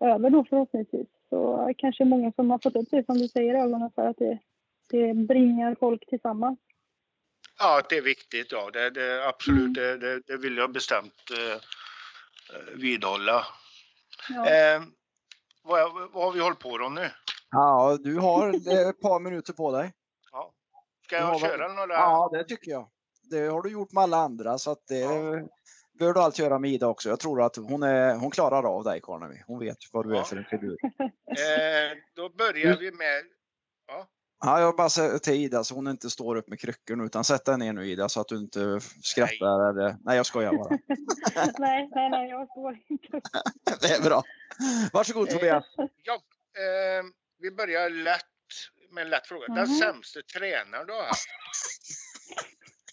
över 0.00 0.30
då 0.30 0.44
förhoppningsvis 0.44 1.08
så 1.28 1.72
kanske 1.78 2.04
många 2.04 2.32
som 2.32 2.50
har 2.50 2.58
fått 2.58 2.76
upp 2.76 2.88
det 2.90 3.06
som 3.06 3.18
du 3.18 3.28
säger 3.28 3.54
ögonen 3.54 3.90
för 3.94 4.06
att 4.06 4.16
det, 4.16 4.38
det 4.90 5.14
bringar 5.14 5.76
folk 5.80 6.06
tillsammans. 6.06 6.58
Ja, 7.58 7.82
det 7.88 7.96
är 7.96 8.02
viktigt. 8.02 8.52
Ja, 8.52 8.70
det, 8.72 8.90
det, 8.90 9.28
absolut, 9.28 9.78
Mm. 9.78 10.00
det, 10.00 10.20
det, 10.26 10.36
vill 10.36 10.56
jag 10.56 10.72
bestämt 10.72 11.30
eh, 11.38 11.54
eh, 12.56 12.78
vidhålla. 12.78 13.44
Ja. 14.28 14.46
Eh, 14.46 14.82
vad, 15.62 15.92
vad 16.12 16.24
har 16.24 16.32
vi 16.32 16.40
hållit 16.40 16.58
på 16.58 16.68
om 16.68 16.94
nu? 16.94 17.08
Ja, 17.50 17.98
du 18.00 18.18
har 18.18 18.48
ett 18.90 19.00
par 19.00 19.20
minuter 19.20 19.52
på 19.52 19.72
dig. 19.72 19.92
Ja. 21.02 21.06
Ska 21.06 21.16
jag 21.16 21.22
har 21.24 21.40
väl- 21.40 21.50
köra 21.50 21.68
några? 21.72 21.94
Ja, 21.94 22.30
det 22.32 22.44
tycker 22.44 22.70
jag. 22.70 22.88
Det 23.30 23.46
har 23.46 23.62
du 23.62 23.70
gjort 23.70 23.92
med 23.92 24.02
alla 24.02 24.16
andra 24.16 24.58
så 24.58 24.70
att 24.70 24.86
det 24.88 24.98
Ja. 24.98 25.48
bör 25.98 26.12
du 26.14 26.20
alltid 26.20 26.44
göra 26.44 26.58
med 26.58 26.70
Ida 26.70 26.86
också. 26.88 27.08
Jag 27.08 27.20
tror 27.20 27.42
att 27.42 27.56
hon, 27.56 27.82
är, 27.82 28.14
hon 28.14 28.30
klarar 28.30 28.76
av 28.76 28.84
dig 28.84 29.00
Karnevi. 29.02 29.42
Hon 29.46 29.58
vet 29.58 29.76
vad 29.92 30.06
du 30.06 30.12
är 30.12 30.16
Ja. 30.16 30.24
för 30.24 30.36
en 30.36 30.44
figur. 30.44 30.76
Eh, 31.32 31.96
då 32.16 32.28
börjar 32.28 32.76
vi 32.76 32.90
med... 32.92 33.22
Ja, 33.88 34.06
Ja, 34.44 34.60
jag 34.60 34.76
bara 34.76 34.88
säger 34.88 35.18
till 35.18 35.34
Ida 35.34 35.64
så 35.64 35.74
hon 35.74 35.88
inte 35.88 36.10
står 36.10 36.36
upp 36.36 36.48
med 36.48 36.60
kryckor 36.60 36.96
nu 36.96 37.04
utan 37.04 37.24
sätt 37.24 37.44
dig 37.44 37.58
ner 37.58 37.72
nu 37.72 37.86
Ida 37.86 38.08
så 38.08 38.20
att 38.20 38.28
du 38.28 38.36
inte 38.38 38.80
skrattar 39.02 39.70
eller... 39.70 39.96
Nej, 40.00 40.16
jag 40.16 40.26
skojar 40.26 40.52
bara. 40.52 40.68
nej, 41.58 41.88
nej, 41.94 42.10
nej, 42.10 42.30
jag 42.30 42.48
står 42.50 42.78
inte. 42.88 43.08
Det 43.80 43.94
är 43.94 44.02
bra. 44.02 44.22
Varsågod 44.92 45.30
Tobias. 45.30 45.64
ja 46.02 46.14
eh, 46.14 47.04
vi 47.38 47.50
börjar 47.50 47.90
lätt 47.90 48.26
med 48.92 49.02
en 49.02 49.10
lätt 49.10 49.26
fråga. 49.26 49.46
Den 49.46 49.68
Mhm. 49.68 49.78
sämsta 49.78 50.20
tränaren 50.22 50.86
du 50.86 50.92
har 50.92 51.02
haft? 51.04 51.28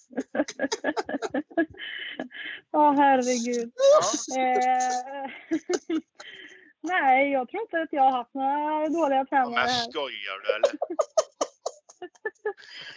Ja, 2.71 2.91
herregud. 2.91 3.71
Ja. 3.75 4.41
Eh, 4.41 5.31
nej, 6.81 7.31
jag 7.31 7.49
tror 7.49 7.61
inte 7.61 7.81
att 7.81 7.89
jag 7.91 8.01
har 8.03 8.11
haft 8.11 8.33
några 8.33 8.89
dåliga 8.89 9.25
tränare 9.25 9.65
men 9.65 9.69
skojar 9.91 10.39
du 10.43 10.55
eller? 10.55 10.71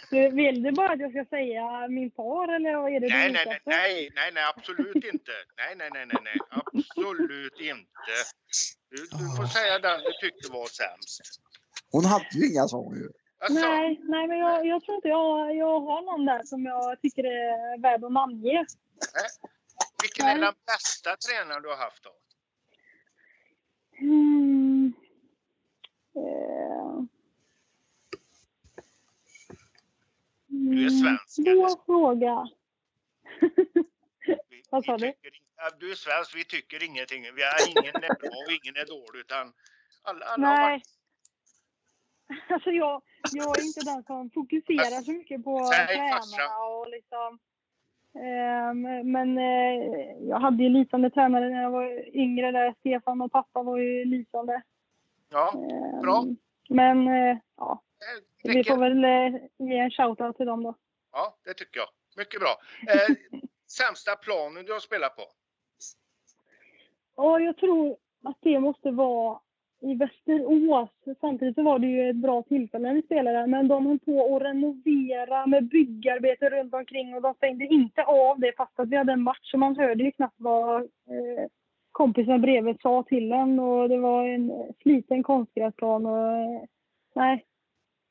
Du, 0.09 0.29
vill 0.29 0.63
du 0.63 0.71
bara 0.71 0.91
att 0.93 0.99
jag 0.99 1.11
ska 1.11 1.25
säga 1.25 1.87
min 1.87 2.11
far 2.11 2.55
eller 2.55 2.75
vad 2.75 2.91
är 2.95 2.99
det 2.99 3.07
Nej, 3.09 3.27
du 3.27 3.33
nej, 3.33 3.45
nej, 3.45 3.59
nej, 3.65 4.11
nej, 4.15 4.31
nej, 4.33 4.43
absolut 4.55 4.95
inte. 4.95 5.31
Nej, 5.57 5.75
nej, 5.75 5.89
nej, 5.93 6.05
nej, 6.05 6.17
nej, 6.23 6.37
absolut 6.49 7.59
inte. 7.59 8.11
Du, 8.89 8.97
du 8.97 9.35
får 9.37 9.45
säga 9.47 9.79
den 9.79 9.99
du 9.99 10.11
tyckte 10.21 10.51
var 10.51 10.67
sämst. 10.67 11.21
Hon 11.93 12.05
hade 12.05 12.29
ju 12.31 12.51
inga 12.51 12.67
sånger 12.67 12.97
ju. 12.97 13.09
Alltså, 13.39 13.67
Nej, 13.67 13.99
nej 14.03 14.27
men 14.27 14.37
jag, 14.37 14.65
jag 14.65 14.83
tror 14.83 14.95
inte 14.95 15.07
jag, 15.07 15.55
jag 15.55 15.79
har 15.79 16.01
någon 16.01 16.25
där 16.25 16.43
som 16.43 16.65
jag 16.65 17.01
tycker 17.01 17.23
är 17.23 17.77
värd 17.81 18.03
att 18.03 18.11
namnge. 18.11 18.65
vilken 20.01 20.25
är 20.25 20.39
den 20.39 20.53
bästa 20.65 21.15
tränaren 21.15 21.63
du 21.63 21.69
har 21.69 21.77
haft 21.77 22.03
då? 22.03 22.11
Mm. 23.99 24.93
Eh. 26.15 27.03
Du 30.47 30.85
är 30.85 30.89
svensk, 30.89 31.37
Mm, 31.37 31.51
eller? 31.51 31.69
Svår 31.69 31.85
fråga. 31.85 32.47
Vi, 34.49 34.63
Vad 34.69 34.85
sa 34.85 34.97
du? 34.97 35.11
tycker, 35.11 35.31
du 35.79 35.91
är 35.91 35.95
svensk, 35.95 36.35
vi 36.35 36.43
tycker 36.45 36.83
ingenting. 36.83 37.21
Vi 37.35 37.43
har 37.43 37.69
ingen 37.69 37.95
är 37.95 38.19
bra 38.19 38.29
och 38.47 38.51
ingen 38.51 38.75
är 38.75 38.85
dålig 38.85 39.19
utan 39.19 39.53
alla, 40.01 40.25
alla 40.25 40.47
har 40.47 40.57
Nej. 40.57 40.69
varit... 40.71 41.02
Alltså 42.49 42.69
jag, 42.69 43.01
jag 43.31 43.59
är 43.59 43.65
inte 43.65 43.79
den 43.79 44.03
som 44.03 44.29
fokuserar 44.29 45.01
så 45.01 45.11
mycket 45.11 45.43
på 45.43 45.59
Nej, 45.59 45.87
tränarna 45.87 46.65
och 46.65 46.89
liksom. 46.89 47.39
Ehm, 48.15 49.11
men 49.11 49.37
eh, 49.37 50.27
jag 50.29 50.39
hade 50.39 50.63
ju 50.63 50.69
lysande 50.69 51.09
tränare 51.09 51.49
när 51.49 51.61
jag 51.61 51.71
var 51.71 52.15
yngre 52.15 52.51
där. 52.51 52.75
Stefan 52.79 53.21
och 53.21 53.31
pappa 53.31 53.63
var 53.63 53.77
ju 53.77 54.05
lysande. 54.05 54.61
Ja, 55.29 55.53
Ehm, 55.53 56.01
Bra. 56.01 56.25
Men 56.69 57.07
eh, 57.07 57.37
ja, 57.57 57.81
det 58.43 58.49
vi 58.49 58.63
får 58.63 58.77
väl 58.77 59.03
eh, 59.03 59.41
ge 59.57 59.77
en 59.77 59.91
shoutout 59.91 60.37
till 60.37 60.45
dem 60.45 60.63
då. 60.63 60.75
Ja, 61.11 61.37
det 61.45 61.53
tycker 61.53 61.79
jag. 61.79 61.89
Mycket 62.17 62.39
bra. 62.39 62.55
Eh, 62.93 63.15
sämsta 63.67 64.15
planen 64.15 64.65
du 64.65 64.73
har 64.73 64.79
spelat 64.79 65.15
på? 65.15 65.23
Ja, 67.15 67.39
jag 67.39 67.57
tror 67.57 67.97
att 68.23 68.37
det 68.41 68.59
måste 68.59 68.91
vara 68.91 69.39
i 69.83 69.95
Västerås. 69.95 70.89
Samtidigt 71.21 71.55
så 71.55 71.63
var 71.63 71.79
det 71.79 71.87
ju 71.87 72.09
ett 72.09 72.15
bra 72.15 72.43
tillfälle 72.43 72.87
när 72.87 72.95
vi 72.95 73.01
spelade 73.01 73.37
där. 73.37 73.47
Men 73.47 73.67
de 73.67 73.85
höll 73.85 73.99
på 73.99 74.35
att 74.35 74.41
renovera 74.41 75.45
med 75.45 75.63
byggarbete 75.63 76.49
runt 76.49 76.73
omkring 76.73 77.15
och 77.15 77.21
de 77.21 77.33
stängde 77.33 77.65
inte 77.65 78.03
av 78.03 78.39
det 78.39 78.53
fast 78.57 78.79
att 78.79 78.89
vi 78.89 78.95
hade 78.97 79.13
en 79.13 79.21
match. 79.21 79.51
Så 79.51 79.57
man 79.57 79.75
hörde 79.75 80.03
ju 80.03 80.11
knappt 80.11 80.35
vad 80.37 80.81
eh, 80.81 81.45
kompisen 81.91 82.41
bredvid 82.41 82.81
sa 82.81 83.03
till 83.03 83.31
en. 83.31 83.59
Och 83.59 83.89
det 83.89 83.97
var 83.97 84.27
en 84.27 84.49
eh, 84.49 84.65
sliten 84.81 85.23
konstgräsplan 85.23 86.05
och 86.05 86.27
eh, 86.27 86.63
nej, 87.15 87.45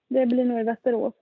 det 0.09 0.27
blir 0.27 0.45
nog 0.45 0.61
i 0.61 0.64
Västerås. 0.64 1.14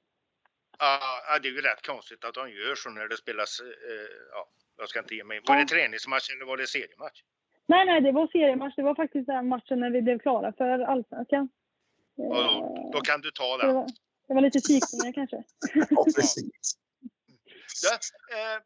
Ja, 0.78 1.38
det 1.42 1.48
är 1.48 1.52
ju 1.52 1.60
rätt 1.60 1.86
konstigt 1.86 2.24
att 2.24 2.34
de 2.34 2.50
gör 2.50 2.74
så 2.74 2.90
när 2.90 3.08
det 3.08 3.16
spelas. 3.16 3.60
Eh, 3.60 4.16
ja, 4.32 4.48
jag 4.78 4.88
ska 4.88 4.98
inte 4.98 5.14
ge 5.14 5.24
mig. 5.24 5.40
Var 5.46 5.56
det 5.56 5.64
träningsmatch 5.64 6.30
eller 6.30 6.46
var 6.46 6.56
det 6.56 6.66
seriematch? 6.66 7.22
Nej, 7.70 7.86
nej, 7.86 8.00
det 8.00 8.12
var 8.12 8.26
seriematch. 8.26 8.76
Det 8.76 8.82
var 8.82 8.94
faktiskt 8.94 9.26
den 9.26 9.48
matchen 9.48 9.80
när 9.80 9.90
vi 9.90 10.02
blev 10.02 10.18
klara 10.18 10.52
för 10.52 10.78
allsvenskan. 10.78 11.48
Och 12.16 12.34
då, 12.34 12.90
då 12.92 13.00
kan 13.00 13.20
du 13.20 13.30
ta 13.30 13.56
det, 13.56 13.66
den. 13.66 13.74
var, 13.74 13.86
det 14.28 14.34
var 14.34 14.40
lite 14.40 14.58
psykningar 14.60 15.12
kanske. 15.12 15.36
Ja, 15.90 16.04
precis. 16.04 16.76
Du, 17.82 17.88
eh, 18.36 18.58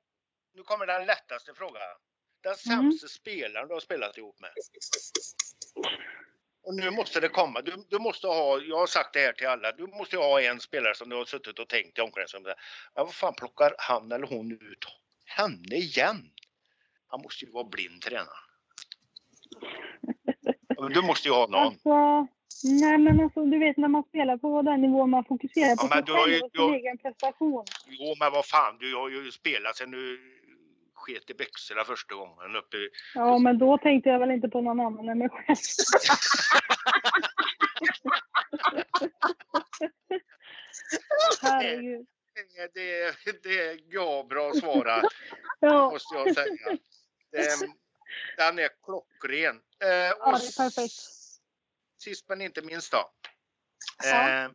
nu 0.55 0.63
kommer 0.63 0.87
den 0.87 1.07
lättaste 1.07 1.55
frågan. 1.55 1.83
Den 2.43 2.55
Mm. 2.67 2.91
sämsta 2.91 3.09
spelaren 3.09 3.69
du 3.69 3.75
har 3.75 3.81
spelat 3.81 4.19
ihop 4.19 4.41
med? 4.41 4.51
Och 6.63 6.75
nu 6.75 6.91
måste 6.91 7.21
det 7.21 7.29
komma. 7.29 7.61
Du, 7.61 7.73
du 7.91 7.99
måste 7.99 8.27
ha, 8.27 8.59
jag 8.61 8.77
har 8.79 8.87
sagt 8.87 9.13
det 9.13 9.21
här 9.21 9.33
till 9.33 9.47
alla, 9.47 9.73
du 9.73 9.87
måste 9.87 10.17
ha 10.17 10.41
en 10.41 10.61
spelare 10.61 10.95
som 10.95 11.09
du 11.09 11.17
har 11.17 11.25
suttit 11.25 11.59
och 11.59 11.69
tänkt 11.69 11.99
i 11.99 12.01
omklädningsrummet. 12.01 12.57
Men 12.95 13.05
vad 13.05 13.15
fan 13.15 13.35
plockar 13.35 13.75
han 13.79 14.13
eller 14.13 14.27
hon 14.27 14.53
ut 14.53 14.85
henne 15.27 15.77
igen? 15.77 16.31
Han 17.07 17.21
måste 17.23 17.45
ju 17.45 17.51
vara 17.51 17.65
blind 17.65 18.03
tränaren. 18.03 18.44
Du 20.95 21.03
måste 21.03 21.29
ju 21.29 21.35
ha 21.35 21.47
någon. 21.47 21.67
Alltså, 21.67 22.27
nej 22.65 22.99
men 22.99 23.21
alltså 23.21 23.45
du 23.45 23.59
vet 23.59 23.77
när 23.77 23.89
man 23.89 24.03
spelar 24.03 24.37
på 24.37 24.63
den 24.63 24.81
nivån 24.81 25.11
man 25.11 25.25
fokuserar 25.25 25.77
på 25.77 25.89
Ja, 25.91 25.97
sig 26.25 26.35
ju- 26.35 26.41
själv 26.41 26.45
och 26.45 26.51
sin 26.71 26.75
egen 26.75 26.99
prestation. 26.99 27.65
Jo 27.87 28.15
men 28.21 28.33
vad 28.33 28.47
fan, 28.47 28.77
du 28.81 28.95
har 28.95 29.09
ju 29.09 29.33
spelat 29.33 29.77
sen 29.77 29.91
du 29.91 30.21
sket 30.95 31.31
i 31.31 31.35
Bexela 31.35 31.85
första 31.85 32.15
gången 32.15 32.57
uppe 32.57 32.77
i... 32.77 32.89
Ja 33.15 33.39
men 33.39 33.59
då 33.59 33.79
tänkte 33.79 34.09
jag 34.11 34.19
väl 34.19 34.31
inte 34.31 34.49
på 34.49 34.61
någon 34.61 34.81
annan 34.81 35.09
än 35.09 35.19
mig 35.19 35.29
själv. 35.29 35.57
Herregud. 41.43 42.07
Det, 42.75 42.75
det, 42.75 43.15
det 43.43 43.59
är 43.61 44.29
bra 44.29 44.53
svarat. 44.53 45.05
Ja, 45.61 45.91
måste 45.91 46.15
jag 46.15 46.35
säga. 46.35 46.79
Den, 47.33 47.73
den 48.37 48.59
är 48.59 48.69
klockren. 48.83 49.57
Eh, 49.83 49.89
ja 49.89 50.39
det 50.39 50.47
är 50.47 50.65
perfekt. 50.65 50.95
sist 51.99 52.29
men 52.29 52.41
inte 52.41 52.63
minst 52.63 52.93
då. 52.93 53.11
Ja. 54.05 54.45
Eh, 54.45 54.51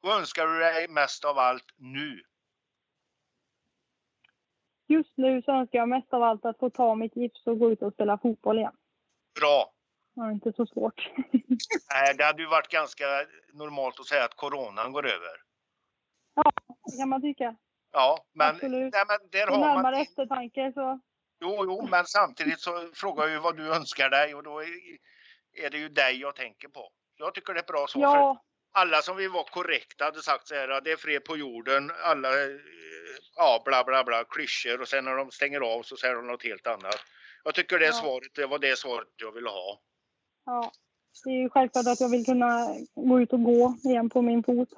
vad 0.00 0.18
önskar 0.18 0.46
du 0.46 0.58
dig 0.58 0.88
mest 0.88 1.24
av 1.24 1.38
allt 1.38 1.74
nu? 1.76 2.22
just 4.86 5.16
nu 5.16 5.42
så 5.42 5.52
önskar 5.52 5.78
jag 5.78 5.88
mest 5.88 6.12
av 6.12 6.22
allt 6.22 6.44
att 6.44 6.58
få 6.58 6.70
ta 6.70 6.94
mitt 6.94 7.16
gips 7.16 7.46
och 7.46 7.58
gå 7.58 7.70
ut 7.70 7.82
och 7.82 7.92
spela 7.92 8.18
fotboll 8.18 8.58
igen. 8.58 8.76
Bra. 9.40 9.72
Det 10.14 10.20
är 10.20 10.30
inte 10.30 10.52
så 10.52 10.66
svårt. 10.66 11.10
Nej, 11.92 12.14
det 12.18 12.24
hade 12.24 12.42
ju 12.42 12.48
varit 12.48 12.68
ganska 12.68 13.04
normalt 13.52 14.00
att 14.00 14.06
säga 14.06 14.24
att 14.24 14.36
coronan 14.36 14.92
går 14.92 15.06
över. 15.06 15.36
Det 16.90 16.96
kan 16.98 17.08
man 17.08 17.22
tycka. 17.22 17.56
Ja, 17.92 18.24
men, 18.32 18.54
Absolut. 18.54 18.94
nej, 18.94 19.04
men 19.08 19.18
där 19.30 19.46
har 19.46 19.82
man... 19.82 19.94
eftertanke 19.94 20.72
så... 20.74 21.00
Jo, 21.44 21.64
jo, 21.64 21.86
men 21.90 22.04
samtidigt 22.06 22.60
så 22.60 22.90
frågar 22.94 23.24
jag 23.24 23.32
ju 23.32 23.38
vad 23.38 23.56
du 23.56 23.74
önskar 23.74 24.10
dig 24.10 24.34
och 24.34 24.42
då 24.42 24.62
är, 24.62 25.70
det 25.70 25.78
ju 25.78 25.88
dig 25.88 26.20
jag 26.20 26.36
tänker 26.36 26.68
på. 26.68 26.90
Jag 27.16 27.34
tycker 27.34 27.54
det 27.54 27.60
är 27.60 27.64
bra 27.72 27.86
så. 27.88 27.98
För 27.98 28.00
Ja, 28.00 28.44
alla 28.72 29.02
som 29.02 29.16
vill 29.16 29.30
vara 29.30 29.44
korrekta 29.44 30.04
hade 30.04 30.22
sagt 30.22 30.48
så 30.48 30.54
här, 30.54 30.68
"Ja, 30.68 30.80
det 30.80 30.92
är 30.92 30.96
fred 30.96 31.24
på 31.24 31.36
jorden, 31.36 31.90
alla, 32.02 32.28
eh, 32.28 32.50
ja 33.36 33.62
bla 33.64 33.84
bla 33.84 34.04
bla, 34.04 34.24
klyschor 34.24 34.80
och 34.80 34.88
sen 34.88 35.04
när 35.04 35.16
de 35.16 35.30
stänger 35.30 35.60
av 35.60 35.82
så 35.82 35.96
säger 35.96 36.14
de 36.14 36.26
något 36.26 36.44
helt 36.44 36.66
annat. 36.66 37.00
Jag 37.44 37.54
tycker 37.54 37.78
det, 37.78 37.86
Ja. 37.86 37.92
svaret, 37.92 38.34
det 38.34 38.46
var 38.46 38.58
det 38.58 38.78
svaret 38.78 39.08
jag 39.16 39.32
ville 39.32 39.48
ha. 39.50 39.80
ja. 40.46 40.72
Det 41.24 41.30
är 41.30 41.42
ju 41.42 41.50
självklart 41.50 41.86
att 41.86 42.00
jag 42.00 42.08
vill 42.10 42.24
kunna 42.24 42.68
gå 42.94 43.20
ut 43.20 43.32
och 43.32 43.44
gå 43.44 43.76
igen 43.84 44.10
på 44.10 44.22
min 44.22 44.42
fot. 44.42 44.68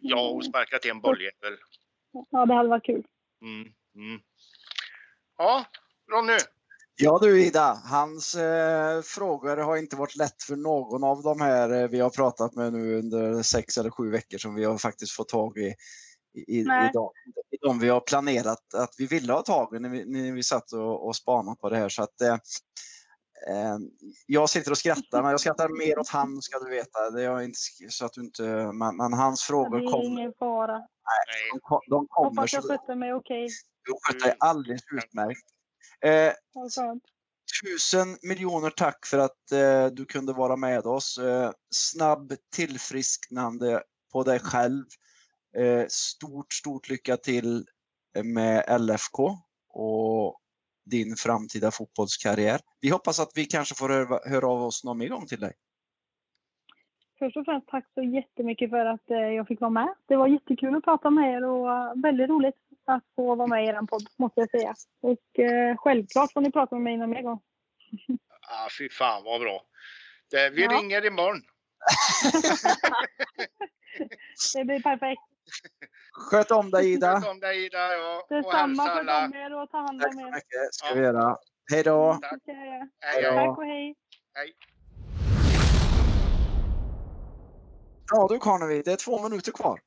Ja, 0.00 0.28
och 0.30 0.44
sparka 0.44 0.78
till 0.78 0.90
en 0.90 1.00
bolljävel. 1.00 1.56
Ja, 2.30 2.46
det 2.46 2.54
hade 2.54 2.68
varit 2.68 2.84
kul. 2.84 3.04
Mm, 3.42 3.72
mm. 3.94 4.20
Ja, 5.38 5.64
Ronny. 6.12 6.38
Ja 6.96 7.18
du 7.22 7.42
Ida, 7.44 7.80
hans 7.84 8.34
eh, 8.34 9.02
frågor 9.02 9.56
har 9.56 9.76
inte 9.76 9.96
varit 9.96 10.16
lätt 10.16 10.42
för 10.42 10.56
någon 10.56 11.04
av 11.04 11.22
de 11.22 11.40
här 11.40 11.70
eh, 11.82 11.88
vi 11.88 12.00
har 12.00 12.10
pratat 12.10 12.54
med 12.54 12.72
nu 12.72 12.98
under 12.98 13.42
sex 13.42 13.78
eller 13.78 13.90
sju 13.90 14.10
veckor 14.10 14.38
som 14.38 14.54
vi 14.54 14.64
har 14.64 14.78
faktiskt 14.78 15.12
fått 15.12 15.28
tag 15.28 15.58
i. 15.58 15.74
I, 16.36 16.60
i, 16.60 16.64
de, 16.92 17.10
I 17.50 17.56
de 17.62 17.78
vi 17.78 17.88
har 17.88 18.00
planerat 18.00 18.74
att 18.74 18.94
vi 18.98 19.06
ville 19.06 19.32
ha 19.32 19.42
tag 19.42 19.76
i 19.76 19.78
när 19.78 19.88
vi, 19.88 20.04
när 20.06 20.32
vi 20.32 20.42
satt 20.42 20.72
och, 20.72 21.06
och 21.06 21.16
spanade 21.16 21.56
på 21.60 21.70
det 21.70 21.76
här. 21.76 21.88
Så 21.88 22.02
att, 22.02 22.20
eh, 22.20 22.34
eh, 23.50 23.78
jag 24.26 24.50
sitter 24.50 24.70
och 24.70 24.78
skrattar, 24.78 25.22
men 25.22 25.30
jag 25.30 25.40
skrattar 25.40 25.68
mer 25.68 25.98
åt 25.98 26.08
han 26.08 26.42
ska 26.42 26.58
du 26.58 26.70
veta. 26.70 27.10
Det 27.10 27.20
är 27.20 27.24
jag 27.24 27.44
inte, 27.44 27.58
så 27.88 28.04
att 28.06 28.12
du 28.12 28.20
inte, 28.20 28.42
men, 28.72 28.96
men 28.96 29.12
hans 29.12 29.40
Det 29.42 29.46
frågor 29.46 29.78
är 29.82 29.90
kommer. 29.90 30.04
ingen 30.04 30.32
fara. 30.38 30.78
Nej, 30.78 31.60
De, 31.68 31.80
de 31.90 32.06
kommer 32.08 32.30
Hoppas 32.30 32.52
jag 32.52 32.64
skötte 32.64 32.94
mig 32.94 33.14
okej. 33.14 33.48
du 33.84 33.92
sköter 34.02 34.26
dig 34.26 34.36
alldeles 34.40 34.82
utmärkt. 34.92 35.53
Eh. 36.04 36.32
Tusen 37.62 38.18
miljoner 38.22 38.70
tack 38.70 39.06
för 39.06 39.18
att 39.18 39.52
eh, 39.52 39.86
du 39.86 40.04
kunde 40.04 40.32
vara 40.32 40.56
med 40.56 40.86
oss. 40.86 41.18
Eh, 41.18 41.50
snabb 41.70 42.32
tillfrisknande 42.56 43.82
på 44.12 44.22
dig 44.22 44.38
själv. 44.38 44.84
Eh, 45.56 45.84
stort, 45.88 46.52
stort 46.52 46.88
lycka 46.88 47.16
till 47.16 47.66
med 48.24 48.80
LFK 48.80 49.38
och 49.68 50.40
din 50.84 51.16
framtida 51.16 51.70
fotbollskarriär. 51.70 52.60
Vi 52.80 52.88
hoppas 52.88 53.20
att 53.20 53.32
vi 53.34 53.44
kanske 53.44 53.74
får 53.74 53.88
höra, 53.88 54.30
höra 54.30 54.48
av 54.48 54.62
oss 54.62 54.84
någon 54.84 54.98
mer 54.98 55.08
gång 55.08 55.26
till 55.26 55.40
dig. 55.40 55.52
Först 57.18 57.36
och 57.36 57.44
främst 57.44 57.68
tack 57.68 57.86
så 57.94 58.02
jättemycket 58.02 58.70
för 58.70 58.86
att 58.86 59.10
eh, 59.10 59.18
jag 59.18 59.48
fick 59.48 59.60
vara 59.60 59.70
med. 59.70 59.94
Det 60.06 60.16
var 60.16 60.26
jättekul 60.26 60.76
att 60.76 60.84
prata 60.84 61.10
med 61.10 61.34
er 61.34 61.44
och 61.44 61.72
eh, 61.72 61.92
väldigt 61.96 62.28
roligt 62.28 62.56
att 62.86 63.02
få 63.16 63.34
vara 63.34 63.46
med 63.48 63.64
i 63.64 63.68
er 63.68 63.86
podd, 63.86 64.06
måste 64.18 64.40
jag 64.40 64.50
säga. 64.50 64.74
Och 65.02 65.38
eh, 65.44 65.76
självklart 65.76 66.32
får 66.32 66.40
ni 66.40 66.52
prata 66.52 66.74
med 66.74 66.82
mig 66.82 66.96
någon 66.96 67.10
mer 67.10 67.22
gång. 67.22 67.40
ah, 68.48 68.68
fy 68.78 68.88
fan 68.88 69.24
vad 69.24 69.40
bra. 69.40 69.62
Det, 70.30 70.50
vi 70.50 70.62
Ja. 70.64 70.70
ringer 70.70 71.06
imorgon. 71.06 71.42
Det 74.54 74.64
blir 74.64 74.82
perfekt. 74.82 75.22
Sköt 76.12 76.50
om 76.50 76.70
dig 76.70 76.92
Ida. 76.92 77.20
Sköt 77.20 77.30
om 77.30 77.40
dig 77.40 77.64
Ida, 77.66 77.92
ja. 77.96 78.26
Detsamma 78.28 78.82
alla. 78.82 79.24
om 79.24 79.34
er 79.34 79.62
och 79.62 79.70
ta 79.70 79.78
hand 79.78 80.00
Tack 80.00 80.14
om 80.14 80.20
så 80.20 80.26
er. 80.26 80.30
mycket. 80.32 80.74
ska 80.74 80.88
Ja. 80.88 80.94
vi 80.94 81.00
göra. 81.00 81.36
Hej 81.72 81.82
då. 81.82 82.18
Tack. 82.22 82.40
Hej, 82.46 82.88
Ja. 83.22 83.30
hej. 83.32 83.46
Tack 83.46 83.58
och 83.58 83.64
hej. 83.64 83.94
hej. 84.34 84.52
Ja 88.12 88.26
du 88.30 88.38
Karnevi, 88.38 88.82
det 88.82 88.92
är 88.92 88.96
två 88.96 89.22
minuter 89.22 89.52
kvar. 89.52 89.80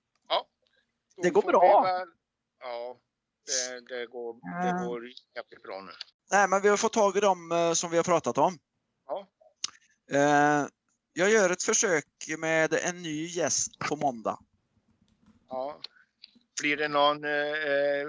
Då 1.16 1.24
Det 1.24 1.30
går 1.30 1.42
bra. 1.42 1.86
Ja, 2.60 2.98
det, 3.46 3.96
det, 3.96 4.06
går, 4.06 4.34
det 4.64 4.86
går 4.86 5.04
jävligt 5.36 5.64
bra 5.64 5.82
nu. 5.82 5.92
Nej, 6.32 6.48
men 6.48 6.62
vi 6.62 6.70
har 6.70 6.78
fått 6.78 6.94
tag 6.94 7.18
i 7.18 7.20
dem 7.20 7.52
eh, 7.52 7.74
som 7.74 7.92
vi 7.92 7.98
har 7.98 8.04
pratat 8.04 8.38
om. 8.38 8.60
Ja. 9.08 9.28
Eh, 10.12 10.68
jag 11.14 11.30
gör 11.30 11.50
ett 11.50 11.64
försök 11.64 12.06
med 12.38 12.74
en 12.74 13.02
ny 13.02 13.26
gäst 13.26 13.80
på 13.80 13.96
måndag. 13.96 14.40
Ja. 15.50 15.82
Blir 16.62 16.78
det 16.78 16.88
någon 16.88 17.24
eh, 17.24 17.32
eh, 17.32 18.08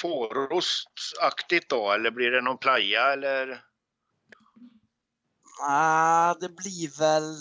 fårostaktigt 0.00 1.68
då 1.68 1.92
eller 1.92 2.10
blir 2.10 2.30
det 2.30 2.40
någon 2.40 2.58
playa 2.58 3.12
eller? 3.12 3.64
Ah, 5.60 6.34
det 6.34 6.48
blir 6.48 6.98
väl... 6.98 7.36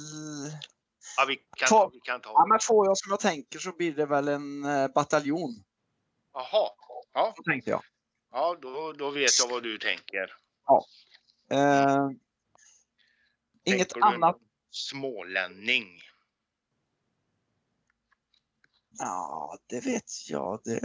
Ja, 1.18 1.26
vi 1.28 1.36
kan, 1.58 1.68
Två. 1.68 1.90
vi 1.94 2.00
kan 2.00 2.22
ta 2.22 2.30
Ja, 2.30 2.46
men 2.50 2.60
får 2.60 2.86
jag 2.86 2.98
som 2.98 3.10
jag 3.10 3.20
tänker 3.20 3.60
så 3.60 3.72
blir 3.72 3.96
det 3.96 4.06
väl 4.06 4.28
en 4.28 4.62
bataljon. 4.96 5.64
Jaha. 6.36 6.70
Ja, 7.14 7.34
Så 7.38 7.44
tänkte 7.44 7.70
jag. 7.70 7.84
ja 8.32 8.58
då, 8.62 8.94
då 8.94 9.12
vet 9.12 9.32
jag 9.40 9.50
vad 9.50 9.64
du 9.64 9.78
tänker. 9.78 10.32
Eh, 11.52 12.10
inget 13.64 13.90
Tänker 13.90 13.96
du 14.10 14.16
annat. 14.16 14.38
Smålänning. 14.70 16.02
Ja, 18.98 19.58
det 19.68 19.86
vet 19.86 20.30
jag. 20.30 20.62
Det, 20.64 20.80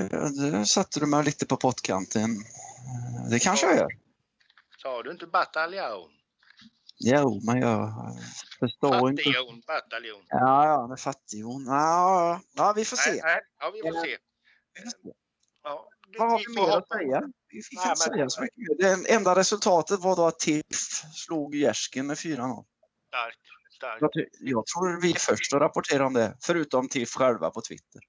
det 0.53 0.67
satte 0.67 1.01
du 1.01 1.07
mig 1.07 1.25
lite 1.25 1.47
på 1.47 1.57
pottkanten. 1.57 2.31
Eh, 2.31 3.31
Det 3.31 3.39
kanske 3.39 3.67
jag 3.67 3.77
gör. 3.77 3.89
Sa 4.83 5.03
du 5.03 5.11
inte 5.11 5.27
bataljon? 5.27 6.11
Jo, 6.99 7.41
men 7.45 7.61
jag 7.61 7.93
förstår 8.61 9.11
inte. 9.11 9.23
Fattighjon, 9.23 9.61
bataljon. 9.67 10.25
Ja, 10.29 10.65
ja, 10.67 10.87
med 10.87 11.01
fattighjon. 11.01 11.65
Ja, 11.67 12.41
ja, 12.55 12.73
vi 12.77 12.85
får 12.85 12.97
se. 12.97 13.11
Nej, 13.11 13.21
nej, 13.25 13.41
ja, 13.61 13.71
vi 13.71 13.81
får 13.81 13.95
Ja. 13.97 14.03
se. 14.03 14.19
Ja, 16.13 16.25
Vad 16.25 16.31
har 16.31 16.39
vi 16.39 16.55
mer 16.55 16.77
att 16.77 16.89
säga? 16.89 17.23
Vi 17.49 17.63
kan 17.63 17.91
inte 17.91 17.97
säga 17.97 18.29
så 18.31 18.43
mycket. 18.43 18.79
Det 18.79 19.15
enda 19.15 19.37
resultatet 19.37 20.01
var 20.01 20.17
då 20.17 20.27
att 20.27 20.39
TIFF 20.39 20.65
slog 21.15 21.55
Gärsken 21.55 22.07
med 22.07 22.17
4-0. 22.17 22.65
Starkt, 23.09 23.39
starkt. 23.77 24.01
Jag, 24.01 24.11
jag 24.41 24.67
tror 24.67 25.01
vi 25.01 25.11
är 25.11 25.19
först 25.19 25.55
att 25.55 25.61
rapportera 25.61 26.07
om 26.07 26.13
det, 26.13 26.37
förutom 26.43 26.89
TIFF 26.89 27.15
själva 27.15 27.51
på 27.51 27.61
Twitter. 27.61 28.01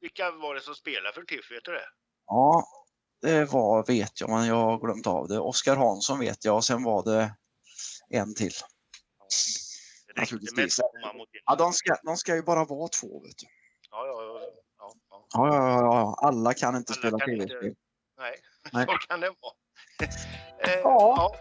Vilka 0.00 0.30
var 0.30 0.54
det 0.54 0.60
som 0.60 0.74
spelade 0.74 1.14
för 1.14 1.22
TIFF? 1.22 1.50
Vet 1.50 1.64
du 1.64 1.72
det? 1.72 1.88
Ja, 2.26 2.64
det 3.22 3.44
var, 3.44 3.86
vet 3.86 4.20
jag, 4.20 4.30
men 4.30 4.46
jag 4.46 4.54
har 4.54 4.78
glömt 4.78 5.06
av 5.06 5.28
det. 5.28 5.38
Oskar 5.38 5.76
Hansson 5.76 6.18
vet 6.18 6.44
jag 6.44 6.56
och 6.56 6.64
sen 6.64 6.82
var 6.82 7.04
det 7.04 7.34
en 8.10 8.34
till. 8.34 8.52
Det 10.06 10.20
räckte 10.20 10.36
med 10.56 10.70
två 10.70 11.06
man 11.06 11.16
mot 11.16 11.28
Ja, 11.44 11.56
de 11.56 11.72
ska, 11.72 11.96
de 12.04 12.16
ska 12.16 12.34
ju 12.34 12.42
bara 12.42 12.64
vara 12.64 12.88
två. 12.88 13.22
Vet 13.22 13.38
du. 13.38 13.46
Ja, 13.90 14.06
ja, 14.06 14.22
ja, 15.34 15.46
ja, 15.54 15.80
ja. 15.80 16.14
Alla 16.28 16.54
kan 16.54 16.76
inte 16.76 16.92
Alla 16.92 16.98
spela 16.98 17.18
tv-spel. 17.18 17.74
Nej, 18.18 18.34
Nej. 18.72 18.86
så 18.86 18.92
kan 19.08 19.20
det 19.20 19.26
vara. 19.28 19.52
Eh, 20.66 20.80
Ja. 20.82 21.14
ja, 21.16 21.36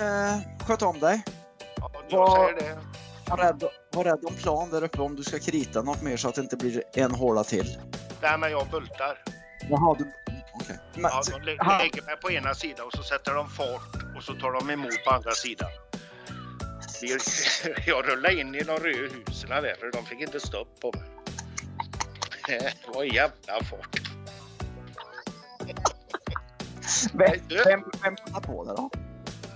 Eh, 0.00 0.66
sköt 0.66 0.82
om 0.82 0.98
dig. 1.00 1.22
ja, 2.08 2.50
det. 2.58 2.78
Var 3.30 3.36
rädd, 3.36 3.64
var 3.92 4.04
rädd 4.04 4.24
om 4.24 4.34
plan 4.34 4.70
där 4.70 4.84
uppe 4.84 5.00
om 5.02 5.16
du 5.16 5.22
ska 5.22 5.38
krita 5.38 5.82
något 5.82 6.02
mer 6.02 6.16
så 6.16 6.28
att 6.28 6.34
det 6.34 6.40
inte 6.40 6.56
blir 6.56 6.82
en 6.94 7.10
håla 7.14 7.44
till. 7.44 7.78
Nej, 8.22 8.38
men 8.38 8.50
jag 8.50 8.66
bultar. 8.70 9.22
Jaha, 9.70 9.96
du... 9.98 10.04
Men, 10.94 11.10
Ja, 11.14 11.22
de 11.30 11.40
lä- 11.42 11.78
lägger 11.78 12.02
mig 12.02 12.16
på 12.16 12.30
ena 12.30 12.54
sidan 12.54 12.86
och 12.86 12.92
så 12.92 13.02
sätter 13.02 13.34
de 13.34 13.48
fart 13.50 14.16
och 14.16 14.22
så 14.22 14.34
tar 14.34 14.52
de 14.52 14.70
emot 14.70 15.04
på 15.04 15.10
andra 15.10 15.30
sidan. 15.30 15.68
Jag 17.86 18.08
rullade 18.08 18.40
in 18.40 18.54
i 18.54 18.60
de 18.62 18.72
röda 18.78 19.14
husen 19.26 19.48
där 19.48 19.74
för 19.80 19.90
de 19.92 20.04
fick 20.06 20.20
inte 20.20 20.40
stopp 20.40 20.80
på 20.80 20.92
mig. 20.92 21.08
Det 22.58 22.74
var 22.94 23.02
en 23.02 23.08
jävla 23.14 23.64
fart. 23.64 24.00
vem, 27.12 27.40
vem, 27.66 27.84
vem 28.02 28.16
kom 28.16 28.42
på 28.42 28.64
det 28.64 28.74
då? 28.76 28.90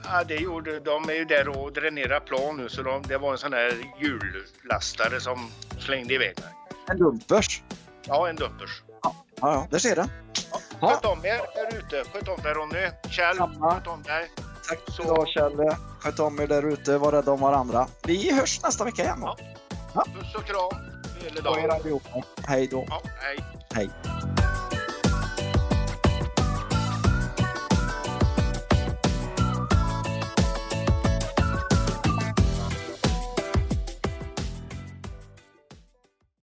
Ja, 0.04 0.24
det 0.24 0.36
gjorde, 0.36 0.80
de 0.80 1.08
är 1.08 1.12
ju 1.14 1.24
där 1.24 1.48
och 1.48 1.72
dränerar 1.72 2.20
plan 2.20 2.56
nu 2.56 2.68
så 2.68 2.82
de, 2.82 3.02
det 3.02 3.18
var 3.18 3.32
en 3.32 3.38
sån 3.38 3.52
här 3.52 3.72
hjullastare 4.00 5.20
som 5.20 5.50
slängde 5.78 6.14
iväg 6.14 6.34
mig. 6.40 6.48
En 6.90 6.98
dumpers? 6.98 7.62
Ja, 8.06 8.28
en 8.28 8.36
dumpers. 8.36 8.82
Ja, 9.02 9.14
ja, 9.40 9.66
där 9.70 9.78
ser 9.78 9.96
du. 9.96 10.02
Ja. 10.02 10.60
Ja. 10.80 10.88
Sköt 10.90 11.04
om 11.04 11.18
er 11.24 11.40
där 11.54 11.78
ute. 11.78 12.04
Sköt 12.12 12.28
om 12.28 12.42
dig 12.42 12.54
Ronny. 12.54 12.90
Kjell, 13.10 13.36
Samma. 13.36 13.74
sköt 13.74 13.86
om 13.86 14.02
dig. 14.02 14.30
Tack 14.68 14.78
Så- 14.88 15.02
idag 15.02 15.28
Kjell. 15.28 15.76
Sköt 16.00 16.20
om 16.20 16.40
er 16.40 16.46
där 16.46 16.62
ute, 16.66 16.98
var 16.98 17.12
rädda 17.12 17.32
om 17.32 17.40
varandra. 17.40 17.86
Vi 18.06 18.32
hörs 18.32 18.62
nästa 18.62 18.84
vecka 18.84 19.02
igen 19.02 19.20
då. 19.20 19.36
Puss 19.94 20.34
och 20.34 20.44
kram. 20.44 20.93
Hela 21.24 21.42
På 21.42 21.48
er 21.56 21.60
dagen. 21.68 21.70
allihopa. 21.70 22.22
Hej 22.48 22.66
då. 22.70 22.84
Ja, 22.88 23.00
hej. 23.20 23.38
Hej. 23.74 23.90